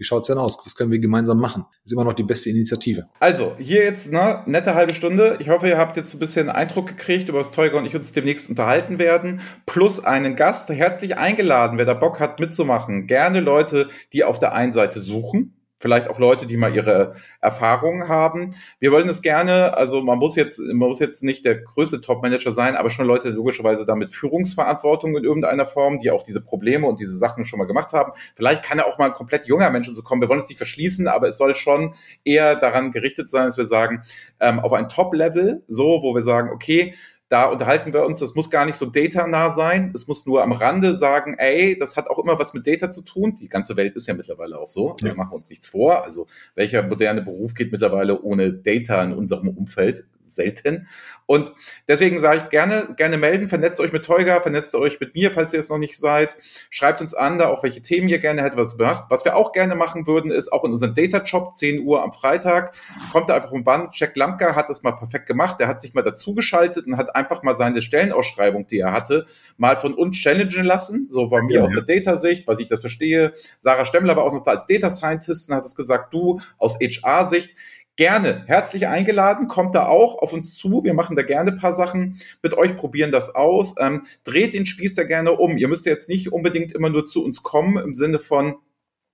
wie 0.00 0.04
schaut's 0.04 0.28
denn 0.28 0.38
aus? 0.38 0.58
Was 0.64 0.74
können 0.74 0.90
wir 0.90 0.98
gemeinsam 0.98 1.38
machen? 1.38 1.66
ist 1.84 1.92
immer 1.92 2.04
noch 2.04 2.14
die 2.14 2.22
beste 2.22 2.48
Initiative. 2.48 3.06
Also, 3.20 3.54
hier 3.58 3.84
jetzt 3.84 4.12
eine 4.12 4.42
nette 4.46 4.74
halbe 4.74 4.94
Stunde. 4.94 5.36
Ich 5.40 5.50
hoffe, 5.50 5.68
ihr 5.68 5.76
habt 5.76 5.98
jetzt 5.98 6.14
ein 6.14 6.18
bisschen 6.18 6.48
Eindruck 6.48 6.86
gekriegt, 6.86 7.28
über 7.28 7.38
was 7.38 7.50
Teuger 7.50 7.76
und 7.76 7.84
ich 7.84 7.94
uns 7.94 8.12
demnächst 8.12 8.48
unterhalten 8.48 8.98
werden. 8.98 9.42
Plus 9.66 10.02
einen 10.02 10.36
Gast. 10.36 10.70
Herzlich 10.70 11.18
eingeladen, 11.18 11.76
wer 11.76 11.84
da 11.84 11.92
Bock 11.92 12.18
hat 12.18 12.40
mitzumachen. 12.40 13.06
Gerne 13.06 13.40
Leute, 13.40 13.90
die 14.14 14.24
auf 14.24 14.38
der 14.38 14.54
einen 14.54 14.72
Seite 14.72 15.00
suchen, 15.00 15.59
vielleicht 15.80 16.08
auch 16.08 16.18
Leute, 16.18 16.46
die 16.46 16.56
mal 16.56 16.74
ihre 16.74 17.14
Erfahrungen 17.40 18.06
haben. 18.06 18.54
Wir 18.78 18.92
wollen 18.92 19.08
es 19.08 19.22
gerne, 19.22 19.76
also 19.76 20.02
man 20.02 20.18
muss 20.18 20.36
jetzt, 20.36 20.60
man 20.60 20.88
muss 20.88 21.00
jetzt 21.00 21.24
nicht 21.24 21.44
der 21.44 21.56
größte 21.56 22.02
Top-Manager 22.02 22.50
sein, 22.50 22.76
aber 22.76 22.90
schon 22.90 23.06
Leute 23.06 23.30
logischerweise 23.30 23.86
damit 23.86 24.14
Führungsverantwortung 24.14 25.16
in 25.16 25.24
irgendeiner 25.24 25.66
Form, 25.66 25.98
die 25.98 26.10
auch 26.10 26.22
diese 26.22 26.42
Probleme 26.42 26.86
und 26.86 27.00
diese 27.00 27.16
Sachen 27.16 27.46
schon 27.46 27.58
mal 27.58 27.64
gemacht 27.64 27.94
haben. 27.94 28.12
Vielleicht 28.36 28.62
kann 28.62 28.78
ja 28.78 28.84
auch 28.84 28.98
mal 28.98 29.06
ein 29.06 29.14
komplett 29.14 29.46
junger 29.46 29.70
Mensch 29.70 29.88
und 29.88 29.96
so 29.96 30.02
kommen. 30.02 30.20
Wir 30.20 30.28
wollen 30.28 30.40
es 30.40 30.48
nicht 30.48 30.58
verschließen, 30.58 31.08
aber 31.08 31.28
es 31.28 31.38
soll 31.38 31.54
schon 31.54 31.94
eher 32.24 32.56
daran 32.56 32.92
gerichtet 32.92 33.30
sein, 33.30 33.46
dass 33.46 33.56
wir 33.56 33.64
sagen, 33.64 34.02
ähm, 34.38 34.60
auf 34.60 34.74
ein 34.74 34.88
Top-Level, 34.88 35.64
so, 35.66 36.02
wo 36.02 36.14
wir 36.14 36.22
sagen, 36.22 36.50
okay, 36.52 36.94
da 37.30 37.44
unterhalten 37.46 37.92
wir 37.92 38.04
uns, 38.04 38.18
das 38.18 38.34
muss 38.34 38.50
gar 38.50 38.66
nicht 38.66 38.74
so 38.74 38.86
datanah 38.86 39.52
sein. 39.52 39.92
Es 39.94 40.08
muss 40.08 40.26
nur 40.26 40.42
am 40.42 40.50
Rande 40.50 40.98
sagen, 40.98 41.36
ey, 41.38 41.78
das 41.78 41.96
hat 41.96 42.10
auch 42.10 42.18
immer 42.18 42.40
was 42.40 42.54
mit 42.54 42.66
Data 42.66 42.90
zu 42.90 43.02
tun. 43.02 43.36
Die 43.36 43.48
ganze 43.48 43.76
Welt 43.76 43.94
ist 43.94 44.08
ja 44.08 44.14
mittlerweile 44.14 44.58
auch 44.58 44.66
so. 44.66 44.96
Das 44.98 45.12
ja. 45.12 45.16
machen 45.16 45.30
wir 45.30 45.36
uns 45.36 45.48
nichts 45.48 45.68
vor. 45.68 46.04
Also 46.04 46.26
welcher 46.56 46.82
moderne 46.82 47.22
Beruf 47.22 47.54
geht 47.54 47.70
mittlerweile 47.70 48.20
ohne 48.20 48.52
Data 48.52 49.00
in 49.04 49.12
unserem 49.12 49.48
Umfeld? 49.48 50.04
Selten. 50.32 50.88
Und 51.26 51.52
deswegen 51.86 52.18
sage 52.18 52.42
ich 52.44 52.50
gerne, 52.50 52.94
gerne 52.96 53.16
melden, 53.16 53.48
vernetzt 53.48 53.80
euch 53.80 53.92
mit 53.92 54.04
Teuga, 54.04 54.40
vernetzt 54.40 54.74
euch 54.74 54.98
mit 55.00 55.14
mir, 55.14 55.32
falls 55.32 55.52
ihr 55.52 55.60
es 55.60 55.68
noch 55.68 55.78
nicht 55.78 55.98
seid. 55.98 56.36
Schreibt 56.70 57.00
uns 57.00 57.14
an, 57.14 57.38
da 57.38 57.48
auch 57.48 57.62
welche 57.62 57.82
Themen 57.82 58.08
ihr 58.08 58.18
gerne 58.18 58.42
hättet, 58.42 58.58
was. 58.58 59.06
Was 59.08 59.24
wir 59.24 59.36
auch 59.36 59.52
gerne 59.52 59.74
machen 59.74 60.06
würden, 60.06 60.30
ist 60.30 60.52
auch 60.52 60.64
in 60.64 60.72
unserem 60.72 60.94
Data 60.94 61.24
Shop, 61.24 61.54
10 61.54 61.84
Uhr 61.84 62.02
am 62.02 62.12
Freitag, 62.12 62.74
kommt 63.12 63.28
da 63.28 63.36
einfach 63.36 63.52
ein 63.52 63.64
Band. 63.64 63.94
Jack 63.94 64.16
Lamka 64.16 64.56
hat 64.56 64.68
das 64.68 64.82
mal 64.82 64.92
perfekt 64.92 65.26
gemacht. 65.26 65.60
Der 65.60 65.68
hat 65.68 65.80
sich 65.80 65.94
mal 65.94 66.02
dazugeschaltet 66.02 66.86
und 66.86 66.96
hat 66.96 67.14
einfach 67.14 67.42
mal 67.42 67.56
seine 67.56 67.82
Stellenausschreibung, 67.82 68.66
die 68.66 68.80
er 68.80 68.92
hatte, 68.92 69.26
mal 69.56 69.76
von 69.76 69.94
uns 69.94 70.16
challengen 70.16 70.64
lassen. 70.64 71.06
So 71.10 71.28
bei 71.28 71.42
mir 71.42 71.56
ja, 71.56 71.62
aus 71.62 71.72
der 71.72 71.82
Data-Sicht, 71.82 72.46
was 72.46 72.58
ich 72.58 72.68
das 72.68 72.80
verstehe. 72.80 73.34
Sarah 73.58 73.84
Stemmler 73.84 74.16
war 74.16 74.24
auch 74.24 74.32
noch 74.32 74.42
da 74.42 74.52
als 74.52 74.66
Data 74.66 74.90
Scientist 74.90 75.48
und 75.48 75.54
hat 75.54 75.64
es 75.64 75.74
gesagt, 75.74 76.12
du 76.12 76.40
aus 76.58 76.78
HR-Sicht, 76.80 77.54
gerne 77.96 78.44
herzlich 78.46 78.86
eingeladen, 78.88 79.48
kommt 79.48 79.74
da 79.74 79.86
auch 79.86 80.18
auf 80.18 80.32
uns 80.32 80.56
zu. 80.56 80.84
Wir 80.84 80.94
machen 80.94 81.16
da 81.16 81.22
gerne 81.22 81.52
ein 81.52 81.58
paar 81.58 81.72
Sachen 81.72 82.20
mit 82.42 82.54
euch, 82.54 82.76
probieren 82.76 83.12
das 83.12 83.34
aus. 83.34 83.74
Ähm, 83.78 84.06
dreht 84.24 84.54
den 84.54 84.66
Spieß 84.66 84.94
da 84.94 85.04
gerne 85.04 85.32
um. 85.32 85.56
Ihr 85.56 85.68
müsst 85.68 85.86
jetzt 85.86 86.08
nicht 86.08 86.32
unbedingt 86.32 86.72
immer 86.72 86.90
nur 86.90 87.06
zu 87.06 87.24
uns 87.24 87.42
kommen 87.42 87.76
im 87.76 87.94
Sinne 87.94 88.18
von, 88.18 88.56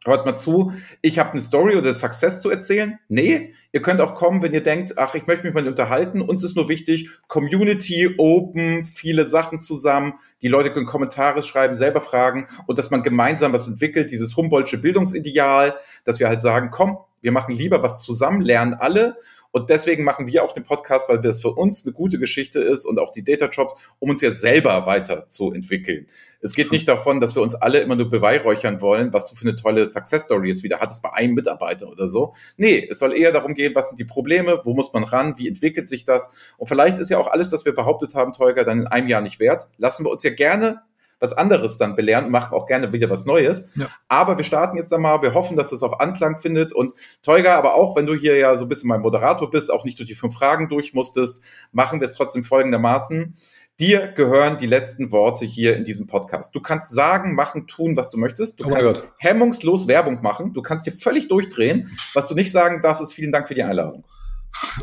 hört 0.04 0.24
mal 0.24 0.36
zu, 0.36 0.72
ich 1.02 1.18
habe 1.18 1.32
eine 1.32 1.40
Story 1.40 1.76
oder 1.76 1.92
Success 1.92 2.40
zu 2.40 2.50
erzählen. 2.50 2.98
Nee, 3.08 3.54
ihr 3.72 3.82
könnt 3.82 4.00
auch 4.00 4.14
kommen, 4.14 4.42
wenn 4.42 4.54
ihr 4.54 4.62
denkt, 4.62 4.98
ach, 4.98 5.14
ich 5.14 5.26
möchte 5.26 5.44
mich 5.44 5.54
mal 5.54 5.66
unterhalten. 5.66 6.20
Uns 6.20 6.44
ist 6.44 6.56
nur 6.56 6.68
wichtig, 6.68 7.10
Community, 7.26 8.14
Open, 8.18 8.84
viele 8.84 9.26
Sachen 9.26 9.58
zusammen. 9.58 10.14
Die 10.42 10.48
Leute 10.48 10.72
können 10.72 10.86
Kommentare 10.86 11.42
schreiben, 11.42 11.76
selber 11.76 12.00
fragen 12.00 12.46
und 12.66 12.78
dass 12.78 12.90
man 12.90 13.02
gemeinsam 13.02 13.52
was 13.52 13.66
entwickelt, 13.66 14.10
dieses 14.10 14.36
Humboldtsche 14.36 14.78
Bildungsideal, 14.78 15.76
dass 16.04 16.20
wir 16.20 16.28
halt 16.28 16.42
sagen, 16.42 16.70
komm, 16.70 16.98
wir 17.20 17.32
machen 17.32 17.54
lieber 17.54 17.82
was 17.82 17.98
zusammen, 17.98 18.40
lernen 18.40 18.74
alle. 18.74 19.16
Und 19.56 19.70
deswegen 19.70 20.04
machen 20.04 20.26
wir 20.26 20.44
auch 20.44 20.52
den 20.52 20.64
Podcast, 20.64 21.08
weil 21.08 21.18
das 21.18 21.40
für 21.40 21.48
uns 21.48 21.86
eine 21.86 21.94
gute 21.94 22.18
Geschichte 22.18 22.60
ist 22.60 22.84
und 22.84 22.98
auch 22.98 23.10
die 23.14 23.24
Data 23.24 23.46
Jobs, 23.46 23.74
um 23.98 24.10
uns 24.10 24.20
ja 24.20 24.30
selber 24.30 24.84
weiterzuentwickeln. 24.84 26.08
Es 26.42 26.54
geht 26.54 26.72
nicht 26.72 26.86
davon, 26.86 27.22
dass 27.22 27.34
wir 27.34 27.40
uns 27.40 27.54
alle 27.54 27.78
immer 27.78 27.96
nur 27.96 28.10
beweihräuchern 28.10 28.82
wollen, 28.82 29.14
was 29.14 29.30
du 29.30 29.34
für 29.34 29.48
eine 29.48 29.56
tolle 29.56 29.90
Success 29.90 30.24
Story 30.24 30.50
ist, 30.50 30.62
wieder 30.62 30.80
hattest 30.80 31.02
bei 31.02 31.10
einem 31.14 31.32
Mitarbeiter 31.32 31.88
oder 31.88 32.06
so. 32.06 32.34
Nee, 32.58 32.86
es 32.90 32.98
soll 32.98 33.16
eher 33.16 33.32
darum 33.32 33.54
gehen, 33.54 33.74
was 33.74 33.88
sind 33.88 33.98
die 33.98 34.04
Probleme, 34.04 34.60
wo 34.64 34.74
muss 34.74 34.92
man 34.92 35.04
ran, 35.04 35.38
wie 35.38 35.48
entwickelt 35.48 35.88
sich 35.88 36.04
das? 36.04 36.30
Und 36.58 36.66
vielleicht 36.66 36.98
ist 36.98 37.08
ja 37.08 37.16
auch 37.16 37.28
alles, 37.28 37.50
was 37.50 37.64
wir 37.64 37.74
behauptet 37.74 38.14
haben, 38.14 38.34
Teuger, 38.34 38.62
dann 38.62 38.80
in 38.80 38.86
einem 38.86 39.08
Jahr 39.08 39.22
nicht 39.22 39.40
wert. 39.40 39.70
Lassen 39.78 40.04
wir 40.04 40.10
uns 40.10 40.22
ja 40.22 40.34
gerne 40.34 40.82
was 41.20 41.32
anderes 41.32 41.78
dann 41.78 41.96
belehren 41.96 42.26
und 42.26 42.30
machen 42.30 42.54
auch 42.54 42.66
gerne 42.66 42.92
wieder 42.92 43.08
was 43.08 43.24
Neues. 43.24 43.70
Ja. 43.74 43.88
Aber 44.08 44.36
wir 44.36 44.44
starten 44.44 44.76
jetzt 44.76 44.92
einmal, 44.92 45.22
wir 45.22 45.34
hoffen, 45.34 45.56
dass 45.56 45.68
das 45.68 45.82
auf 45.82 46.00
Anklang 46.00 46.38
findet. 46.38 46.72
Und 46.72 46.92
Teuga, 47.22 47.56
aber 47.56 47.74
auch 47.74 47.96
wenn 47.96 48.06
du 48.06 48.14
hier 48.14 48.36
ja 48.36 48.56
so 48.56 48.64
ein 48.66 48.68
bisschen 48.68 48.88
mein 48.88 49.00
Moderator 49.00 49.50
bist, 49.50 49.70
auch 49.70 49.84
nicht 49.84 49.98
durch 49.98 50.08
die 50.08 50.14
fünf 50.14 50.34
Fragen 50.34 50.68
durch 50.68 50.92
musstest, 50.94 51.42
machen 51.72 52.00
wir 52.00 52.04
es 52.06 52.14
trotzdem 52.14 52.44
folgendermaßen. 52.44 53.34
Dir 53.78 54.08
gehören 54.08 54.56
die 54.56 54.66
letzten 54.66 55.12
Worte 55.12 55.44
hier 55.44 55.76
in 55.76 55.84
diesem 55.84 56.06
Podcast. 56.06 56.54
Du 56.54 56.60
kannst 56.60 56.94
sagen, 56.94 57.34
machen, 57.34 57.66
tun, 57.66 57.94
was 57.96 58.08
du 58.08 58.16
möchtest. 58.16 58.60
Du 58.60 58.66
Oh 58.66 58.70
kannst 58.70 58.84
Gott. 58.84 59.12
hemmungslos 59.18 59.86
Werbung 59.86 60.22
machen. 60.22 60.54
Du 60.54 60.62
kannst 60.62 60.86
dir 60.86 60.92
völlig 60.92 61.28
durchdrehen. 61.28 61.90
Was 62.14 62.26
du 62.26 62.34
nicht 62.34 62.50
sagen 62.50 62.80
darfst, 62.80 63.02
ist 63.02 63.12
vielen 63.12 63.32
Dank 63.32 63.48
für 63.48 63.54
die 63.54 63.62
Einladung. 63.62 64.04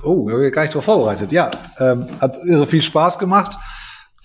Oh, 0.04 0.30
ich 0.30 0.54
gar 0.54 0.62
nicht 0.62 0.76
drauf 0.76 0.86
vorbereitet. 0.86 1.32
Ja, 1.32 1.50
ähm, 1.80 2.06
hat 2.22 2.38
irre 2.46 2.68
viel 2.68 2.84
Spaß 2.84 3.18
gemacht. 3.18 3.58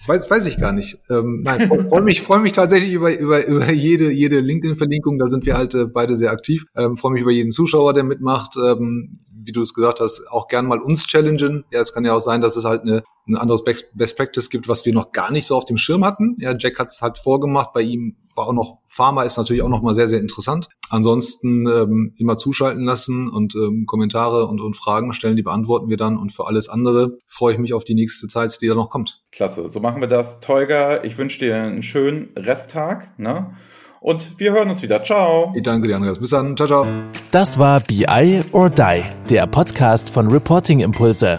Weiß, 0.08 0.30
weiß 0.30 0.46
ich 0.46 0.58
gar 0.58 0.72
nicht. 0.72 0.98
Ähm, 1.10 1.42
nein, 1.44 1.68
freue 1.68 1.86
freu 1.88 2.00
mich, 2.00 2.22
freue 2.22 2.40
mich 2.40 2.52
tatsächlich 2.52 2.92
über, 2.92 3.16
über, 3.18 3.46
über 3.46 3.70
jede, 3.70 4.10
jede 4.10 4.40
LinkedIn-Verlinkung. 4.40 5.18
Da 5.18 5.26
sind 5.26 5.44
wir 5.44 5.56
halt 5.56 5.74
äh, 5.74 5.84
beide 5.84 6.16
sehr 6.16 6.30
aktiv. 6.30 6.64
Ähm, 6.74 6.96
freue 6.96 7.12
mich 7.12 7.22
über 7.22 7.30
jeden 7.30 7.52
Zuschauer, 7.52 7.92
der 7.92 8.04
mitmacht. 8.04 8.56
Ähm, 8.56 9.18
wie 9.34 9.52
du 9.52 9.60
es 9.60 9.74
gesagt 9.74 10.00
hast, 10.00 10.26
auch 10.30 10.48
gern 10.48 10.66
mal 10.66 10.80
uns 10.80 11.06
challengen. 11.06 11.64
Ja, 11.70 11.80
es 11.80 11.92
kann 11.92 12.06
ja 12.06 12.14
auch 12.14 12.20
sein, 12.20 12.40
dass 12.40 12.56
es 12.56 12.64
halt 12.64 12.82
eine, 12.82 13.02
ein 13.26 13.36
anderes 13.36 13.62
Best 13.64 14.16
Practice 14.16 14.48
gibt, 14.48 14.66
was 14.66 14.86
wir 14.86 14.94
noch 14.94 15.12
gar 15.12 15.30
nicht 15.30 15.46
so 15.46 15.54
auf 15.54 15.66
dem 15.66 15.76
Schirm 15.76 16.04
hatten. 16.04 16.36
Ja, 16.38 16.54
Jack 16.58 16.78
hat 16.78 16.88
es 16.88 17.02
halt 17.02 17.18
vorgemacht. 17.18 17.74
Bei 17.74 17.82
ihm 17.82 18.16
war 18.38 18.46
auch 18.46 18.54
noch 18.54 18.78
Pharma 18.86 19.22
ist 19.22 19.36
natürlich 19.36 19.62
auch 19.62 19.68
noch 19.68 19.82
mal 19.82 19.94
sehr, 19.94 20.08
sehr 20.08 20.20
interessant. 20.20 20.68
Ansonsten 20.88 21.66
ähm, 21.66 22.14
immer 22.16 22.36
zuschalten 22.36 22.84
lassen 22.84 23.28
und 23.28 23.54
ähm, 23.54 23.84
Kommentare 23.86 24.46
und, 24.46 24.60
und 24.60 24.74
Fragen 24.74 25.12
stellen, 25.12 25.36
die 25.36 25.42
beantworten 25.42 25.88
wir 25.88 25.98
dann. 25.98 26.16
Und 26.16 26.32
für 26.32 26.46
alles 26.46 26.68
andere 26.68 27.18
freue 27.26 27.52
ich 27.52 27.58
mich 27.58 27.74
auf 27.74 27.84
die 27.84 27.94
nächste 27.94 28.26
Zeit, 28.26 28.56
die 28.62 28.66
da 28.66 28.74
noch 28.74 28.88
kommt. 28.88 29.20
Klasse, 29.30 29.68
so 29.68 29.80
machen 29.80 30.00
wir 30.00 30.08
das. 30.08 30.40
Tolga, 30.40 31.04
ich 31.04 31.18
wünsche 31.18 31.38
dir 31.38 31.56
einen 31.56 31.82
schönen 31.82 32.30
Resttag. 32.34 33.18
Ne? 33.18 33.54
Und 34.00 34.38
wir 34.38 34.52
hören 34.52 34.70
uns 34.70 34.82
wieder. 34.82 35.02
Ciao. 35.02 35.52
Ich 35.56 35.62
danke 35.62 35.88
dir, 35.88 35.96
Andreas. 35.96 36.18
Bis 36.18 36.30
dann. 36.30 36.56
Ciao, 36.56 36.66
ciao. 36.66 36.86
Das 37.30 37.58
war 37.58 37.80
BI 37.80 38.40
or 38.52 38.70
Die, 38.70 39.02
der 39.28 39.46
Podcast 39.46 40.08
von 40.08 40.28
Reporting 40.28 40.80
Impulse. 40.80 41.38